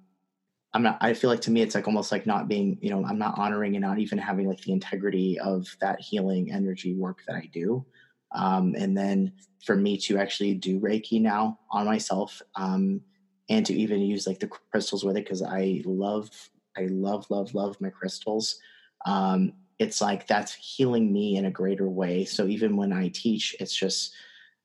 I'm 0.74 0.84
not, 0.84 0.98
I 1.02 1.14
feel 1.14 1.30
like 1.30 1.42
to 1.42 1.52
me, 1.52 1.62
it's 1.62 1.74
like 1.74 1.88
almost 1.88 2.12
like 2.12 2.26
not 2.26 2.48
being, 2.48 2.78
you 2.82 2.92
know, 2.92 3.04
I'm 3.04 3.18
not 3.18 3.38
honoring 3.40 3.76
and 3.76 3.82
not 3.82 4.00
even 4.00 4.18
having 4.20 4.48
like 4.48 4.62
the 4.62 4.72
integrity 4.72 5.40
of 5.40 5.68
that 5.82 6.00
healing 6.00 6.52
energy 6.52 6.94
work 6.94 7.24
that 7.28 7.36
I 7.36 7.50
do. 7.52 7.86
Um, 8.34 8.76
and 8.78 8.96
then 8.96 9.34
for 9.66 9.76
me 9.76 9.98
to 9.98 10.20
actually 10.20 10.54
do 10.54 10.80
Reiki 10.80 11.20
now 11.20 11.60
on 11.72 11.86
myself, 11.86 12.42
um, 12.56 13.02
and 13.50 13.66
to 13.66 13.74
even 13.74 14.02
use 14.02 14.28
like 14.28 14.40
the 14.40 14.48
crystals 14.72 15.04
with 15.04 15.18
it, 15.18 15.24
because 15.24 15.42
I 15.42 15.82
love, 15.86 16.30
I 16.78 16.86
love, 16.92 17.26
love, 17.32 17.56
love 17.56 17.82
my 17.82 17.90
crystals. 17.90 18.60
Um, 19.08 19.54
it's 19.80 20.02
like 20.02 20.28
that's 20.28 20.54
healing 20.54 21.12
me 21.12 21.38
in 21.38 21.46
a 21.46 21.52
greater 21.52 21.90
way. 21.90 22.26
So 22.26 22.46
even 22.46 22.78
when 22.78 22.94
I 22.94 23.08
teach, 23.08 23.56
it's 23.60 23.76
just, 23.76 24.14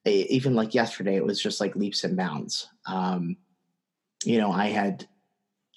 even 0.05 0.55
like 0.55 0.74
yesterday, 0.74 1.16
it 1.16 1.24
was 1.24 1.40
just 1.40 1.61
like 1.62 1.76
leaps 1.76 2.05
and 2.05 2.14
bounds. 2.14 2.68
Um, 2.86 3.38
you 4.22 4.36
know, 4.36 4.52
I 4.52 4.66
had 4.66 5.09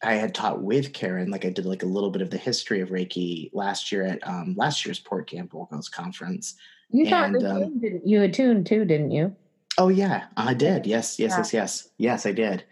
I 0.03 0.13
had 0.13 0.35
taught 0.35 0.61
with 0.61 0.93
Karen, 0.93 1.31
like 1.31 1.45
I 1.45 1.49
did 1.49 1.65
like 1.65 1.83
a 1.83 1.87
little 1.87 2.11
bit 2.11 2.21
of 2.21 2.29
the 2.29 2.37
history 2.37 2.81
of 2.81 2.89
Reiki 2.89 3.49
last 3.53 3.91
year 3.91 4.03
at 4.03 4.25
um, 4.27 4.53
last 4.57 4.85
year's 4.85 4.99
Port 4.99 5.27
Gamble 5.27 5.67
Ghost 5.71 5.91
Conference. 5.91 6.55
You 6.89 7.09
taught 7.09 7.35
and, 7.35 7.45
um, 7.45 7.79
didn't 7.79 8.07
you? 8.07 8.21
Attuned 8.21 8.67
too, 8.67 8.85
didn't 8.85 9.11
you? 9.11 9.35
Oh 9.77 9.89
yeah, 9.89 10.25
I 10.37 10.53
did. 10.53 10.85
Yes, 10.85 11.19
yes, 11.19 11.31
yeah. 11.31 11.37
yes, 11.37 11.53
yes, 11.53 11.89
yes, 11.97 12.25
I 12.25 12.31
did. 12.31 12.63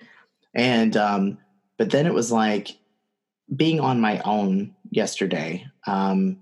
And 0.53 0.95
um, 0.95 1.37
but 1.77 1.89
then 1.89 2.05
it 2.05 2.13
was 2.13 2.31
like 2.31 2.77
being 3.55 3.79
on 3.79 3.99
my 3.99 4.19
own 4.19 4.75
yesterday. 4.91 5.67
Um, 5.87 6.37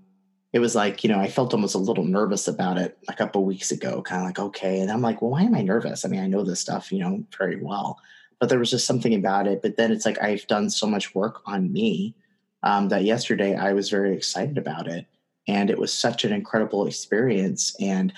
it 0.52 0.60
was 0.60 0.74
like 0.74 1.02
you 1.02 1.10
know 1.10 1.18
I 1.18 1.28
felt 1.28 1.54
almost 1.54 1.74
a 1.74 1.78
little 1.78 2.04
nervous 2.04 2.46
about 2.46 2.78
it 2.78 2.98
a 3.08 3.14
couple 3.14 3.44
weeks 3.44 3.72
ago, 3.72 4.02
kind 4.02 4.20
of 4.20 4.26
like 4.26 4.38
okay, 4.38 4.80
and 4.80 4.90
I'm 4.90 5.02
like, 5.02 5.22
well, 5.22 5.30
why 5.30 5.42
am 5.42 5.54
I 5.54 5.62
nervous? 5.62 6.04
I 6.04 6.08
mean, 6.08 6.20
I 6.20 6.26
know 6.26 6.44
this 6.44 6.60
stuff, 6.60 6.92
you 6.92 7.00
know, 7.00 7.24
very 7.36 7.56
well 7.56 7.98
but 8.44 8.50
there 8.50 8.58
was 8.58 8.70
just 8.70 8.86
something 8.86 9.14
about 9.14 9.46
it. 9.46 9.62
But 9.62 9.78
then 9.78 9.90
it's 9.90 10.04
like 10.04 10.22
I've 10.22 10.46
done 10.48 10.68
so 10.68 10.86
much 10.86 11.14
work 11.14 11.40
on 11.46 11.72
me 11.72 12.14
um, 12.62 12.90
that 12.90 13.04
yesterday 13.04 13.56
I 13.56 13.72
was 13.72 13.88
very 13.88 14.14
excited 14.14 14.58
about 14.58 14.86
it. 14.86 15.06
And 15.48 15.70
it 15.70 15.78
was 15.78 15.94
such 15.94 16.26
an 16.26 16.32
incredible 16.34 16.86
experience. 16.86 17.74
And 17.80 18.12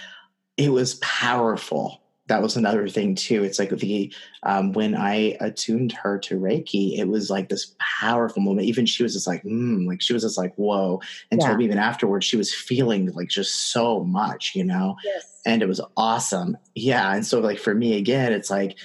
it 0.56 0.70
was 0.70 0.96
powerful. 0.96 2.02
That 2.26 2.42
was 2.42 2.56
another 2.56 2.88
thing 2.88 3.14
too. 3.14 3.44
It's 3.44 3.60
like 3.60 3.70
the 3.70 4.12
um, 4.42 4.72
when 4.72 4.96
I 4.96 5.36
attuned 5.38 5.92
her 5.92 6.18
to 6.18 6.40
Reiki, 6.40 6.98
it 6.98 7.06
was 7.06 7.30
like 7.30 7.48
this 7.48 7.76
powerful 8.00 8.42
moment. 8.42 8.66
Even 8.66 8.84
she 8.84 9.04
was 9.04 9.12
just 9.12 9.28
like, 9.28 9.44
mm, 9.44 9.86
like 9.86 10.02
she 10.02 10.12
was 10.12 10.24
just 10.24 10.36
like, 10.36 10.56
whoa. 10.56 11.00
And 11.30 11.40
yeah. 11.40 11.46
told 11.46 11.58
me 11.60 11.66
even 11.66 11.78
afterwards 11.78 12.26
she 12.26 12.36
was 12.36 12.52
feeling 12.52 13.12
like 13.12 13.28
just 13.28 13.70
so 13.70 14.02
much, 14.02 14.56
you 14.56 14.64
know. 14.64 14.96
Yes. 15.04 15.40
And 15.46 15.62
it 15.62 15.68
was 15.68 15.80
awesome. 15.96 16.58
Yeah. 16.74 17.14
And 17.14 17.24
so 17.24 17.38
like 17.38 17.60
for 17.60 17.76
me 17.76 17.96
again, 17.96 18.32
it's 18.32 18.50
like 18.50 18.76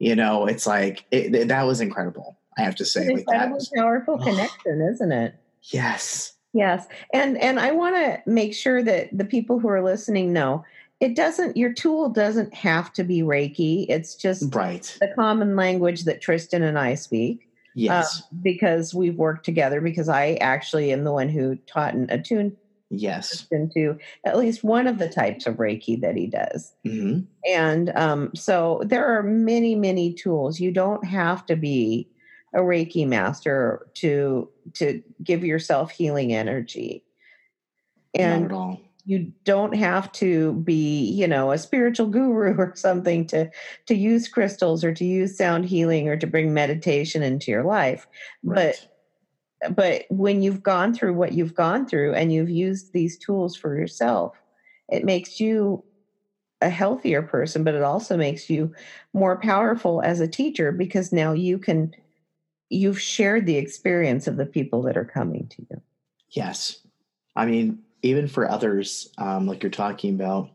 you 0.00 0.16
know, 0.16 0.46
it's 0.46 0.66
like 0.66 1.04
it, 1.12 1.46
that 1.46 1.62
was 1.62 1.80
incredible. 1.80 2.36
I 2.58 2.62
have 2.62 2.74
to 2.76 2.84
say, 2.84 3.06
like 3.06 3.18
incredibly 3.18 3.54
was, 3.54 3.70
powerful 3.76 4.16
oh, 4.18 4.24
connection, 4.24 4.80
isn't 4.80 5.12
it? 5.12 5.34
Yes. 5.64 6.34
Yes, 6.52 6.88
and 7.14 7.38
and 7.38 7.60
I 7.60 7.70
want 7.70 7.94
to 7.94 8.20
make 8.28 8.54
sure 8.54 8.82
that 8.82 9.16
the 9.16 9.24
people 9.24 9.60
who 9.60 9.68
are 9.68 9.84
listening 9.84 10.32
know 10.32 10.64
it 10.98 11.14
doesn't. 11.14 11.56
Your 11.56 11.72
tool 11.72 12.08
doesn't 12.08 12.52
have 12.54 12.92
to 12.94 13.04
be 13.04 13.20
Reiki. 13.20 13.86
It's 13.88 14.16
just 14.16 14.52
right 14.52 14.96
the 15.00 15.12
common 15.14 15.54
language 15.54 16.04
that 16.04 16.20
Tristan 16.20 16.64
and 16.64 16.76
I 16.76 16.94
speak. 16.94 17.48
Yes, 17.74 18.20
uh, 18.20 18.34
because 18.42 18.92
we've 18.92 19.14
worked 19.14 19.44
together. 19.44 19.80
Because 19.80 20.08
I 20.08 20.34
actually 20.40 20.92
am 20.92 21.04
the 21.04 21.12
one 21.12 21.28
who 21.28 21.54
taught 21.66 21.94
and 21.94 22.10
attuned 22.10 22.56
Yes. 22.90 23.46
Into 23.52 23.98
at 24.24 24.36
least 24.36 24.64
one 24.64 24.88
of 24.88 24.98
the 24.98 25.08
types 25.08 25.46
of 25.46 25.56
Reiki 25.56 26.00
that 26.00 26.16
he 26.16 26.26
does. 26.26 26.74
Mm-hmm. 26.84 27.20
And 27.48 27.90
um, 27.96 28.34
so 28.34 28.82
there 28.84 29.06
are 29.06 29.22
many, 29.22 29.76
many 29.76 30.12
tools. 30.12 30.58
You 30.58 30.72
don't 30.72 31.04
have 31.04 31.46
to 31.46 31.56
be 31.56 32.08
a 32.52 32.58
Reiki 32.58 33.06
master 33.06 33.86
to 33.94 34.48
to 34.74 35.02
give 35.22 35.44
yourself 35.44 35.92
healing 35.92 36.32
energy. 36.32 37.04
And 38.12 38.50
you 39.06 39.32
don't 39.44 39.74
have 39.74 40.10
to 40.12 40.54
be, 40.54 41.10
you 41.10 41.26
know, 41.26 41.52
a 41.52 41.58
spiritual 41.58 42.06
guru 42.06 42.54
or 42.58 42.72
something 42.74 43.26
to 43.28 43.50
to 43.86 43.94
use 43.94 44.28
crystals 44.28 44.84
or 44.84 44.92
to 44.94 45.04
use 45.04 45.36
sound 45.36 45.66
healing 45.66 46.08
or 46.08 46.16
to 46.16 46.26
bring 46.26 46.52
meditation 46.52 47.22
into 47.22 47.50
your 47.50 47.64
life. 47.64 48.06
Right. 48.42 48.76
But 48.76 48.89
but 49.68 50.04
when 50.08 50.42
you've 50.42 50.62
gone 50.62 50.94
through 50.94 51.14
what 51.14 51.32
you've 51.32 51.54
gone 51.54 51.86
through 51.86 52.14
and 52.14 52.32
you've 52.32 52.50
used 52.50 52.92
these 52.92 53.18
tools 53.18 53.56
for 53.56 53.76
yourself 53.76 54.36
it 54.88 55.04
makes 55.04 55.40
you 55.40 55.84
a 56.60 56.68
healthier 56.68 57.22
person 57.22 57.64
but 57.64 57.74
it 57.74 57.82
also 57.82 58.16
makes 58.16 58.48
you 58.48 58.72
more 59.12 59.38
powerful 59.38 60.02
as 60.02 60.20
a 60.20 60.28
teacher 60.28 60.72
because 60.72 61.12
now 61.12 61.32
you 61.32 61.58
can 61.58 61.92
you've 62.68 63.00
shared 63.00 63.46
the 63.46 63.56
experience 63.56 64.26
of 64.26 64.36
the 64.36 64.46
people 64.46 64.82
that 64.82 64.96
are 64.96 65.04
coming 65.04 65.46
to 65.48 65.66
you 65.70 65.80
yes 66.30 66.86
i 67.36 67.44
mean 67.44 67.78
even 68.02 68.26
for 68.26 68.50
others 68.50 69.12
um, 69.18 69.46
like 69.46 69.62
you're 69.62 69.70
talking 69.70 70.14
about 70.14 70.50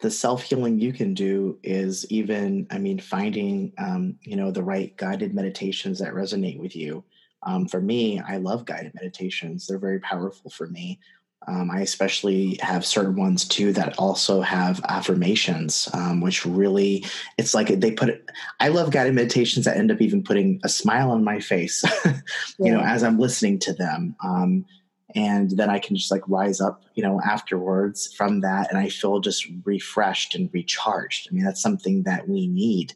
the 0.00 0.10
self 0.10 0.42
healing 0.42 0.78
you 0.78 0.92
can 0.92 1.14
do 1.14 1.58
is 1.62 2.10
even, 2.10 2.66
I 2.70 2.78
mean, 2.78 3.00
finding, 3.00 3.72
um, 3.78 4.16
you 4.22 4.36
know, 4.36 4.50
the 4.50 4.62
right 4.62 4.96
guided 4.96 5.34
meditations 5.34 5.98
that 5.98 6.14
resonate 6.14 6.60
with 6.60 6.76
you. 6.76 7.04
Um, 7.42 7.66
for 7.66 7.80
me, 7.80 8.20
I 8.20 8.36
love 8.38 8.64
guided 8.64 8.94
meditations. 8.94 9.66
They're 9.66 9.78
very 9.78 10.00
powerful 10.00 10.50
for 10.50 10.66
me. 10.66 10.98
Um, 11.46 11.70
I 11.70 11.80
especially 11.80 12.58
have 12.60 12.84
certain 12.84 13.14
ones 13.14 13.46
too 13.46 13.72
that 13.72 13.96
also 13.96 14.40
have 14.40 14.84
affirmations, 14.88 15.88
um, 15.94 16.20
which 16.20 16.44
really, 16.44 17.04
it's 17.38 17.54
like 17.54 17.68
they 17.68 17.92
put 17.92 18.08
it. 18.08 18.28
I 18.60 18.68
love 18.68 18.90
guided 18.90 19.14
meditations 19.14 19.64
that 19.64 19.76
end 19.76 19.92
up 19.92 20.00
even 20.00 20.24
putting 20.24 20.60
a 20.64 20.68
smile 20.68 21.10
on 21.10 21.22
my 21.22 21.38
face, 21.38 21.84
you 22.04 22.12
yeah. 22.58 22.72
know, 22.72 22.80
as 22.80 23.04
I'm 23.04 23.18
listening 23.18 23.60
to 23.60 23.72
them. 23.72 24.16
Um, 24.22 24.66
and 25.14 25.50
then 25.52 25.70
I 25.70 25.78
can 25.78 25.96
just 25.96 26.10
like 26.10 26.28
rise 26.28 26.60
up, 26.60 26.82
you 26.94 27.02
know, 27.02 27.20
afterwards 27.24 28.12
from 28.12 28.40
that, 28.40 28.68
and 28.68 28.78
I 28.78 28.88
feel 28.88 29.20
just 29.20 29.46
refreshed 29.64 30.34
and 30.34 30.50
recharged. 30.52 31.28
I 31.30 31.34
mean, 31.34 31.44
that's 31.44 31.62
something 31.62 32.02
that 32.02 32.28
we 32.28 32.46
need. 32.46 32.92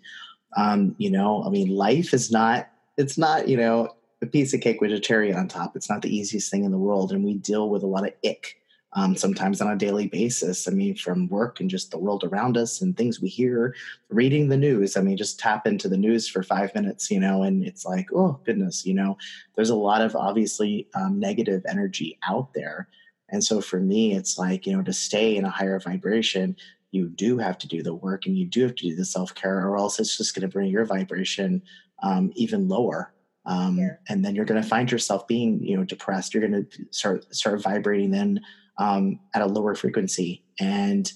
Um, 0.57 0.95
you 0.99 1.11
know, 1.11 1.43
I 1.45 1.49
mean, 1.49 1.68
life 1.68 2.12
is 2.12 2.30
not. 2.30 2.68
It's 2.99 3.16
not, 3.16 3.49
you 3.49 3.57
know, 3.57 3.95
a 4.22 4.26
piece 4.26 4.54
of 4.54 4.60
cake 4.60 4.80
with 4.80 4.92
a 4.92 5.00
cherry 5.00 5.34
on 5.34 5.48
top. 5.48 5.76
It's 5.76 5.90
not 5.90 6.00
the 6.00 6.14
easiest 6.14 6.50
thing 6.50 6.64
in 6.64 6.70
the 6.70 6.78
world, 6.78 7.12
and 7.12 7.24
we 7.24 7.34
deal 7.34 7.68
with 7.68 7.82
a 7.82 7.86
lot 7.86 8.06
of 8.06 8.14
ick 8.24 8.56
um, 8.94 9.16
sometimes 9.16 9.60
on 9.60 9.72
a 9.72 9.76
daily 9.76 10.06
basis. 10.06 10.68
I 10.68 10.70
mean, 10.70 10.94
from 10.96 11.28
work 11.28 11.60
and 11.60 11.68
just 11.68 11.90
the 11.90 11.98
world 11.98 12.24
around 12.24 12.56
us 12.56 12.80
and 12.80 12.96
things 12.96 13.20
we 13.20 13.28
hear, 13.28 13.74
reading 14.10 14.48
the 14.48 14.56
news. 14.56 14.96
I 14.96 15.00
mean, 15.00 15.16
just 15.16 15.40
tap 15.40 15.66
into 15.66 15.88
the 15.88 15.96
news 15.96 16.28
for 16.28 16.42
five 16.42 16.74
minutes, 16.74 17.10
you 17.10 17.18
know, 17.18 17.42
and 17.42 17.64
it's 17.64 17.84
like, 17.84 18.12
oh 18.12 18.38
goodness, 18.44 18.86
you 18.86 18.94
know, 18.94 19.16
there's 19.56 19.70
a 19.70 19.74
lot 19.74 20.02
of 20.02 20.14
obviously 20.14 20.86
um, 20.94 21.18
negative 21.18 21.64
energy 21.68 22.18
out 22.28 22.52
there. 22.54 22.88
And 23.30 23.42
so 23.42 23.62
for 23.62 23.80
me, 23.80 24.14
it's 24.14 24.38
like, 24.38 24.66
you 24.66 24.76
know, 24.76 24.82
to 24.82 24.92
stay 24.92 25.36
in 25.36 25.46
a 25.46 25.50
higher 25.50 25.80
vibration, 25.80 26.54
you 26.90 27.08
do 27.08 27.38
have 27.38 27.56
to 27.58 27.66
do 27.66 27.82
the 27.82 27.94
work 27.94 28.26
and 28.26 28.36
you 28.36 28.44
do 28.44 28.62
have 28.62 28.74
to 28.74 28.88
do 28.90 28.94
the 28.94 29.06
self 29.06 29.34
care, 29.34 29.66
or 29.66 29.78
else 29.78 29.98
it's 29.98 30.18
just 30.18 30.34
going 30.34 30.42
to 30.42 30.52
bring 30.52 30.70
your 30.70 30.84
vibration 30.84 31.62
um, 32.02 32.30
even 32.34 32.68
lower 32.68 33.12
um, 33.45 33.78
yeah. 33.78 33.97
and 34.09 34.24
then 34.24 34.34
you're 34.34 34.45
going 34.45 34.62
to 34.62 34.68
find 34.68 34.90
yourself 34.90 35.26
being 35.26 35.62
you 35.62 35.76
know 35.76 35.84
depressed. 35.84 36.34
You're 36.34 36.47
going 36.47 36.66
to 36.66 36.86
start 36.90 37.34
start 37.34 37.62
vibrating 37.62 38.11
then 38.11 38.40
um, 38.78 39.18
at 39.34 39.43
a 39.43 39.47
lower 39.47 39.74
frequency. 39.74 40.43
And 40.59 41.11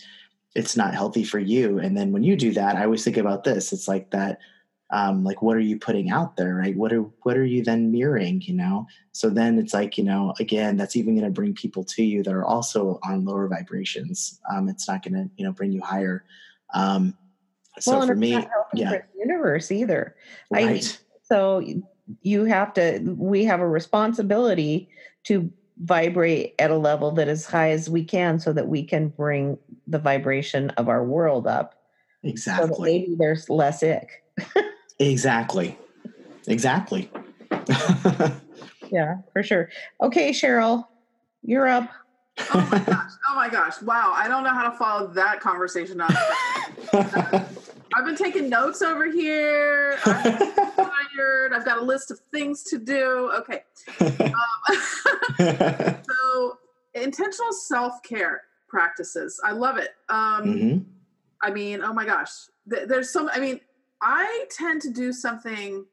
it's 0.54 0.76
not 0.76 0.94
healthy 0.94 1.24
for 1.24 1.38
you. 1.38 1.78
And 1.78 1.96
then 1.96 2.12
when 2.12 2.22
you 2.22 2.34
do 2.36 2.52
that 2.52 2.76
i 2.76 2.84
always 2.84 3.04
think 3.04 3.16
about 3.16 3.44
this. 3.44 3.72
It's 3.72 3.88
like 3.88 4.10
that 4.10 4.38
um, 4.90 5.24
like 5.24 5.42
what 5.42 5.56
are 5.56 5.60
you 5.60 5.78
putting 5.78 6.10
out 6.10 6.36
there 6.36 6.54
right? 6.54 6.76
What 6.76 6.92
are 6.92 7.02
what 7.22 7.36
are 7.36 7.44
you 7.44 7.64
then 7.64 7.90
mirroring 7.90 8.40
you 8.42 8.54
know? 8.54 8.86
So 9.12 9.28
then 9.30 9.58
it's 9.58 9.74
like 9.74 9.98
you 9.98 10.04
know 10.04 10.32
again 10.38 10.76
that's 10.76 10.96
even 10.96 11.14
going 11.14 11.26
to 11.26 11.30
bring 11.30 11.54
people 11.54 11.84
to 11.84 12.04
you 12.04 12.22
that 12.22 12.32
are 12.32 12.44
also 12.44 13.00
on 13.02 13.24
lower 13.24 13.48
vibrations. 13.48 14.40
Um, 14.50 14.68
it's 14.68 14.88
not 14.88 15.02
going 15.02 15.14
to 15.14 15.30
you 15.36 15.44
know 15.44 15.52
bring 15.52 15.72
you 15.72 15.82
higher. 15.82 16.24
Um, 16.72 17.16
so 17.78 17.98
well, 17.98 18.06
for 18.06 18.14
me 18.14 18.46
yeah. 18.74 19.02
universe 19.18 19.70
either. 19.70 20.16
Right. 20.50 20.84
I, 20.84 20.98
so 21.24 21.62
you 22.22 22.44
have 22.44 22.72
to 22.74 23.00
we 23.16 23.44
have 23.44 23.60
a 23.60 23.68
responsibility 23.68 24.88
to 25.24 25.50
vibrate 25.78 26.54
at 26.58 26.70
a 26.70 26.76
level 26.76 27.10
that 27.12 27.28
as 27.28 27.46
high 27.46 27.70
as 27.70 27.90
we 27.90 28.02
can 28.04 28.38
so 28.38 28.52
that 28.52 28.68
we 28.68 28.82
can 28.82 29.08
bring 29.08 29.58
the 29.86 29.98
vibration 29.98 30.70
of 30.70 30.88
our 30.88 31.04
world 31.04 31.46
up. 31.46 31.74
Exactly. 32.22 32.74
so 32.74 32.82
maybe 32.82 33.14
there's 33.18 33.48
less 33.50 33.82
ick. 33.82 34.24
Exactly. 34.98 35.78
Exactly. 36.46 37.10
Yeah 38.90 39.16
for 39.32 39.42
sure. 39.42 39.68
Okay 40.00 40.30
cheryl 40.30 40.86
you're 41.42 41.68
up. 41.68 41.90
Oh 42.52 42.68
my 42.70 42.78
gosh. 42.78 43.10
Oh 43.28 43.34
my 43.34 43.48
gosh. 43.48 43.80
Wow. 43.82 44.12
I 44.14 44.28
don't 44.28 44.44
know 44.44 44.50
how 44.50 44.68
to 44.70 44.76
follow 44.76 45.06
that 45.08 45.40
conversation 45.40 46.00
up. 46.00 46.12
I've 47.94 48.04
been 48.04 48.16
taking 48.16 48.48
notes 48.48 48.82
over 48.82 49.10
here. 49.10 49.98
Tired. 51.16 51.52
I've 51.52 51.64
got 51.64 51.78
a 51.78 51.84
list 51.84 52.10
of 52.10 52.18
things 52.32 52.62
to 52.64 52.78
do. 52.78 53.30
Okay. 53.38 53.62
Um, 54.68 54.76
so, 55.38 56.58
intentional 56.94 57.52
self 57.52 58.02
care 58.02 58.42
practices. 58.68 59.40
I 59.44 59.52
love 59.52 59.76
it. 59.76 59.90
Um, 60.08 60.44
mm-hmm. 60.44 60.78
I 61.42 61.50
mean, 61.50 61.82
oh 61.82 61.92
my 61.92 62.04
gosh. 62.04 62.30
Th- 62.68 62.88
there's 62.88 63.12
some, 63.12 63.30
I 63.32 63.38
mean, 63.38 63.60
I 64.02 64.46
tend 64.50 64.82
to 64.82 64.90
do 64.90 65.12
something 65.12 65.84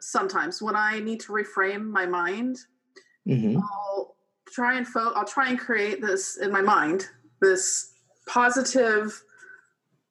sometimes 0.00 0.60
when 0.60 0.76
I 0.76 1.00
need 1.00 1.20
to 1.20 1.32
reframe 1.32 1.86
my 1.86 2.06
mind. 2.06 2.58
Mm-hmm. 3.26 3.58
I'll 3.58 4.16
try 4.52 4.76
and 4.76 4.86
fo- 4.86 5.12
I'll 5.14 5.24
try 5.24 5.48
and 5.48 5.58
create 5.58 6.00
this 6.00 6.38
in 6.38 6.50
my 6.52 6.62
mind, 6.62 7.08
this 7.40 7.94
positive 8.26 9.22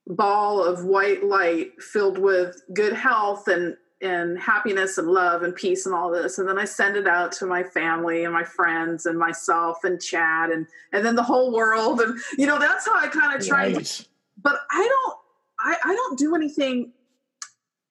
ball 0.07 0.63
of 0.63 0.85
white 0.85 1.23
light 1.23 1.71
filled 1.81 2.17
with 2.17 2.61
good 2.73 2.93
health 2.93 3.47
and 3.47 3.75
and 4.01 4.39
happiness 4.39 4.97
and 4.97 5.09
love 5.09 5.43
and 5.43 5.53
peace 5.53 5.85
and 5.85 5.93
all 5.93 6.09
this. 6.09 6.37
And 6.37 6.47
then 6.47 6.57
i 6.57 6.65
send 6.65 6.95
it 6.95 7.07
out 7.07 7.31
to 7.33 7.45
my 7.45 7.63
family 7.63 8.23
and 8.23 8.33
my 8.33 8.43
friends 8.43 9.05
and 9.05 9.17
myself 9.17 9.83
and 9.83 10.01
chad 10.01 10.49
and 10.49 10.67
and 10.93 11.05
then 11.05 11.15
the 11.15 11.23
whole 11.23 11.53
world. 11.53 12.01
And 12.01 12.19
you 12.37 12.47
know 12.47 12.59
that's 12.59 12.85
how 12.85 12.97
i 12.97 13.07
kind 13.07 13.39
of 13.39 13.45
try 13.45 13.73
right. 13.73 13.85
to, 13.85 14.05
but 14.41 14.59
i 14.71 14.87
don't 14.87 15.17
I, 15.59 15.75
I 15.91 15.95
don't 15.95 16.17
do 16.17 16.35
anything 16.35 16.93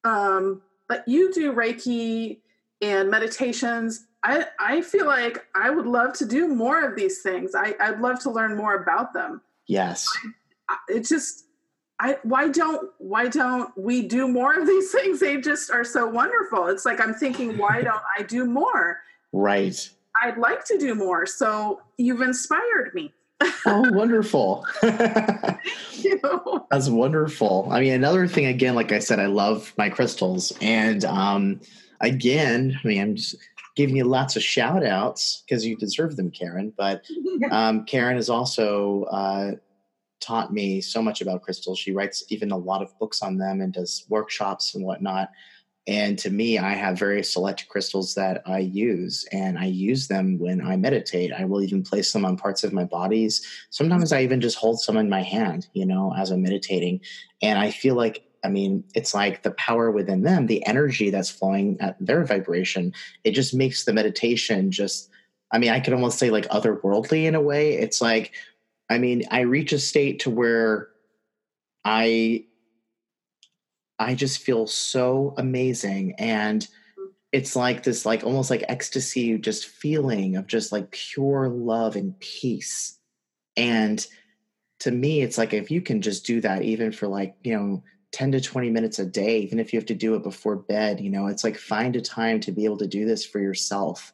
um 0.04 0.62
but 0.88 1.06
you 1.06 1.32
do 1.32 1.52
reiki 1.52 2.38
and 2.80 3.11
meditations. 3.11 4.06
I 4.24 4.46
i 4.59 4.80
feel 4.80 5.06
like 5.06 5.44
i 5.54 5.68
would 5.68 5.86
love 5.86 6.14
to 6.14 6.26
do 6.26 6.48
more 6.48 6.82
of 6.84 6.96
these 6.96 7.20
things. 7.20 7.54
I 7.54 7.74
i'd 7.80 8.00
love 8.00 8.20
to 8.20 8.30
learn 8.30 8.56
more 8.56 8.74
about 8.74 9.12
them. 9.12 9.42
Yes. 9.66 10.09
I, 10.70 10.76
it 10.88 11.06
just 11.06 11.44
I 12.01 12.16
why 12.22 12.49
don't 12.49 12.90
why 12.99 13.28
don't 13.28 13.76
we 13.76 14.07
do 14.07 14.28
more 14.28 14.59
of 14.59 14.66
these 14.66 14.92
things? 14.92 15.20
They 15.20 15.38
just 15.38 15.70
are 15.70 15.84
so 15.84 16.07
wonderful. 16.07 16.68
It's 16.68 16.84
like 16.84 17.01
I'm 17.01 17.14
thinking, 17.14 17.59
why 17.59 17.82
don't 17.82 18.03
I 18.18 18.22
do 18.22 18.44
more? 18.44 19.01
Right. 19.32 19.88
I'd 20.22 20.38
like 20.38 20.64
to 20.66 20.78
do 20.78 20.94
more. 20.94 21.26
So 21.26 21.80
you've 21.96 22.22
inspired 22.22 22.92
me. 22.94 23.12
oh, 23.66 23.84
wonderful. 23.92 24.66
That's 24.82 25.59
wonderful. 26.88 27.68
I 27.70 27.80
mean, 27.80 27.92
another 27.92 28.26
thing, 28.26 28.46
again, 28.46 28.74
like 28.74 28.90
I 28.90 28.99
said, 28.99 29.20
I 29.20 29.26
love 29.26 29.72
my 29.78 29.88
crystals. 29.88 30.53
And 30.61 31.05
um, 31.05 31.61
again, 32.01 32.76
I 32.82 32.88
mean, 32.88 33.01
I'm 33.01 33.14
just 33.14 33.36
giving 33.76 33.94
you 33.94 34.03
lots 34.03 34.34
of 34.34 34.42
shout 34.42 34.84
outs 34.84 35.44
because 35.46 35.64
you 35.64 35.76
deserve 35.76 36.16
them, 36.16 36.32
Karen. 36.32 36.72
But 36.76 37.05
um, 37.53 37.84
Karen 37.84 38.16
is 38.16 38.28
also 38.28 39.05
uh, 39.05 39.53
taught 40.20 40.52
me 40.52 40.80
so 40.80 41.02
much 41.02 41.20
about 41.20 41.42
crystals. 41.42 41.78
She 41.78 41.92
writes 41.92 42.24
even 42.28 42.50
a 42.50 42.56
lot 42.56 42.82
of 42.82 42.98
books 42.98 43.22
on 43.22 43.38
them 43.38 43.60
and 43.60 43.72
does 43.72 44.04
workshops 44.08 44.74
and 44.74 44.84
whatnot. 44.84 45.30
And 45.86 46.18
to 46.18 46.28
me, 46.28 46.58
I 46.58 46.74
have 46.74 46.98
very 46.98 47.24
select 47.24 47.66
crystals 47.68 48.14
that 48.14 48.42
I 48.44 48.58
use, 48.58 49.26
and 49.32 49.58
I 49.58 49.64
use 49.64 50.06
them 50.06 50.38
when 50.38 50.60
I 50.60 50.76
meditate. 50.76 51.32
I 51.32 51.46
will 51.46 51.62
even 51.62 51.82
place 51.82 52.12
them 52.12 52.26
on 52.26 52.36
parts 52.36 52.62
of 52.62 52.74
my 52.74 52.84
bodies. 52.84 53.46
Sometimes 53.70 54.12
I 54.12 54.22
even 54.22 54.42
just 54.42 54.58
hold 54.58 54.80
some 54.80 54.98
in 54.98 55.08
my 55.08 55.22
hand, 55.22 55.66
you 55.72 55.86
know, 55.86 56.12
as 56.14 56.30
I'm 56.30 56.42
meditating. 56.42 57.00
And 57.40 57.58
I 57.58 57.70
feel 57.70 57.94
like, 57.94 58.22
I 58.44 58.48
mean, 58.48 58.84
it's 58.94 59.14
like 59.14 59.44
the 59.44 59.52
power 59.52 59.90
within 59.90 60.22
them, 60.22 60.46
the 60.46 60.64
energy 60.66 61.08
that's 61.08 61.30
flowing 61.30 61.78
at 61.80 61.96
their 61.98 62.22
vibration, 62.22 62.92
it 63.24 63.30
just 63.30 63.54
makes 63.54 63.86
the 63.86 63.94
meditation 63.94 64.70
just, 64.70 65.08
I 65.52 65.58
mean, 65.58 65.70
I 65.70 65.80
could 65.80 65.94
almost 65.94 66.18
say 66.18 66.28
like 66.28 66.46
otherworldly 66.48 67.24
in 67.24 67.34
a 67.34 67.40
way. 67.40 67.72
It's 67.78 68.02
like, 68.02 68.34
I 68.91 68.99
mean, 68.99 69.24
I 69.30 69.41
reach 69.41 69.72
a 69.72 69.78
state 69.78 70.20
to 70.20 70.30
where 70.30 70.89
I 71.84 72.45
I 73.99 74.14
just 74.14 74.43
feel 74.43 74.66
so 74.66 75.34
amazing 75.36 76.14
and 76.18 76.66
it's 77.32 77.57
like 77.57 77.82
this 77.82 78.07
like 78.07 78.24
almost 78.24 78.49
like 78.49 78.64
ecstasy 78.68 79.36
just 79.39 79.66
feeling 79.66 80.36
of 80.36 80.47
just 80.47 80.72
like 80.72 80.91
pure 80.93 81.49
love 81.49 81.97
and 81.97 82.18
peace. 82.20 82.99
And 83.57 84.05
to 84.80 84.91
me 84.91 85.22
it's 85.22 85.36
like 85.36 85.53
if 85.53 85.70
you 85.70 85.80
can 85.80 86.01
just 86.01 86.24
do 86.24 86.41
that 86.43 86.62
even 86.62 86.93
for 86.93 87.09
like, 87.09 87.36
you 87.43 87.57
know, 87.57 87.82
10 88.12 88.32
to 88.32 88.41
20 88.41 88.70
minutes 88.70 88.99
a 88.99 89.05
day, 89.05 89.41
even 89.41 89.59
if 89.59 89.72
you 89.72 89.78
have 89.78 89.86
to 89.86 89.95
do 89.95 90.14
it 90.14 90.22
before 90.22 90.57
bed, 90.57 91.01
you 91.01 91.11
know, 91.11 91.26
it's 91.26 91.45
like 91.45 91.59
find 91.59 91.97
a 91.97 92.01
time 92.01 92.41
to 92.41 92.53
be 92.53 92.64
able 92.64 92.78
to 92.78 92.86
do 92.86 93.05
this 93.05 93.26
for 93.26 93.41
yourself 93.41 94.12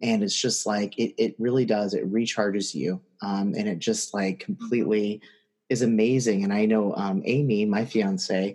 and 0.00 0.22
it's 0.22 0.40
just 0.40 0.66
like 0.66 0.98
it, 0.98 1.14
it 1.18 1.34
really 1.38 1.64
does 1.64 1.94
it 1.94 2.10
recharges 2.10 2.74
you 2.74 3.00
um, 3.22 3.54
and 3.56 3.68
it 3.68 3.78
just 3.78 4.14
like 4.14 4.40
mm-hmm. 4.40 4.54
completely 4.54 5.20
is 5.68 5.82
amazing 5.82 6.44
and 6.44 6.52
i 6.52 6.64
know 6.64 6.94
um, 6.96 7.22
amy 7.24 7.64
my 7.64 7.84
fiance 7.84 8.54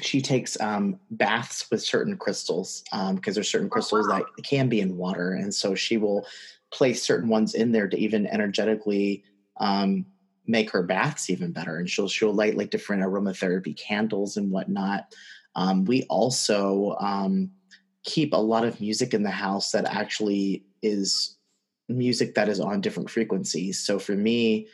she 0.00 0.20
takes 0.20 0.60
um, 0.60 1.00
baths 1.10 1.70
with 1.70 1.82
certain 1.82 2.18
crystals 2.18 2.82
because 2.90 3.10
um, 3.10 3.20
there's 3.34 3.50
certain 3.50 3.68
oh, 3.68 3.70
crystals 3.70 4.06
oh, 4.06 4.10
wow. 4.10 4.18
that 4.18 4.44
can 4.44 4.68
be 4.68 4.80
in 4.80 4.96
water 4.96 5.32
and 5.32 5.54
so 5.54 5.74
she 5.74 5.96
will 5.96 6.26
place 6.70 7.02
certain 7.02 7.28
ones 7.28 7.54
in 7.54 7.72
there 7.72 7.88
to 7.88 7.96
even 7.96 8.26
energetically 8.26 9.24
um, 9.58 10.04
make 10.46 10.70
her 10.70 10.82
baths 10.82 11.30
even 11.30 11.52
better 11.52 11.78
and 11.78 11.88
she'll 11.88 12.08
she'll 12.08 12.34
light 12.34 12.56
like 12.56 12.70
different 12.70 13.02
aromatherapy 13.02 13.76
candles 13.76 14.36
and 14.36 14.50
whatnot 14.50 15.12
um, 15.54 15.86
we 15.86 16.02
also 16.04 16.96
keep 18.06 18.32
a 18.32 18.36
lot 18.36 18.64
of 18.64 18.80
music 18.80 19.12
in 19.12 19.22
the 19.22 19.30
house 19.30 19.72
that 19.72 19.84
actually 19.84 20.64
is 20.80 21.36
music 21.88 22.34
that 22.34 22.48
is 22.48 22.60
on 22.60 22.80
different 22.80 23.10
frequencies. 23.10 23.78
So 23.80 23.98
for 23.98 24.12
me, 24.12 24.68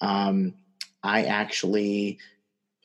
um, 0.00 0.54
I 1.02 1.24
actually 1.24 2.18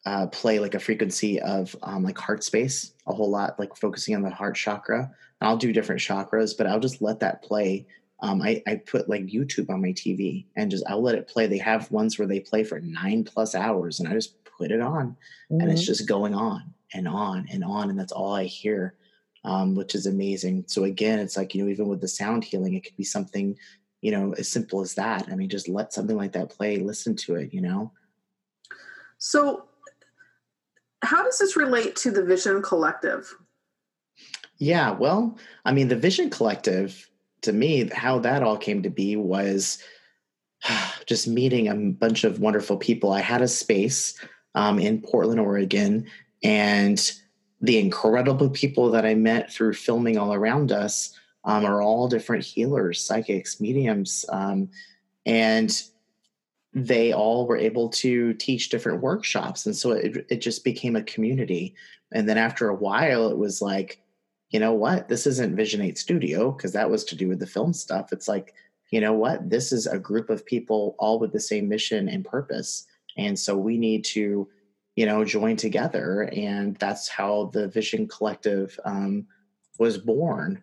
uh, 0.06 0.28
play 0.28 0.60
like 0.60 0.74
a 0.74 0.80
frequency 0.80 1.40
of 1.40 1.76
um, 1.84 2.04
like 2.04 2.18
heart 2.18 2.44
space 2.44 2.94
a 3.08 3.14
whole 3.14 3.30
lot, 3.30 3.60
like 3.60 3.76
focusing 3.76 4.16
on 4.16 4.24
the 4.24 4.30
heart 4.30 4.56
chakra. 4.56 5.12
I'll 5.40 5.58
do 5.58 5.72
different 5.72 6.02
chakras, 6.02 6.58
but 6.58 6.68
I'll 6.68 6.80
just 6.80 7.02
let 7.02 7.20
that 7.20 7.44
play. 7.44 7.86
Um, 8.22 8.42
I, 8.42 8.62
I 8.68 8.76
put 8.76 9.10
like 9.10 9.26
YouTube 9.26 9.70
on 9.70 9.82
my 9.82 9.90
TV 9.90 10.46
and 10.56 10.70
just 10.70 10.84
I'll 10.88 11.02
let 11.02 11.16
it 11.16 11.28
play. 11.28 11.48
They 11.48 11.58
have 11.60 11.92
ones 11.92 12.18
where 12.18 12.28
they 12.28 12.40
play 12.40 12.64
for 12.64 12.80
nine 12.80 13.24
plus 13.24 13.56
hours, 13.56 14.00
and 14.00 14.08
I 14.08 14.14
just 14.14 14.44
put 14.44 14.72
it 14.72 14.82
on, 14.82 15.16
mm-hmm. 15.52 15.62
and 15.62 15.72
it's 15.72 15.82
mm-hmm. 15.82 15.92
just 15.92 16.08
going 16.08 16.34
on 16.34 16.74
and 16.94 17.08
on 17.08 17.48
and 17.52 17.64
on, 17.64 17.90
and 17.90 18.00
that's 18.00 18.12
all 18.12 18.34
I 18.34 18.46
hear, 18.46 18.96
um, 19.44 19.76
which 19.76 19.96
is 19.96 20.06
amazing. 20.06 20.66
So 20.68 20.84
again, 20.84 21.20
it's 21.20 21.38
like 21.38 21.54
you 21.56 21.64
know, 21.64 21.70
even 21.70 21.88
with 21.88 22.02
the 22.02 22.08
sound 22.08 22.44
healing, 22.44 22.74
it 22.74 22.84
could 22.84 22.98
be 22.98 23.04
something 23.04 23.58
you 24.02 24.12
know 24.12 24.34
as 24.38 24.50
simple 24.50 24.82
as 24.82 24.94
that. 24.96 25.28
I 25.32 25.36
mean, 25.36 25.50
just 25.50 25.70
let 25.70 25.94
something 25.94 26.18
like 26.18 26.34
that 26.34 26.50
play, 26.50 26.78
listen 26.78 27.16
to 27.18 27.36
it, 27.36 27.54
you 27.54 27.62
know. 27.62 27.92
So 29.18 29.66
how 31.04 31.24
does 31.24 31.40
this 31.40 31.56
relate 31.56 31.96
to 31.98 32.12
the 32.12 32.24
Vision 32.24 32.62
Collective? 32.62 33.36
Yeah, 34.58 34.92
well, 34.92 35.38
I 35.66 35.72
mean, 35.72 35.88
the 35.88 35.96
Vision 35.96 36.30
Collective, 36.30 37.10
to 37.42 37.52
me, 37.52 37.90
how 37.94 38.20
that 38.20 38.44
all 38.44 38.58
came 38.58 38.84
to 38.84 38.90
be 38.90 39.16
was 39.16 39.80
just 41.08 41.28
meeting 41.28 41.68
a 41.68 41.76
bunch 41.76 42.24
of 42.24 42.40
wonderful 42.40 42.78
people. 42.78 43.12
I 43.12 43.22
had 43.22 43.42
a 43.42 43.48
space 43.48 44.20
um, 44.54 44.80
in 44.80 45.02
Portland, 45.02 45.40
Oregon, 45.40 46.06
and 46.44 47.12
the 47.62 47.78
incredible 47.78 48.50
people 48.50 48.90
that 48.92 49.06
I 49.06 49.14
met 49.14 49.52
through 49.52 49.74
filming 49.74 50.18
all 50.18 50.34
around 50.34 50.72
us 50.72 51.18
um, 51.44 51.66
are 51.66 51.82
all 51.82 52.08
different 52.08 52.44
healers, 52.44 53.04
psychics, 53.04 53.62
mediums, 53.62 54.26
um, 54.30 54.70
and 55.26 55.82
they 56.74 57.14
all 57.14 57.48
were 57.48 57.58
able 57.58 57.90
to 57.90 58.34
teach 58.36 58.70
different 58.70 59.02
workshops. 59.02 59.66
And 59.66 59.76
so 59.76 59.92
it, 59.92 60.26
it 60.30 60.42
just 60.42 60.64
became 60.64 60.96
a 60.96 61.04
community. 61.04 61.76
And 62.12 62.28
then 62.28 62.38
after 62.38 62.70
a 62.70 62.76
while 62.76 63.30
it 63.30 63.38
was 63.38 63.62
like 63.62 64.02
you 64.52 64.60
know 64.60 64.74
what? 64.74 65.08
This 65.08 65.26
isn't 65.26 65.56
vision 65.56 65.82
8 65.82 65.98
studio 65.98 66.52
because 66.52 66.74
that 66.74 66.90
was 66.90 67.06
to 67.06 67.16
do 67.16 67.30
with 67.30 67.40
the 67.40 67.48
film 67.48 67.72
stuff. 67.72 68.12
It's 68.12 68.28
like 68.28 68.54
you 68.92 69.00
know 69.00 69.14
what? 69.14 69.50
This 69.50 69.72
is 69.72 69.88
a 69.88 69.98
group 69.98 70.30
of 70.30 70.46
people 70.46 70.96
all 71.00 71.18
with 71.18 71.32
the 71.32 71.40
same 71.40 71.70
mission 71.70 72.10
and 72.10 72.26
purpose. 72.26 72.86
And 73.18 73.40
so 73.40 73.56
we 73.56 73.78
need 73.78 74.04
to 74.06 74.50
you 75.02 75.06
know 75.08 75.26
join 75.26 75.56
together 75.56 76.30
and 76.32 76.78
that's 76.78 77.08
how 77.18 77.50
the 77.54 77.68
vision 77.68 78.08
collective 78.08 78.80
um, 78.86 79.26
was 79.80 79.98
born 79.98 80.62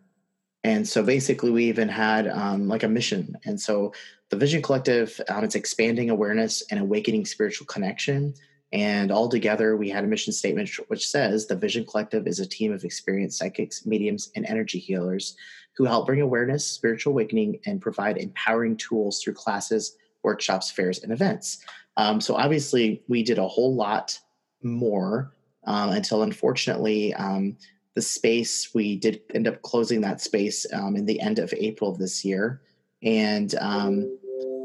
and 0.64 0.86
so 0.86 1.02
basically 1.02 1.50
we 1.50 1.64
even 1.64 1.88
had 1.88 2.28
um, 2.28 2.68
like 2.68 2.84
a 2.84 2.88
mission 2.88 3.36
and 3.44 3.60
so 3.60 3.92
the 4.30 4.36
Vision 4.36 4.60
Collective, 4.60 5.20
um, 5.28 5.44
it's 5.44 5.54
expanding 5.54 6.10
awareness 6.10 6.62
and 6.70 6.78
awakening 6.78 7.24
spiritual 7.24 7.66
connection. 7.66 8.34
And 8.72 9.10
all 9.10 9.28
together, 9.28 9.76
we 9.76 9.88
had 9.88 10.04
a 10.04 10.06
mission 10.06 10.32
statement 10.34 10.68
which 10.88 11.08
says 11.08 11.46
the 11.46 11.56
Vision 11.56 11.86
Collective 11.86 12.26
is 12.26 12.38
a 12.38 12.46
team 12.46 12.72
of 12.72 12.84
experienced 12.84 13.38
psychics, 13.38 13.86
mediums, 13.86 14.30
and 14.36 14.44
energy 14.44 14.78
healers 14.78 15.36
who 15.76 15.84
help 15.84 16.06
bring 16.06 16.20
awareness, 16.20 16.66
spiritual 16.66 17.14
awakening, 17.14 17.58
and 17.64 17.80
provide 17.80 18.18
empowering 18.18 18.76
tools 18.76 19.22
through 19.22 19.32
classes, 19.32 19.96
workshops, 20.22 20.70
fairs, 20.70 21.02
and 21.02 21.12
events. 21.12 21.64
Um, 21.96 22.20
so 22.20 22.34
obviously, 22.34 23.02
we 23.08 23.22
did 23.22 23.38
a 23.38 23.48
whole 23.48 23.74
lot 23.74 24.18
more 24.62 25.32
um, 25.64 25.90
until 25.90 26.22
unfortunately, 26.22 27.14
um, 27.14 27.56
the 27.94 28.02
space 28.02 28.72
we 28.74 28.96
did 28.96 29.20
end 29.34 29.48
up 29.48 29.60
closing 29.62 30.00
that 30.02 30.20
space 30.20 30.66
um, 30.72 30.96
in 30.96 31.04
the 31.04 31.20
end 31.20 31.38
of 31.38 31.52
April 31.56 31.94
this 31.94 32.24
year. 32.24 32.60
And 33.02 33.54
um, 33.60 34.18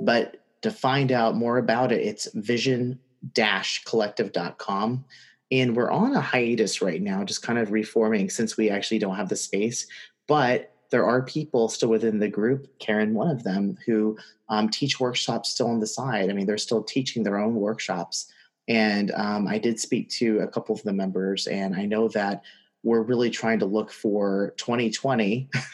but 0.04 0.38
to 0.62 0.72
find 0.72 1.12
out 1.12 1.36
more 1.36 1.58
about 1.58 1.92
it, 1.92 2.02
it's 2.02 2.32
vision 2.34 3.00
dash 3.34 3.84
collective.com. 3.86 5.06
And 5.52 5.76
we're 5.76 5.92
on 5.92 6.16
a 6.16 6.22
hiatus 6.22 6.82
right 6.82 7.02
now, 7.02 7.24
just 7.24 7.44
kind 7.44 7.60
of 7.60 7.72
reforming 7.72 8.30
since 8.30 8.58
we 8.58 8.70
actually 8.70 9.00
don't 9.00 9.16
have 9.16 9.30
the 9.30 9.36
space. 9.36 9.86
But 10.28 10.74
there 10.90 11.06
are 11.06 11.24
people 11.24 11.70
still 11.70 11.90
within 11.90 12.20
the 12.20 12.28
group, 12.28 12.68
Karen, 12.80 13.14
one 13.14 13.30
of 13.30 13.44
them, 13.44 13.78
who 13.86 14.18
um, 14.50 14.70
teach 14.70 15.00
workshops 15.00 15.50
still 15.50 15.68
on 15.68 15.80
the 15.80 15.88
side. 15.88 16.30
I 16.30 16.34
mean, 16.34 16.46
they're 16.46 16.58
still 16.58 16.84
teaching 16.84 17.24
their 17.24 17.38
own 17.38 17.56
workshops. 17.56 18.32
And 18.68 19.12
um, 19.12 19.48
I 19.48 19.58
did 19.58 19.80
speak 19.80 20.10
to 20.12 20.40
a 20.40 20.48
couple 20.48 20.76
of 20.76 20.84
the 20.84 20.94
members, 20.94 21.48
and 21.48 21.76
I 21.76 21.86
know 21.86 22.08
that 22.10 22.44
we're 22.84 23.02
really 23.02 23.30
trying 23.30 23.60
to 23.60 23.66
look 23.66 23.92
for 23.92 24.54
2020 24.58 25.50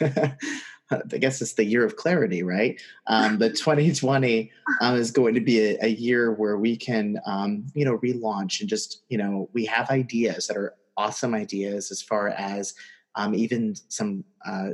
I 0.90 1.18
guess 1.18 1.40
it's 1.40 1.52
the 1.52 1.64
year 1.64 1.84
of 1.84 1.96
clarity, 1.96 2.42
right? 2.42 2.80
Um, 3.06 3.38
but 3.38 3.54
2020 3.54 4.50
um, 4.80 4.96
is 4.96 5.10
going 5.10 5.34
to 5.34 5.40
be 5.40 5.60
a, 5.60 5.78
a 5.82 5.88
year 5.88 6.32
where 6.32 6.58
we 6.58 6.76
can, 6.76 7.18
um, 7.26 7.66
you 7.74 7.84
know, 7.84 7.98
relaunch 7.98 8.60
and 8.60 8.68
just, 8.68 9.02
you 9.08 9.16
know, 9.16 9.48
we 9.52 9.64
have 9.66 9.90
ideas 9.90 10.46
that 10.48 10.56
are 10.56 10.74
awesome 10.96 11.34
ideas 11.34 11.90
as 11.90 12.02
far 12.02 12.28
as 12.28 12.74
um, 13.14 13.34
even 13.34 13.74
some 13.88 14.24
uh, 14.44 14.70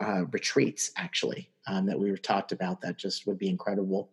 uh, 0.00 0.24
retreats, 0.30 0.92
actually, 0.96 1.50
um, 1.66 1.86
that 1.86 1.98
we 1.98 2.10
were 2.10 2.16
talked 2.16 2.52
about 2.52 2.80
that 2.80 2.96
just 2.96 3.26
would 3.26 3.38
be 3.38 3.48
incredible. 3.48 4.10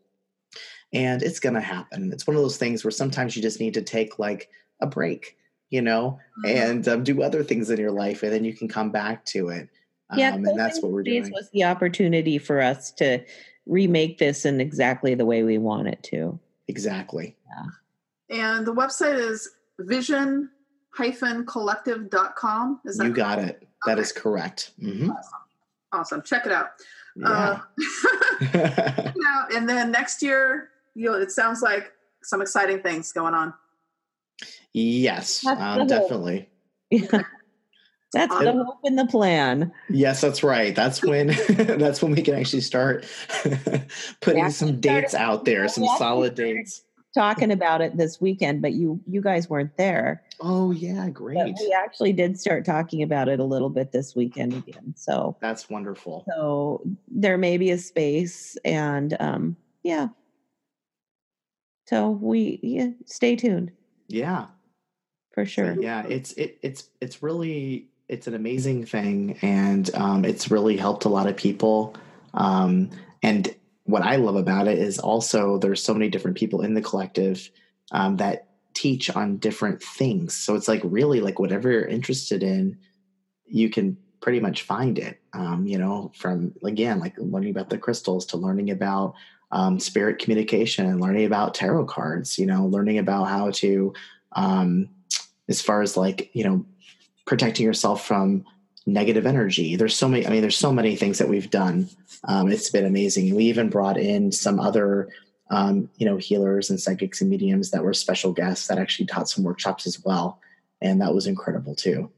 And 0.94 1.24
it's 1.24 1.40
going 1.40 1.56
to 1.56 1.62
happen. 1.62 2.12
It's 2.12 2.28
one 2.28 2.36
of 2.36 2.42
those 2.42 2.58
things 2.58 2.84
where 2.84 2.92
sometimes 2.92 3.36
you 3.36 3.42
just 3.42 3.60
need 3.60 3.74
to 3.76 3.82
take 3.82 4.20
like 4.20 4.50
a 4.82 4.88
break, 4.88 5.38
you 5.70 5.82
know, 5.82 6.20
mm-hmm. 6.46 6.58
and 6.58 6.88
um, 6.88 7.04
do 7.04 7.22
other 7.22 7.44
things 7.44 7.70
in 7.70 7.80
your 7.80 7.92
life, 7.92 8.24
and 8.24 8.32
then 8.34 8.44
you 8.44 8.54
can 8.54 8.68
come 8.68 8.92
back 8.92 9.24
to 9.26 9.50
it 9.50 9.70
yeah, 10.16 10.34
um, 10.34 10.46
and 10.46 10.60
that's 10.60 10.82
what 10.82 10.92
we're 10.92 11.04
doing. 11.04 11.32
Was 11.32 11.50
the 11.52 11.64
opportunity 11.64 12.38
for 12.38 12.62
us 12.62 12.92
to 12.94 13.24
remake 13.66 14.18
this 14.18 14.46
in 14.46 14.60
exactly 14.60 15.16
the 15.16 15.26
way 15.26 15.44
we 15.44 15.58
want 15.58 15.88
it 15.88 16.02
to. 16.04 16.40
Exactly. 16.68 17.36
Yeah. 18.30 18.56
And 18.56 18.66
the 18.66 18.74
website 18.74 19.18
is 19.18 19.50
vision 19.80 20.50
hyphen 20.94 21.46
collective.com. 21.46 22.82
Is 22.86 22.98
that 22.98 23.08
you 23.08 23.14
got 23.14 23.40
it. 23.40 23.68
That 23.86 23.94
okay. 23.94 24.02
is 24.02 24.12
correct. 24.12 24.72
Mm-hmm. 24.82 25.12
Awesome. 25.12 25.40
awesome. 25.92 26.22
Check 26.24 26.46
it 26.46 26.52
out. 26.52 26.72
Yeah. 27.16 27.60
Uh, 28.54 29.12
and 29.54 29.68
then 29.68 29.92
next 29.92 30.22
year, 30.22 30.70
you 30.96 31.12
know, 31.12 31.18
it 31.18 31.32
sounds 31.32 31.62
like 31.62 31.92
some 32.24 32.42
exciting 32.42 32.82
things 32.82 33.12
going 33.12 33.34
on. 33.34 33.54
Yes, 34.74 35.46
um, 35.46 35.88
definitely. 35.88 36.50
Yeah. 36.90 37.24
That's 38.14 38.38
the 38.40 38.52
hope 38.52 38.80
in 38.84 38.98
the 38.98 39.06
plan. 39.06 39.72
Yes, 39.90 40.20
that's 40.20 40.44
right. 40.44 40.76
That's 40.76 41.02
when 41.04 41.28
that's 41.50 42.02
when 42.02 42.12
we 42.12 42.22
can 42.22 42.36
actually 42.36 42.62
start 42.62 43.06
putting 44.22 44.50
some 44.52 44.82
dates 44.82 45.14
out 45.14 45.46
there, 45.46 45.68
some 45.68 45.86
solid 45.98 46.36
dates. 46.36 46.84
Talking 47.14 47.52
about 47.52 47.82
it 47.82 47.98
this 47.98 48.22
weekend, 48.22 48.62
but 48.62 48.72
you 48.72 49.02
you 49.06 49.22
guys 49.22 49.50
weren't 49.50 49.76
there. 49.76 50.24
Oh 50.40 50.72
yeah, 50.72 51.10
great. 51.10 51.36
But 51.36 51.48
we 51.60 51.76
actually 51.78 52.14
did 52.14 52.40
start 52.40 52.64
talking 52.64 53.04
about 53.04 53.28
it 53.28 53.40
a 53.40 53.44
little 53.44 53.70
bit 53.70 53.92
this 53.92 54.16
weekend 54.16 54.54
again. 54.54 54.94
So 54.96 55.36
that's 55.42 55.70
wonderful. 55.70 56.24
So 56.30 56.82
there 57.10 57.38
may 57.38 57.58
be 57.58 57.72
a 57.72 57.78
space, 57.78 58.58
and 58.64 59.18
um, 59.20 59.58
yeah. 59.84 60.08
So 61.88 62.12
we 62.12 62.60
yeah, 62.64 62.92
stay 63.06 63.36
tuned. 63.36 63.74
Yeah, 64.08 64.48
for 65.34 65.46
sure. 65.46 65.76
So, 65.76 65.82
yeah, 65.82 66.06
it's 66.08 66.32
it 66.34 66.60
it's 66.62 66.90
it's 67.02 67.22
really 67.22 67.90
it's 68.08 68.28
an 68.28 68.36
amazing 68.36 68.86
thing, 68.86 69.38
and 69.42 69.94
um, 69.96 70.24
it's 70.24 70.50
really 70.50 70.78
helped 70.78 71.04
a 71.04 71.10
lot 71.10 71.28
of 71.28 71.36
people. 71.36 71.94
Um, 72.34 72.90
and 73.22 73.54
what 73.86 74.04
I 74.04 74.18
love 74.18 74.36
about 74.36 74.68
it 74.68 74.78
is 74.78 75.00
also 75.00 75.58
there's 75.58 75.84
so 75.84 75.94
many 75.94 76.10
different 76.10 76.38
people 76.38 76.62
in 76.62 76.74
the 76.74 76.82
collective 76.82 77.50
um, 77.92 78.18
that 78.18 78.48
teach 78.74 79.10
on 79.10 79.38
different 79.38 79.82
things. 79.82 80.36
So 80.36 80.56
it's 80.56 80.68
like 80.68 80.82
really 80.84 81.20
like 81.20 81.40
whatever 81.40 81.72
you're 81.72 81.86
interested 81.86 82.44
in, 82.44 82.78
you 83.46 83.70
can 83.70 83.98
pretty 84.22 84.40
much 84.40 84.62
find 84.62 84.98
it. 84.98 85.20
Um, 85.34 85.66
you 85.66 85.78
know, 85.78 86.12
from 86.16 86.54
again 86.64 87.00
like 87.00 87.16
learning 87.18 87.52
about 87.52 87.70
the 87.70 87.78
crystals 87.78 88.26
to 88.28 88.38
learning 88.38 88.70
about 88.70 89.16
um, 89.52 89.80
spirit 89.80 90.20
communication 90.20 90.86
and 90.86 91.02
learning 91.02 91.26
about 91.26 91.54
tarot 91.54 91.86
cards. 91.86 92.38
You 92.38 92.46
know, 92.46 92.66
learning 92.66 93.00
about 93.00 93.26
how 93.26 93.52
to 93.52 93.94
um, 94.34 94.90
as 95.50 95.62
far 95.62 95.82
as 95.82 95.98
like 95.98 96.30
you 96.34 96.44
know 96.44 96.66
protecting 97.26 97.66
yourself 97.66 98.06
from 98.06 98.46
negative 98.86 99.26
energy. 99.26 99.76
There's 99.76 99.96
so 99.96 100.08
many, 100.08 100.26
I 100.26 100.30
mean, 100.30 100.42
there's 100.42 100.58
so 100.58 100.74
many 100.74 100.96
things 100.96 101.18
that 101.20 101.30
we've 101.30 101.50
done. 101.50 101.90
Um, 102.26 102.52
it's 102.52 102.70
been 102.70 102.86
amazing. 102.86 103.36
We 103.36 103.46
even 103.46 103.70
brought 103.70 103.98
in 103.98 104.32
some 104.32 104.60
other, 104.60 105.10
um, 105.50 105.90
you 105.98 106.06
know, 106.06 106.18
healers 106.18 106.70
and 106.70 106.80
psychics 106.80 107.22
and 107.22 107.30
mediums 107.30 107.72
that 107.72 107.84
were 107.84 107.94
special 107.94 108.32
guests 108.32 108.68
that 108.68 108.80
actually 108.80 109.06
taught 109.06 109.30
some 109.30 109.44
workshops 109.44 109.86
as 109.86 110.04
well. 110.04 110.40
And 110.82 111.02
that 111.02 111.14
was 111.14 111.28
incredible 111.28 111.76
too. 111.76 112.10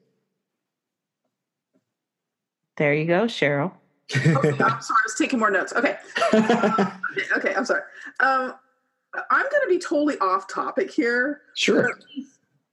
There 2.78 2.94
you 2.94 3.06
go, 3.06 3.26
Cheryl. 3.26 3.74
okay, 4.16 4.50
I'm 4.50 4.58
sorry, 4.58 5.00
I 5.00 5.06
was 5.06 5.16
taking 5.18 5.40
more 5.40 5.52
notes. 5.52 5.74
Okay. 5.74 5.98
okay, 6.34 6.88
okay, 7.38 7.54
I'm 7.56 7.66
sorry. 7.66 7.84
Um, 8.20 8.54
I'm 9.30 9.46
going 9.50 9.62
to 9.62 9.68
be 9.70 9.80
totally 9.80 10.18
off 10.20 10.48
topic 10.48 10.92
here. 10.92 11.42
Sure. 11.56 11.92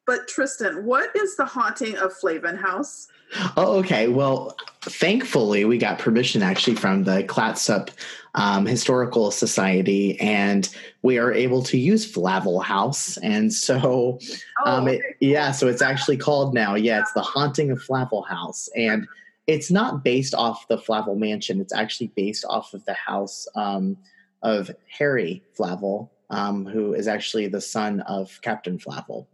But 0.06 0.26
Tristan, 0.26 0.84
what 0.84 1.14
is 1.14 1.36
the 1.36 1.44
haunting 1.44 1.96
of 1.96 2.14
Flavel 2.14 2.56
House? 2.56 3.08
Oh, 3.56 3.78
okay. 3.78 4.08
Well, 4.08 4.56
thankfully, 4.82 5.64
we 5.64 5.78
got 5.78 5.98
permission 5.98 6.42
actually 6.42 6.76
from 6.76 7.04
the 7.04 7.22
Clatsop 7.24 7.90
um, 8.34 8.66
Historical 8.66 9.30
Society, 9.30 10.18
and 10.20 10.68
we 11.02 11.18
are 11.18 11.32
able 11.32 11.62
to 11.64 11.78
use 11.78 12.10
Flavel 12.10 12.60
House. 12.60 13.16
And 13.18 13.52
so, 13.52 14.18
Oh, 14.64 14.70
um, 14.70 14.88
it, 14.88 15.00
yeah, 15.20 15.52
so 15.52 15.68
it's 15.68 15.82
actually 15.82 16.16
called 16.16 16.54
now. 16.54 16.74
Yeah, 16.74 17.00
it's 17.00 17.12
the 17.12 17.22
Haunting 17.22 17.70
of 17.70 17.82
Flavel 17.82 18.22
House, 18.22 18.68
and 18.76 19.06
it's 19.46 19.70
not 19.70 20.04
based 20.04 20.34
off 20.34 20.68
the 20.68 20.78
Flavel 20.78 21.16
Mansion. 21.16 21.60
It's 21.60 21.72
actually 21.72 22.08
based 22.08 22.44
off 22.48 22.74
of 22.74 22.84
the 22.84 22.94
house 22.94 23.48
um, 23.54 23.96
of 24.42 24.70
Harry 24.88 25.42
Flavel, 25.56 26.12
um, 26.30 26.66
who 26.66 26.94
is 26.94 27.08
actually 27.08 27.48
the 27.48 27.60
son 27.60 28.00
of 28.02 28.40
Captain 28.42 28.78
Flavel. 28.78 29.28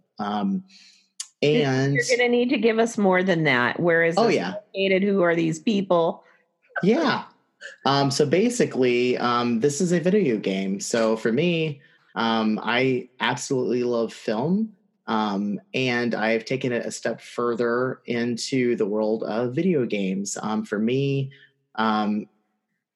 And 1.43 1.95
You're 1.95 2.05
going 2.05 2.18
to 2.20 2.28
need 2.28 2.49
to 2.51 2.59
give 2.59 2.78
us 2.78 2.97
more 2.97 3.22
than 3.22 3.45
that. 3.45 3.78
Where 3.78 4.05
is 4.05 4.14
oh 4.16 4.28
yeah, 4.28 4.55
located? 4.74 5.03
Who 5.03 5.22
are 5.22 5.34
these 5.34 5.59
people? 5.59 6.24
Yeah. 6.82 7.24
Um, 7.84 8.11
so 8.11 8.26
basically, 8.26 9.18
um, 9.18 9.61
this 9.61 9.80
is 9.80 9.93
a 9.93 10.01
video 10.01 10.39
game. 10.39 10.80
So 10.80 11.16
for 11.16 11.32
me, 11.32 11.80
um, 12.14 12.59
I 12.62 13.09
absolutely 13.20 13.82
love 13.84 14.12
film. 14.12 14.72
Um, 15.07 15.61
and 15.72 16.14
I've 16.14 16.45
taken 16.45 16.72
it 16.72 16.84
a 16.84 16.91
step 16.91 17.20
further 17.20 18.01
into 18.07 18.74
the 18.76 18.87
world 18.87 19.22
of 19.24 19.55
video 19.55 19.84
games. 19.84 20.37
Um, 20.43 20.64
for 20.64 20.78
me, 20.78 21.30
um, 21.76 22.26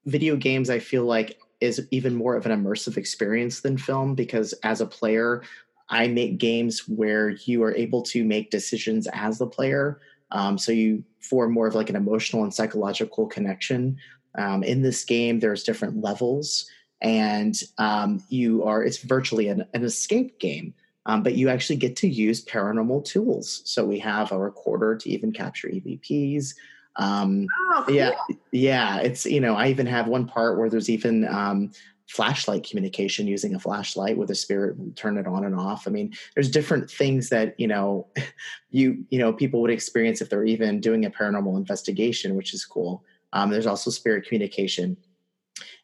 video 0.06 0.36
games, 0.36 0.70
I 0.70 0.78
feel 0.80 1.04
like, 1.04 1.38
is 1.60 1.86
even 1.90 2.14
more 2.14 2.36
of 2.36 2.46
an 2.46 2.52
immersive 2.52 2.96
experience 2.96 3.60
than 3.60 3.76
film 3.76 4.14
because 4.14 4.54
as 4.64 4.80
a 4.80 4.86
player, 4.86 5.42
I 5.90 6.06
make 6.08 6.38
games 6.38 6.88
where 6.88 7.30
you 7.30 7.62
are 7.64 7.74
able 7.74 8.02
to 8.02 8.24
make 8.24 8.50
decisions 8.50 9.08
as 9.12 9.38
the 9.38 9.46
player. 9.46 10.00
Um, 10.30 10.56
so 10.56 10.70
you 10.72 11.04
form 11.20 11.52
more 11.52 11.66
of 11.66 11.74
like 11.74 11.90
an 11.90 11.96
emotional 11.96 12.44
and 12.44 12.54
psychological 12.54 13.26
connection. 13.26 13.96
Um, 14.36 14.62
in 14.62 14.82
this 14.82 15.04
game, 15.04 15.40
there's 15.40 15.64
different 15.64 16.00
levels, 16.00 16.70
and 17.02 17.60
um, 17.78 18.22
you 18.28 18.62
are 18.62 18.84
it's 18.84 18.98
virtually 18.98 19.48
an, 19.48 19.64
an 19.74 19.82
escape 19.82 20.38
game. 20.38 20.72
Um, 21.06 21.22
but 21.22 21.34
you 21.34 21.48
actually 21.48 21.76
get 21.76 21.96
to 21.96 22.08
use 22.08 22.44
paranormal 22.44 23.04
tools. 23.04 23.62
So 23.64 23.84
we 23.84 23.98
have 24.00 24.30
a 24.30 24.38
recorder 24.38 24.96
to 24.96 25.10
even 25.10 25.32
capture 25.32 25.68
EVPs. 25.68 26.54
Um, 26.96 27.46
Oh, 27.72 27.84
cool. 27.86 27.94
yeah, 27.96 28.12
yeah. 28.52 28.98
It's 28.98 29.26
you 29.26 29.40
know 29.40 29.56
I 29.56 29.68
even 29.68 29.86
have 29.86 30.06
one 30.06 30.26
part 30.26 30.58
where 30.58 30.68
there's 30.70 30.90
even 30.90 31.26
um, 31.26 31.72
flashlight 32.10 32.68
communication 32.68 33.28
using 33.28 33.54
a 33.54 33.60
flashlight 33.60 34.18
with 34.18 34.28
a 34.32 34.34
spirit 34.34 34.76
turn 34.96 35.16
it 35.16 35.28
on 35.28 35.44
and 35.44 35.54
off. 35.54 35.86
I 35.86 35.90
mean, 35.92 36.12
there's 36.34 36.50
different 36.50 36.90
things 36.90 37.28
that 37.28 37.54
you 37.58 37.68
know 37.68 38.08
you 38.70 39.04
you 39.10 39.18
know 39.18 39.32
people 39.32 39.60
would 39.62 39.70
experience 39.70 40.20
if 40.20 40.28
they're 40.28 40.44
even 40.44 40.80
doing 40.80 41.04
a 41.04 41.10
paranormal 41.10 41.56
investigation, 41.56 42.34
which 42.34 42.52
is 42.52 42.64
cool. 42.64 43.04
Um, 43.32 43.50
there's 43.50 43.66
also 43.66 43.90
spirit 43.90 44.26
communication. 44.26 44.96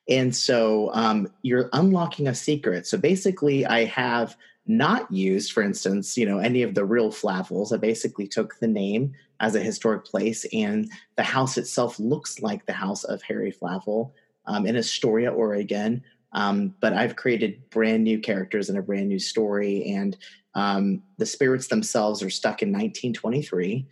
And 0.08 0.34
so 0.34 0.90
um, 0.94 1.28
you're 1.42 1.68
unlocking 1.72 2.26
a 2.26 2.34
secret. 2.34 2.86
So 2.86 2.98
basically, 2.98 3.64
I 3.64 3.84
have 3.84 4.36
not 4.66 5.10
used, 5.12 5.52
for 5.52 5.62
instance, 5.62 6.16
you 6.16 6.26
know, 6.26 6.38
any 6.38 6.62
of 6.62 6.74
the 6.74 6.84
real 6.84 7.12
Flavels. 7.12 7.72
I 7.72 7.76
basically 7.76 8.26
took 8.26 8.58
the 8.58 8.68
name 8.68 9.12
as 9.38 9.54
a 9.54 9.60
historic 9.60 10.04
place, 10.04 10.44
and 10.52 10.90
the 11.14 11.22
house 11.22 11.56
itself 11.56 12.00
looks 12.00 12.40
like 12.40 12.66
the 12.66 12.72
house 12.72 13.04
of 13.04 13.22
Harry 13.22 13.52
Flavel 13.52 14.12
um, 14.46 14.66
in 14.66 14.76
Astoria, 14.76 15.30
Oregon. 15.32 16.02
Um, 16.32 16.74
but 16.80 16.92
I've 16.92 17.16
created 17.16 17.70
brand 17.70 18.04
new 18.04 18.18
characters 18.18 18.68
and 18.68 18.78
a 18.78 18.82
brand 18.82 19.08
new 19.08 19.18
story, 19.18 19.84
and 19.86 20.16
um, 20.54 21.02
the 21.18 21.26
spirits 21.26 21.68
themselves 21.68 22.22
are 22.22 22.30
stuck 22.30 22.62
in 22.62 22.68
1923. 22.68 23.86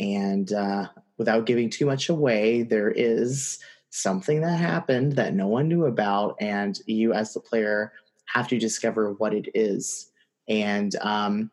And 0.00 0.52
uh, 0.52 0.88
without 1.16 1.46
giving 1.46 1.70
too 1.70 1.86
much 1.86 2.08
away, 2.08 2.62
there 2.62 2.90
is 2.90 3.58
something 3.90 4.42
that 4.42 4.58
happened 4.58 5.12
that 5.12 5.34
no 5.34 5.46
one 5.46 5.68
knew 5.68 5.86
about, 5.86 6.36
and 6.40 6.78
you, 6.86 7.12
as 7.12 7.34
the 7.34 7.40
player, 7.40 7.92
have 8.26 8.48
to 8.48 8.58
discover 8.58 9.14
what 9.14 9.34
it 9.34 9.48
is. 9.54 10.10
And 10.48 10.94
um, 11.00 11.50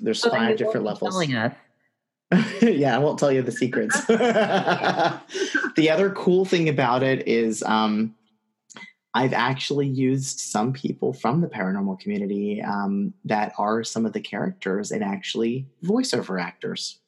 there's 0.00 0.20
So 0.20 0.30
five 0.30 0.56
different 0.56 0.84
levels. 0.84 1.14
Yeah, 2.60 2.94
I 2.94 2.98
won't 2.98 3.18
tell 3.18 3.32
you 3.32 3.40
the 3.40 3.52
secrets. 3.52 4.04
the 4.06 5.88
other 5.90 6.10
cool 6.10 6.44
thing 6.44 6.68
about 6.68 7.02
it 7.02 7.26
is 7.26 7.62
um, 7.62 8.14
I've 9.18 9.32
actually 9.32 9.88
used 9.88 10.38
some 10.38 10.72
people 10.72 11.12
from 11.12 11.40
the 11.40 11.48
paranormal 11.48 11.98
community 11.98 12.62
um, 12.62 13.12
that 13.24 13.52
are 13.58 13.82
some 13.82 14.06
of 14.06 14.12
the 14.12 14.20
characters 14.20 14.92
and 14.92 15.02
actually 15.02 15.66
voiceover 15.82 16.40
actors. 16.40 17.00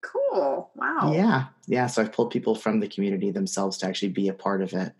Cool. 0.00 0.70
Wow. 0.76 1.10
Yeah, 1.12 1.46
yeah. 1.66 1.88
So 1.88 2.02
I've 2.02 2.12
pulled 2.12 2.30
people 2.30 2.54
from 2.54 2.78
the 2.78 2.86
community 2.86 3.32
themselves 3.32 3.78
to 3.78 3.86
actually 3.86 4.10
be 4.10 4.28
a 4.28 4.32
part 4.32 4.62
of 4.62 4.74
it. 4.74 4.92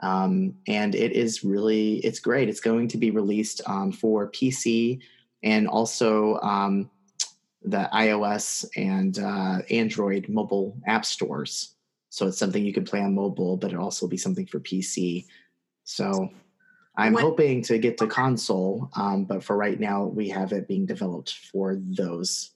Um, 0.00 0.54
and 0.68 0.94
it 0.94 1.10
is 1.10 1.42
really, 1.42 1.94
it's 1.96 2.20
great. 2.20 2.48
It's 2.48 2.60
going 2.60 2.86
to 2.86 2.96
be 2.96 3.10
released 3.10 3.60
um, 3.66 3.90
for 3.90 4.30
PC 4.30 5.00
and 5.42 5.66
also 5.66 6.38
um, 6.40 6.88
the 7.64 7.90
iOS 7.92 8.64
and 8.76 9.18
uh, 9.18 9.62
Android 9.70 10.28
mobile 10.28 10.78
app 10.86 11.04
stores. 11.04 11.74
So 12.10 12.28
it's 12.28 12.38
something 12.38 12.64
you 12.64 12.72
can 12.72 12.84
play 12.84 13.00
on 13.00 13.12
mobile, 13.12 13.56
but 13.56 13.72
it 13.72 13.76
also 13.76 14.06
be 14.06 14.16
something 14.16 14.46
for 14.46 14.60
PC. 14.60 15.26
So 15.90 16.30
I'm 16.96 17.14
When- 17.14 17.24
hoping 17.24 17.62
to 17.62 17.78
get 17.78 17.98
to 17.98 18.06
console, 18.06 18.90
um, 18.94 19.24
but 19.24 19.42
for 19.42 19.56
right 19.56 19.78
now, 19.78 20.04
we 20.04 20.28
have 20.28 20.52
it 20.52 20.68
being 20.68 20.86
developed 20.86 21.34
for 21.34 21.76
those. 21.76 22.50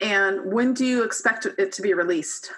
And 0.00 0.52
when 0.52 0.74
do 0.74 0.84
you 0.84 1.04
expect 1.04 1.46
it 1.46 1.72
to 1.72 1.82
be 1.82 1.94
released? 1.94 2.50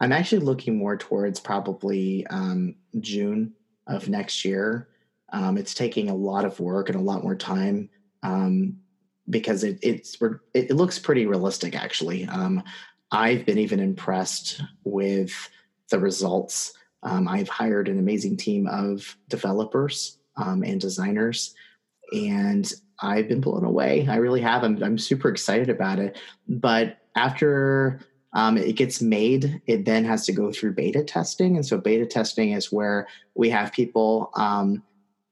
I'm 0.00 0.12
actually 0.12 0.40
looking 0.40 0.76
more 0.76 0.96
towards 0.96 1.40
probably 1.40 2.26
um, 2.28 2.76
June 3.00 3.54
of 3.86 4.08
next 4.08 4.44
year. 4.44 4.88
Um, 5.32 5.56
it's 5.56 5.74
taking 5.74 6.10
a 6.10 6.14
lot 6.14 6.44
of 6.44 6.58
work 6.60 6.88
and 6.88 6.98
a 6.98 7.02
lot 7.02 7.22
more 7.22 7.36
time 7.36 7.88
um, 8.22 8.78
because 9.28 9.62
it, 9.64 9.78
it's 9.82 10.20
it, 10.20 10.70
it 10.70 10.76
looks 10.76 10.98
pretty 10.98 11.26
realistic. 11.26 11.74
Actually, 11.74 12.26
um, 12.26 12.62
I've 13.10 13.46
been 13.46 13.58
even 13.58 13.80
impressed 13.80 14.62
with 14.84 15.32
the 15.90 15.98
results. 15.98 16.74
Um, 17.02 17.28
I've 17.28 17.48
hired 17.48 17.88
an 17.88 17.98
amazing 17.98 18.36
team 18.36 18.66
of 18.66 19.16
developers 19.28 20.18
um, 20.36 20.62
and 20.62 20.80
designers, 20.80 21.54
and 22.12 22.70
I've 23.02 23.28
been 23.28 23.40
blown 23.40 23.64
away. 23.64 24.06
I 24.08 24.16
really 24.16 24.40
have. 24.42 24.62
I'm, 24.62 24.82
I'm 24.82 24.98
super 24.98 25.28
excited 25.28 25.70
about 25.70 25.98
it. 25.98 26.18
But 26.48 26.98
after 27.16 28.00
um, 28.32 28.56
it 28.56 28.76
gets 28.76 29.00
made, 29.00 29.60
it 29.66 29.84
then 29.84 30.04
has 30.04 30.26
to 30.26 30.32
go 30.32 30.52
through 30.52 30.74
beta 30.74 31.02
testing. 31.02 31.56
And 31.56 31.66
so 31.66 31.78
beta 31.78 32.06
testing 32.06 32.52
is 32.52 32.70
where 32.70 33.08
we 33.34 33.50
have 33.50 33.72
people. 33.72 34.30
Um, 34.34 34.82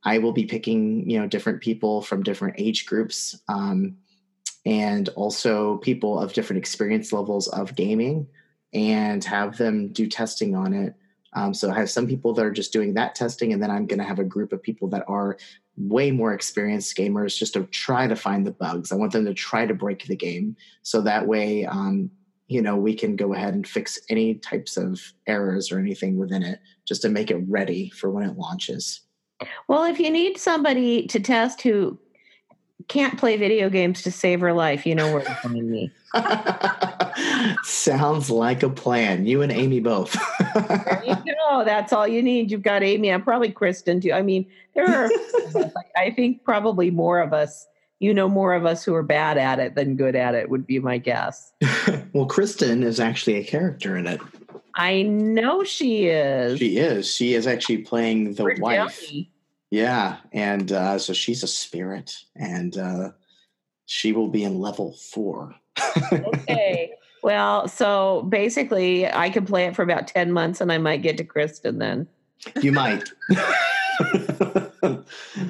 I 0.04 0.18
will 0.18 0.32
be 0.32 0.46
picking, 0.46 1.08
you 1.08 1.18
know, 1.18 1.26
different 1.26 1.60
people 1.60 2.02
from 2.02 2.22
different 2.22 2.54
age 2.58 2.86
groups, 2.86 3.40
um, 3.48 3.96
and 4.64 5.08
also 5.10 5.76
people 5.78 6.18
of 6.18 6.32
different 6.32 6.58
experience 6.58 7.12
levels 7.12 7.48
of 7.48 7.74
gaming, 7.74 8.26
and 8.72 9.22
have 9.24 9.58
them 9.58 9.88
do 9.88 10.06
testing 10.06 10.54
on 10.54 10.72
it. 10.72 10.94
Um, 11.34 11.52
so 11.52 11.70
I 11.70 11.74
have 11.74 11.90
some 11.90 12.06
people 12.06 12.32
that 12.34 12.44
are 12.44 12.50
just 12.50 12.72
doing 12.72 12.94
that 12.94 13.14
testing, 13.14 13.52
and 13.52 13.62
then 13.62 13.70
I'm 13.70 13.86
going 13.86 13.98
to 13.98 14.04
have 14.04 14.18
a 14.18 14.24
group 14.24 14.52
of 14.52 14.62
people 14.62 14.88
that 14.88 15.04
are 15.08 15.36
way 15.76 16.10
more 16.10 16.32
experienced 16.32 16.96
gamers 16.96 17.36
just 17.36 17.54
to 17.54 17.64
try 17.64 18.06
to 18.06 18.16
find 18.16 18.46
the 18.46 18.50
bugs. 18.50 18.90
I 18.90 18.96
want 18.96 19.12
them 19.12 19.26
to 19.26 19.34
try 19.34 19.66
to 19.66 19.74
break 19.74 20.06
the 20.06 20.16
game, 20.16 20.56
so 20.82 21.00
that 21.02 21.26
way, 21.26 21.66
um, 21.66 22.10
you 22.48 22.62
know, 22.62 22.76
we 22.76 22.94
can 22.94 23.14
go 23.14 23.34
ahead 23.34 23.54
and 23.54 23.68
fix 23.68 23.98
any 24.08 24.34
types 24.34 24.76
of 24.76 25.12
errors 25.26 25.70
or 25.70 25.78
anything 25.78 26.16
within 26.16 26.42
it, 26.42 26.60
just 26.86 27.02
to 27.02 27.08
make 27.08 27.30
it 27.30 27.42
ready 27.46 27.90
for 27.90 28.10
when 28.10 28.28
it 28.28 28.38
launches. 28.38 29.02
Well, 29.68 29.84
if 29.84 30.00
you 30.00 30.10
need 30.10 30.38
somebody 30.38 31.06
to 31.08 31.20
test 31.20 31.62
who 31.62 31.98
can't 32.88 33.18
play 33.18 33.36
video 33.36 33.68
games 33.68 34.02
to 34.02 34.10
save 34.10 34.40
her 34.40 34.52
life, 34.52 34.86
you 34.86 34.94
know 34.94 35.12
where 35.12 35.22
to 35.22 35.34
find 35.36 35.70
me. 35.70 35.92
Sounds 37.62 38.30
like 38.30 38.62
a 38.62 38.70
plan. 38.70 39.26
You 39.26 39.42
and 39.42 39.52
Amy 39.52 39.80
both. 39.80 40.16
There 40.54 41.02
you 41.06 41.14
go. 41.14 41.64
That's 41.64 41.92
all 41.92 42.06
you 42.06 42.22
need. 42.22 42.50
You've 42.50 42.62
got 42.62 42.82
Amy 42.82 43.10
and 43.10 43.22
probably 43.22 43.50
Kristen 43.50 44.00
too. 44.00 44.12
I 44.12 44.22
mean, 44.22 44.46
there 44.74 44.86
are, 44.86 45.10
I 45.96 46.10
think, 46.10 46.44
probably 46.44 46.90
more 46.90 47.20
of 47.20 47.32
us. 47.32 47.66
You 48.00 48.14
know, 48.14 48.28
more 48.28 48.54
of 48.54 48.64
us 48.64 48.84
who 48.84 48.94
are 48.94 49.02
bad 49.02 49.38
at 49.38 49.58
it 49.58 49.74
than 49.74 49.96
good 49.96 50.14
at 50.14 50.36
it 50.36 50.48
would 50.50 50.66
be 50.66 50.78
my 50.78 50.98
guess. 50.98 51.52
well, 52.12 52.26
Kristen 52.26 52.84
is 52.84 53.00
actually 53.00 53.34
a 53.36 53.44
character 53.44 53.96
in 53.96 54.06
it. 54.06 54.20
I 54.76 55.02
know 55.02 55.64
she 55.64 56.06
is. 56.06 56.60
She 56.60 56.78
is. 56.78 57.12
She 57.12 57.34
is 57.34 57.48
actually 57.48 57.78
playing 57.78 58.34
the 58.34 58.44
Poor 58.44 58.56
wife. 58.60 59.00
Demi. 59.04 59.32
Yeah, 59.70 60.18
and 60.32 60.70
uh, 60.70 60.98
so 60.98 61.12
she's 61.12 61.42
a 61.42 61.48
spirit, 61.48 62.16
and 62.36 62.78
uh, 62.78 63.10
she 63.86 64.12
will 64.12 64.28
be 64.28 64.44
in 64.44 64.60
level 64.60 64.92
four. 64.92 65.54
Okay. 66.12 66.92
Well, 67.22 67.68
so 67.68 68.22
basically, 68.28 69.06
I 69.06 69.30
could 69.30 69.46
play 69.46 69.66
it 69.66 69.74
for 69.74 69.82
about 69.82 70.06
10 70.08 70.32
months 70.32 70.60
and 70.60 70.70
I 70.72 70.78
might 70.78 71.02
get 71.02 71.16
to 71.18 71.24
Kristen 71.24 71.78
then. 71.78 72.06
You 72.62 72.72
might. 72.72 73.04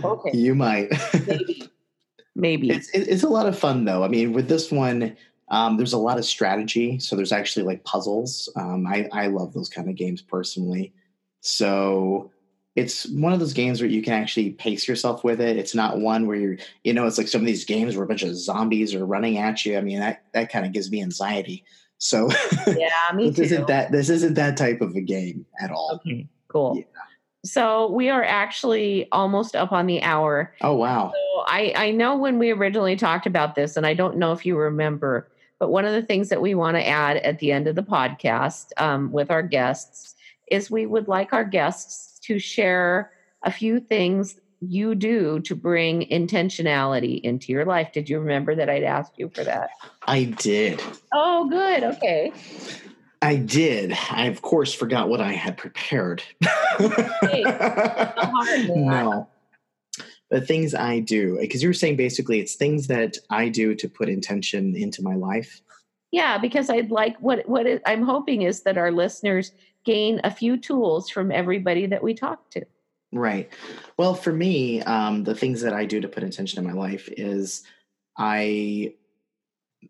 Okay. 0.02 0.30
You 0.32 0.54
might. 0.54 0.88
Maybe. 1.26 1.70
Maybe. 2.34 2.70
It's 2.70 2.88
it's 2.94 3.22
a 3.22 3.28
lot 3.28 3.46
of 3.46 3.58
fun 3.58 3.84
though. 3.84 4.02
I 4.04 4.08
mean, 4.08 4.32
with 4.32 4.48
this 4.48 4.70
one, 4.72 5.16
Um, 5.50 5.76
there's 5.76 5.94
a 5.94 5.98
lot 5.98 6.18
of 6.18 6.24
strategy, 6.24 6.98
so 6.98 7.16
there's 7.16 7.32
actually 7.32 7.64
like 7.64 7.84
puzzles. 7.84 8.50
Um, 8.56 8.86
I 8.86 9.08
I 9.12 9.26
love 9.28 9.52
those 9.54 9.68
kind 9.68 9.88
of 9.88 9.96
games 9.96 10.20
personally. 10.22 10.92
So 11.40 12.30
it's 12.79 13.09
one 13.09 13.33
of 13.33 13.41
those 13.41 13.53
games 13.53 13.81
where 13.81 13.91
you 13.91 14.03
can 14.03 14.12
actually 14.12 14.51
pace 14.51 14.87
yourself 14.87 15.24
with 15.24 15.41
it. 15.41 15.57
It's 15.57 15.74
not 15.74 15.99
one 15.99 16.26
where 16.26 16.37
you're, 16.37 16.57
you 16.85 16.93
know, 16.93 17.07
it's 17.07 17.18
like 17.18 17.26
some 17.26 17.41
of 17.41 17.47
these 17.47 17.64
games 17.64 17.97
where 17.97 18.05
a 18.05 18.09
bunch 18.09 18.22
of 18.22 18.37
zombies 18.37 18.95
are 18.95 19.05
running 19.05 19.39
at 19.39 19.64
you. 19.66 19.76
I 19.76 19.81
mean, 19.81 19.99
that 19.99 20.22
that 20.33 20.51
kind 20.53 20.64
of 20.64 20.72
gives 20.72 20.91
me 20.91 21.03
anxiety. 21.03 21.64
So 21.99 22.31
yeah, 22.68 22.91
me 23.14 23.31
this 23.31 23.37
too. 23.37 23.43
isn't 23.43 23.66
that 23.66 23.91
this 23.91 24.09
isn't 24.09 24.35
that 24.35 24.57
type 24.57 24.81
of 24.81 24.95
a 24.95 25.01
game 25.01 25.45
at 25.61 25.72
all. 25.72 25.91
Okay, 25.95 26.29
cool. 26.47 26.76
Yeah. 26.76 26.85
So 27.45 27.91
we 27.91 28.11
are 28.11 28.22
actually 28.22 29.09
almost 29.11 29.57
up 29.57 29.72
on 29.72 29.87
the 29.87 30.03
hour. 30.03 30.55
Oh 30.61 30.74
wow. 30.74 31.12
So 31.12 31.45
I, 31.47 31.72
I 31.76 31.91
know 31.91 32.16
when 32.16 32.39
we 32.39 32.51
originally 32.53 32.97
talked 32.97 33.26
about 33.26 33.55
this, 33.55 33.76
and 33.76 33.87
I 33.87 33.95
don't 33.95 34.18
know 34.18 34.33
if 34.33 34.47
you 34.47 34.57
remember, 34.57 35.29
but 35.59 35.70
one 35.70 35.85
of 35.85 35.93
the 35.93 36.03
things 36.03 36.29
that 36.29 36.41
we 36.41 36.55
want 36.55 36.76
to 36.76 36.87
add 36.87 37.16
at 37.18 37.41
the 37.41 37.51
end 37.51 37.66
of 37.66 37.74
the 37.74 37.83
podcast 37.83 38.66
um, 38.76 39.11
with 39.11 39.31
our 39.31 39.43
guests 39.43 40.14
is 40.51 40.70
we 40.70 40.87
would 40.87 41.09
like 41.09 41.33
our 41.33 41.45
guests 41.45 42.17
to 42.29 42.39
share 42.39 43.11
a 43.43 43.51
few 43.51 43.81
things 43.81 44.39
you 44.61 44.95
do 44.95 45.41
to 45.41 45.55
bring 45.55 46.03
intentionality 46.11 47.20
into 47.22 47.53
your 47.53 47.64
life. 47.64 47.91
Did 47.93 48.09
you 48.09 48.20
remember 48.20 48.55
that 48.55 48.68
I'd 48.68 48.83
asked 48.83 49.12
you 49.16 49.31
for 49.35 49.45
that? 49.45 49.70
I 50.07 50.24
did. 50.24 50.83
Oh, 51.12 51.49
good. 51.49 51.85
Okay. 51.85 52.33
I 53.22 53.37
did. 53.37 53.97
I 54.11 54.26
of 54.26 54.43
course 54.43 54.74
forgot 54.74 55.09
what 55.09 55.20
I 55.20 55.33
had 55.33 55.57
prepared. 55.57 56.22
Hey, 57.22 57.43
no. 58.68 59.29
The 60.31 60.41
things 60.41 60.74
I 60.74 61.01
do, 61.01 61.39
because 61.41 61.61
you 61.61 61.68
were 61.68 61.74
saying 61.74 61.97
basically 61.97 62.39
it's 62.39 62.55
things 62.55 62.87
that 62.87 63.16
I 63.31 63.49
do 63.49 63.74
to 63.74 63.89
put 63.89 64.09
intention 64.09 64.76
into 64.76 65.03
my 65.03 65.16
life. 65.16 65.61
Yeah, 66.12 66.39
because 66.39 66.70
I'd 66.70 66.93
like 66.93 67.18
what 67.18 67.49
what 67.49 67.66
I'm 67.85 68.03
hoping 68.03 68.43
is 68.43 68.62
that 68.62 68.79
our 68.79 68.93
listeners 68.93 69.51
gain 69.89 70.20
a 70.22 70.30
few 70.30 70.59
tools 70.59 71.09
from 71.09 71.32
everybody 71.32 71.86
that 71.86 72.03
we 72.03 72.12
talk 72.12 72.51
to. 72.51 72.62
Right. 73.11 73.51
Well, 73.97 74.12
for 74.12 74.34
me, 74.34 74.82
um, 74.82 75.24
the 75.24 75.34
things 75.34 75.62
that 75.62 75.72
I 75.72 75.86
do 75.86 75.99
to 76.03 76.09
put 76.09 76.22
intention 76.22 76.59
in 76.59 76.70
my 76.70 76.78
life 76.78 77.09
is 77.16 77.62
I 78.18 78.93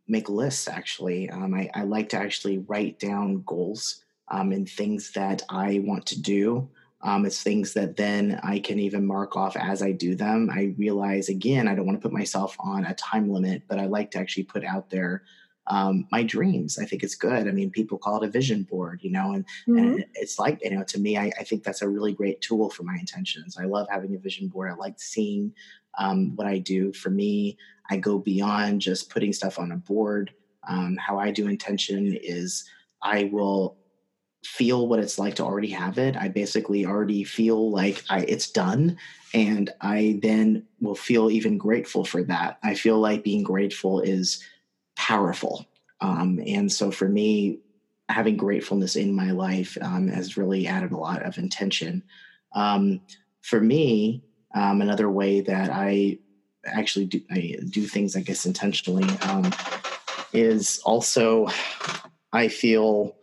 make 0.07 0.29
lists. 0.29 0.69
Actually, 0.69 1.29
um, 1.31 1.53
I, 1.53 1.69
I 1.75 1.83
like 1.83 2.11
to 2.11 2.17
actually 2.17 2.59
write 2.59 3.01
down 3.01 3.43
goals 3.45 4.05
um, 4.29 4.53
and 4.53 4.69
things 4.69 5.11
that 5.17 5.43
I 5.49 5.83
want 5.85 6.07
to 6.07 6.23
do. 6.23 6.69
Um, 7.03 7.27
it's 7.27 7.43
things 7.43 7.75
that 7.75 7.97
then 7.97 8.39
I 8.45 8.61
can 8.61 8.79
even 8.79 9.05
mark 9.05 9.37
off 9.37 9.57
as 9.57 9.83
I 9.83 9.91
do 9.91 10.15
them. 10.15 10.49
I 10.53 10.75
realize 10.79 11.29
again, 11.29 11.67
I 11.67 11.75
don't 11.75 11.87
want 11.87 12.01
to 12.01 12.09
put 12.09 12.17
myself 12.17 12.55
on 12.61 12.85
a 12.85 12.95
time 12.95 13.31
limit, 13.33 13.65
but 13.69 13.81
I 13.81 13.87
like 13.87 14.13
to 14.13 14.19
actually 14.21 14.45
put 14.45 14.65
out 14.65 14.91
there 14.91 15.25
um, 15.69 16.07
my 16.11 16.23
dreams. 16.23 16.79
I 16.79 16.85
think 16.85 17.03
it's 17.03 17.15
good. 17.15 17.47
I 17.47 17.51
mean, 17.53 17.71
people 17.71 17.99
call 17.99 18.23
it 18.23 18.27
a 18.27 18.31
vision 18.31 18.63
board, 18.65 19.01
you 19.03 19.11
know, 19.11 19.33
and, 19.33 19.45
Mhm. 19.69 19.79
and 19.79 20.05
it's 20.15 20.39
like, 20.39 20.59
you 20.63 20.71
know, 20.71 20.85
to 20.85 20.99
me, 20.99 21.17
I, 21.17 21.31
I 21.39 21.45
think 21.45 21.63
that's 21.63 21.83
a 21.83 21.89
really 21.89 22.13
great 22.13 22.41
tool 22.41 22.71
for 22.71 22.83
my 22.85 22.97
intentions. 22.99 23.57
I 23.59 23.65
love 23.65 23.87
having 23.91 24.15
a 24.15 24.19
vision 24.19 24.49
board. 24.49 24.71
I 24.71 24.75
like 24.75 24.99
seeing 24.99 25.53
um, 25.99 26.35
what 26.37 26.47
I 26.47 26.59
do. 26.59 26.93
For 26.93 27.11
me, 27.11 27.57
I 27.91 27.97
go 27.99 28.19
beyond 28.19 28.81
just 28.81 29.11
putting 29.11 29.33
stuff 29.33 29.59
on 29.59 29.73
a 29.73 29.77
board. 29.77 30.33
Um, 30.69 30.97
how 30.97 31.19
I 31.19 31.31
do 31.31 31.49
intention 31.49 32.17
is 32.23 32.65
I 33.03 33.25
will 33.25 33.77
feel 34.45 34.87
what 34.89 35.01
it's 35.01 35.19
like 35.19 35.35
to 35.37 35.45
already 35.45 35.71
have 35.71 35.99
it. 35.99 36.17
I 36.17 36.29
basically 36.29 36.87
already 36.87 37.25
feel 37.25 37.71
like 37.71 38.05
I, 38.09 38.21
it's 38.21 38.51
done. 38.51 38.97
And 39.35 39.71
I 39.81 40.21
then 40.23 40.67
will 40.81 40.95
feel 40.95 41.31
even 41.31 41.59
grateful 41.59 42.05
for 42.05 42.23
that. 42.25 42.59
I 42.63 42.75
feel 42.75 42.99
like 42.99 43.25
being 43.25 43.43
grateful 43.43 44.01
is 44.01 44.43
powerful. 44.99 45.65
Um, 46.03 46.41
and 46.45 46.71
so 46.71 46.91
for 46.91 47.09
me, 47.09 47.61
having 48.11 48.37
gratefulness 48.37 48.97
in 48.97 49.15
my 49.15 49.31
life 49.31 49.79
um, 49.81 50.09
has 50.09 50.37
really 50.37 50.67
added 50.67 50.93
a 50.93 50.97
lot 50.97 51.23
of 51.23 51.39
intention. 51.39 52.03
Um, 52.53 53.01
for 53.41 53.61
me, 53.61 54.23
um, 54.55 54.83
another 54.83 55.09
way 55.09 55.41
that 55.41 55.71
I 55.71 56.19
actually 56.67 57.07
do, 57.07 57.21
I 57.31 57.57
do 57.71 57.87
things, 57.87 58.17
I 58.17 58.21
guess, 58.21 58.45
intentionally 58.45 59.09
um, 59.23 59.53
is 60.33 60.81
also 60.85 61.49
I 62.33 62.49
feel 62.49 63.17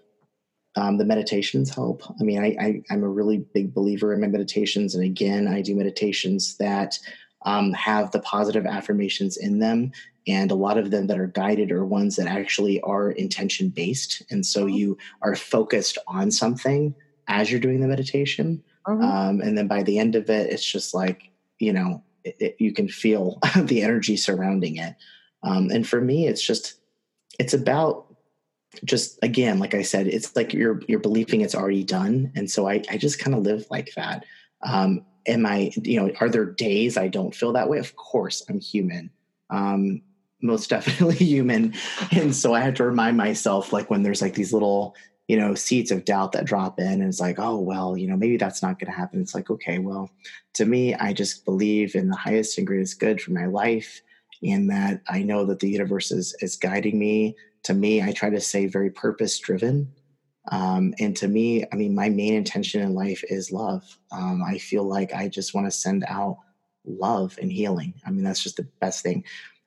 um, 0.76 0.98
the 0.98 1.06
meditations 1.06 1.74
help. 1.74 2.04
I 2.20 2.24
mean, 2.24 2.44
I, 2.44 2.56
I, 2.60 2.82
I'm 2.90 3.04
a 3.04 3.10
really 3.10 3.46
big 3.54 3.74
believer 3.74 4.14
in 4.14 4.22
my 4.22 4.28
meditations. 4.28 4.96
And 4.96 5.04
again, 5.04 5.48
I 5.48 5.62
do 5.62 5.76
meditations 5.76 6.58
that 6.58 7.00
have 7.46 8.12
the 8.12 8.20
positive 8.22 8.66
affirmations 8.66 9.38
in 9.38 9.60
them. 9.60 9.92
And 10.28 10.50
a 10.52 10.56
lot 10.56 10.78
of 10.78 10.92
them 10.92 11.08
that 11.08 11.20
are 11.20 11.28
guided 11.28 11.72
are 11.72 11.86
ones 11.86 12.16
that 12.16 12.28
actually 12.28 12.82
are 12.82 13.12
intention 13.12 13.70
based. 13.70 14.24
And 14.32 14.46
so 14.46 14.66
you 14.66 14.98
are 15.22 15.36
focused 15.36 15.98
on 16.08 16.32
something 16.32 16.96
as 17.28 17.52
you're 17.52 17.60
doing 17.60 17.80
the 17.80 17.88
meditation. 17.88 18.64
Mhm. 18.88 19.04
Um, 19.04 19.42
and 19.42 19.58
then 19.58 19.68
by 19.68 19.84
the 19.84 20.00
end 20.00 20.16
of 20.16 20.30
it, 20.30 20.52
it's 20.52 20.66
just 20.66 20.94
like, 20.94 21.32
you 21.60 21.74
know, 21.74 22.04
it, 22.24 22.36
it, 22.40 22.56
you 22.60 22.74
can 22.74 22.88
feel 22.88 23.40
the 23.56 23.84
energy 23.84 24.18
surrounding 24.18 24.78
it. 24.78 24.96
Um, 25.44 25.70
and 25.70 25.88
for 25.88 26.02
me, 26.02 26.28
it's 26.28 26.42
just, 26.42 26.76
it's 27.38 27.54
about 27.54 28.06
just 28.84 29.20
again, 29.24 29.60
like 29.60 29.74
I 29.74 29.84
said, 29.84 30.08
it's 30.08 30.36
like 30.36 30.54
you're 30.54 30.82
you're 30.88 31.00
believing 31.00 31.42
it's 31.42 31.56
already 31.56 31.84
done, 31.84 32.32
and 32.36 32.50
so 32.50 32.68
I 32.68 32.84
I 32.90 32.98
just 32.98 33.20
kind 33.20 33.36
of 33.36 33.44
live 33.44 33.66
like 33.70 33.94
that. 33.96 34.26
Um, 34.62 35.06
am 35.28 35.46
I 35.46 35.72
you 35.82 36.02
know 36.02 36.12
are 36.20 36.30
there 36.30 36.46
days 36.46 36.98
I 36.98 37.08
don't 37.08 37.34
feel 37.34 37.54
that 37.54 37.70
way? 37.70 37.78
Of 37.78 37.96
course, 37.96 38.44
I'm 38.50 38.60
human, 38.60 39.12
um, 39.50 40.02
most 40.42 40.70
definitely 40.70 41.16
human, 41.26 41.74
and 42.12 42.36
so 42.36 42.54
I 42.54 42.62
have 42.62 42.76
to 42.76 42.86
remind 42.86 43.18
myself 43.18 43.74
like 43.74 43.90
when 43.90 44.04
there's 44.04 44.22
like 44.22 44.36
these 44.36 44.54
little 44.54 44.96
you 45.28 45.38
know 45.38 45.56
seeds 45.56 45.92
of 45.92 46.06
doubt 46.06 46.34
that 46.34 46.46
drop 46.46 46.80
in, 46.80 46.86
and 46.86 47.04
it's 47.04 47.20
like 47.20 47.40
oh 47.40 47.60
well 47.60 47.98
you 47.98 48.08
know 48.08 48.18
maybe 48.18 48.38
that's 48.38 48.62
not 48.62 48.80
going 48.80 48.92
to 48.92 48.98
happen. 48.98 49.22
It's 49.22 49.36
like 49.36 49.50
okay 49.50 49.80
well 49.80 50.10
to 50.54 50.66
me 50.66 50.94
I 50.96 51.14
just 51.14 51.46
believe 51.46 51.96
in 51.96 52.10
the 52.10 52.16
highest 52.16 52.58
and 52.58 52.68
greatest 52.68 53.00
good 53.00 53.22
for 53.22 53.32
my 53.32 53.46
life, 53.46 54.02
and 54.44 54.70
that 54.70 55.02
I 55.08 55.24
know 55.24 55.46
that 55.46 55.60
the 55.60 55.70
universe 55.70 56.12
is 56.12 56.36
is 56.42 56.56
guiding 56.56 57.00
me 57.00 57.36
to 57.66 57.74
me, 57.74 58.02
I 58.02 58.12
try 58.12 58.30
to 58.30 58.40
stay 58.40 58.68
very 58.68 58.92
purpose 58.92 59.40
driven. 59.40 59.92
Um, 60.52 60.94
and 61.00 61.16
to 61.18 61.28
me, 61.28 61.66
I 61.74 61.76
mean, 61.76 61.96
my 61.96 62.10
main 62.10 62.36
intention 62.36 62.82
in 62.82 62.94
life 62.94 63.24
is 63.28 63.52
love. 63.52 63.84
Um, 64.12 64.44
I 64.48 64.60
feel 64.60 64.84
like 64.84 65.14
I 65.14 65.28
just 65.28 65.56
want 65.56 65.66
to 65.66 65.72
send 65.72 66.06
out 66.08 66.38
love 66.86 67.40
and 67.42 67.52
healing. 67.52 67.96
I 68.06 68.12
mean, 68.12 68.24
that's 68.24 68.44
just 68.44 68.58
the 68.58 68.68
best 68.80 69.02
thing. 69.02 69.24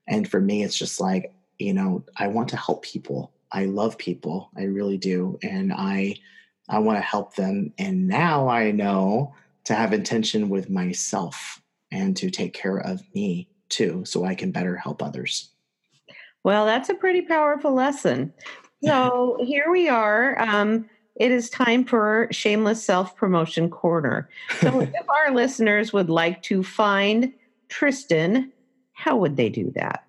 And 0.09 0.29
for 0.29 0.41
me, 0.41 0.65
it's 0.65 0.77
just 0.77 1.01
like, 1.01 1.33
you 1.59 1.73
know, 1.73 2.05
I 2.17 2.27
want 2.29 2.49
to 2.51 2.57
help 2.57 2.83
people. 2.83 3.33
I 3.53 3.67
love 3.67 3.99
people. 3.99 4.51
I 4.57 4.65
really 4.65 4.99
do. 4.99 5.39
And 5.43 5.73
I, 5.73 6.17
I 6.69 6.79
want 6.79 6.99
to 6.99 7.03
help 7.03 7.37
them. 7.37 7.73
And 7.79 8.09
now 8.09 8.49
I 8.49 8.71
know 8.71 9.35
to 9.65 9.75
have 9.75 9.93
intention 9.93 10.49
with 10.49 10.71
myself 10.71 11.63
and 11.93 12.17
to 12.17 12.31
take 12.31 12.55
care 12.55 12.79
of 12.79 13.03
me 13.15 13.49
too, 13.69 14.03
so 14.05 14.25
I 14.25 14.35
can 14.35 14.51
better 14.51 14.77
help 14.77 15.03
others. 15.03 15.51
Well, 16.45 16.65
that's 16.65 16.89
a 16.89 16.95
pretty 16.95 17.23
powerful 17.23 17.75
lesson. 17.75 18.33
So 18.83 19.39
here 19.45 19.71
we 19.71 19.89
are. 19.89 20.41
Um, 20.41 20.89
it 21.17 21.33
is 21.33 21.51
time 21.51 21.85
for 21.85 22.29
Shameless 22.31 22.85
Self 22.85 23.17
Promotion 23.17 23.69
Corner. 23.69 24.29
So 24.61 24.81
if 24.81 25.09
our 25.09 25.35
listeners 25.35 25.93
would 25.93 26.09
like 26.09 26.43
to 26.45 26.63
find 26.63 27.33
Tristan, 27.69 28.53
how 28.99 29.17
would 29.17 29.37
they 29.37 29.49
do 29.49 29.71
that? 29.77 30.03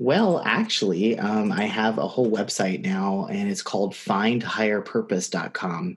Well, 0.00 0.42
actually, 0.44 1.16
um, 1.18 1.52
I 1.52 1.66
have 1.66 1.98
a 1.98 2.08
whole 2.08 2.28
website 2.28 2.84
now, 2.84 3.28
and 3.30 3.48
it's 3.48 3.62
called 3.62 3.94
findhigherpurpose.com. 3.94 5.96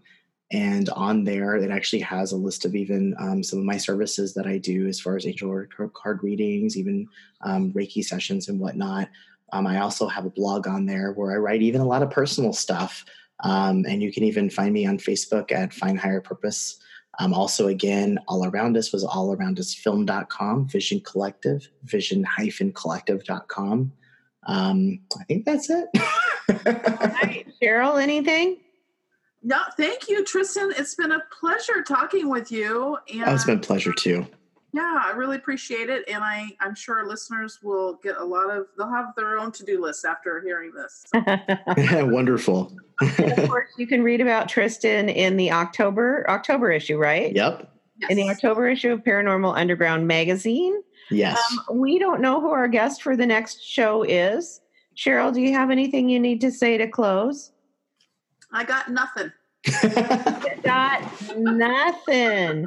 And 0.52 0.90
on 0.90 1.24
there, 1.24 1.56
it 1.56 1.72
actually 1.72 2.02
has 2.02 2.32
a 2.32 2.38
list 2.38 2.64
of 2.64 2.76
even 2.76 3.16
um, 3.20 3.42
some 3.42 3.58
of 3.58 3.66
my 3.66 3.78
services 3.78 4.36
that 4.36 4.46
I 4.46 4.60
do 4.60 4.86
as 4.86 5.00
far 5.00 5.16
as 5.16 5.26
angel 5.26 5.66
card 5.96 6.22
readings, 6.22 6.78
even 6.78 7.08
um, 7.42 7.74
Reiki 7.74 8.04
sessions 8.04 8.50
and 8.50 8.60
whatnot. 8.60 9.10
Um, 9.52 9.66
I 9.66 9.80
also 9.80 10.08
have 10.08 10.26
a 10.26 10.30
blog 10.30 10.68
on 10.68 10.86
there 10.86 11.14
where 11.14 11.32
I 11.32 11.38
write 11.38 11.64
even 11.64 11.82
a 11.82 11.88
lot 11.88 12.04
of 12.04 12.12
personal 12.12 12.54
stuff. 12.54 13.04
Um, 13.44 13.84
and 13.88 14.04
you 14.04 14.14
can 14.14 14.24
even 14.24 14.52
find 14.52 14.74
me 14.74 14.86
on 14.86 15.00
Facebook 15.00 15.52
at 15.52 15.74
Find 15.74 16.00
Higher 16.00 16.22
Purpose. 16.22 16.80
Um, 17.20 17.34
also, 17.34 17.68
again, 17.68 18.20
All 18.28 18.45
Around 18.45 18.78
Us 18.78 18.91
was 18.93 19.03
allaroundusfilm.com, 19.03 20.68
Vision 20.70 21.01
Collective, 21.01 21.68
vision 21.84 22.24
hyphen 22.24 22.72
collective.com. 22.72 23.91
Um, 24.47 24.99
I 25.20 25.24
think 25.26 25.45
that's 25.45 25.70
it. 25.70 25.89
Hi, 25.97 27.45
Cheryl, 27.62 28.01
anything? 28.01 28.57
No, 29.43 29.57
thank 29.78 30.07
you, 30.07 30.24
Tristan. 30.24 30.72
It's 30.78 30.95
been 30.95 31.12
a 31.12 31.22
pleasure 31.39 31.84
talking 31.84 32.30
with 32.30 32.51
you. 32.51 32.97
And 33.12 33.24
Oh, 33.26 33.34
it's 33.34 33.45
been 33.45 33.57
a 33.57 33.62
pleasure 33.62 33.93
too. 33.93 34.26
Yeah, 34.74 35.02
I 35.04 35.12
really 35.12 35.36
appreciate 35.36 35.90
it. 35.90 36.08
And 36.08 36.24
I, 36.24 36.56
I'm 36.60 36.76
sure 36.76 37.00
our 37.00 37.08
listeners 37.08 37.60
will 37.62 37.96
get 38.04 38.18
a 38.18 38.24
lot 38.24 38.50
of, 38.50 38.68
they'll 38.78 38.92
have 38.92 39.14
their 39.16 39.38
own 39.38 39.52
to 39.54 39.66
do 39.66 39.82
list 39.82 40.06
after 40.06 40.42
hearing 40.42 40.72
this. 40.74 41.06
Wonderful. 42.12 42.72
of 43.02 43.50
course, 43.50 43.70
you 43.78 43.88
can 43.88 44.04
read 44.04 44.22
about 44.22 44.48
Tristan 44.48 45.10
in 45.10 45.38
the 45.38 45.52
October 45.52 46.26
October 46.30 46.72
issue, 46.72 46.98
right? 46.98 47.36
yep. 47.36 47.72
In 48.10 48.18
the 48.18 48.30
October 48.30 48.68
issue 48.68 48.92
of 48.92 49.04
Paranormal 49.04 49.56
Underground 49.56 50.08
magazine. 50.08 50.82
Yes. 51.12 51.40
Um, 51.70 51.78
we 51.78 52.00
don't 52.00 52.22
know 52.22 52.42
who 52.42 52.50
our 52.50 52.68
guest 52.68 53.04
for 53.04 53.16
the 53.16 53.26
next 53.26 53.62
show 53.62 54.04
is, 54.04 54.62
Cheryl, 54.96 55.34
do 55.34 55.42
you 55.42 55.54
have 55.54 55.70
anything 55.70 56.10
you 56.10 56.20
need 56.20 56.42
to 56.42 56.52
say 56.52 56.78
to 56.78 56.88
close? 56.88 57.52
I 58.52 58.64
got 58.64 58.90
nothing. 58.90 59.32
got 60.64 61.38
nothing. 61.38 62.66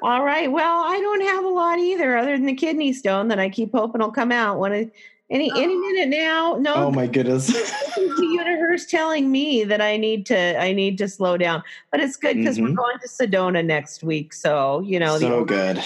All 0.00 0.24
right. 0.24 0.50
Well, 0.50 0.84
I 0.84 0.98
don't 1.00 1.20
have 1.22 1.44
a 1.44 1.48
lot 1.48 1.78
either, 1.78 2.16
other 2.16 2.36
than 2.36 2.46
the 2.46 2.54
kidney 2.54 2.92
stone 2.92 3.28
that 3.28 3.38
I 3.38 3.48
keep 3.50 3.72
hoping 3.72 4.00
will 4.00 4.10
come 4.10 4.32
out 4.32 4.58
when 4.58 4.72
of 4.72 4.90
any 5.30 5.50
any 5.56 5.76
minute 5.76 6.08
now. 6.08 6.56
No. 6.58 6.74
Oh 6.74 6.90
my 6.90 7.06
goodness. 7.06 7.46
the 7.48 8.28
universe 8.32 8.86
telling 8.86 9.30
me 9.30 9.64
that 9.64 9.80
I 9.80 9.96
need 9.96 10.26
to 10.26 10.60
I 10.60 10.72
need 10.72 10.98
to 10.98 11.08
slow 11.08 11.36
down. 11.36 11.62
But 11.90 12.00
it's 12.00 12.16
good 12.16 12.36
because 12.36 12.58
Mhm. 12.58 12.62
we're 12.70 12.74
going 12.76 12.98
to 13.00 13.08
Sedona 13.08 13.64
next 13.64 14.02
week. 14.02 14.32
So, 14.32 14.80
you 14.80 14.98
know, 14.98 15.18
so 15.18 15.40
the, 15.40 15.44
good. 15.44 15.82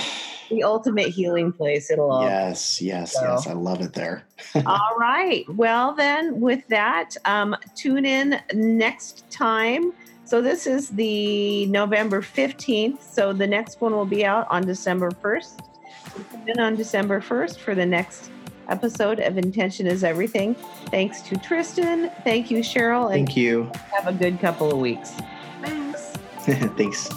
the 0.50 0.62
ultimate 0.62 1.08
healing 1.08 1.52
place. 1.52 1.90
It'll 1.90 2.10
all 2.10 2.22
Yes, 2.22 2.80
yes, 2.80 3.12
So- 3.12 3.22
yes. 3.22 3.46
I 3.46 3.52
love 3.52 3.80
it 3.82 3.92
there. 3.92 4.24
All 4.66 4.96
right. 4.98 5.44
Well, 5.54 5.94
then, 5.94 6.40
with 6.40 6.66
that, 6.68 7.16
um, 7.24 7.56
tune 7.74 8.04
in 8.04 8.40
next 8.54 9.28
time. 9.30 9.92
So, 10.26 10.42
this 10.42 10.66
is 10.66 10.88
the 10.90 11.66
November 11.66 12.20
15th. 12.20 13.00
So, 13.00 13.32
the 13.32 13.46
next 13.46 13.80
one 13.80 13.92
will 13.92 14.04
be 14.04 14.24
out 14.24 14.46
on 14.50 14.66
December 14.66 15.10
1st. 15.10 15.60
Tune 16.32 16.48
in 16.48 16.60
on 16.60 16.74
December 16.74 17.20
1st 17.20 17.58
for 17.58 17.74
the 17.74 17.86
next 17.86 18.30
episode 18.68 19.20
of 19.20 19.38
Intention 19.38 19.86
is 19.86 20.02
Everything. 20.02 20.54
Thanks 20.86 21.22
to 21.22 21.36
Tristan. 21.36 22.10
Thank 22.24 22.50
you, 22.50 22.58
Cheryl. 22.58 23.04
And 23.04 23.26
Thank 23.26 23.36
you. 23.36 23.70
have 23.92 24.08
a 24.08 24.12
good 24.12 24.40
couple 24.40 24.70
of 24.70 24.78
weeks. 24.78 25.12
Thanks. 25.62 26.02
Thanks. 26.76 27.08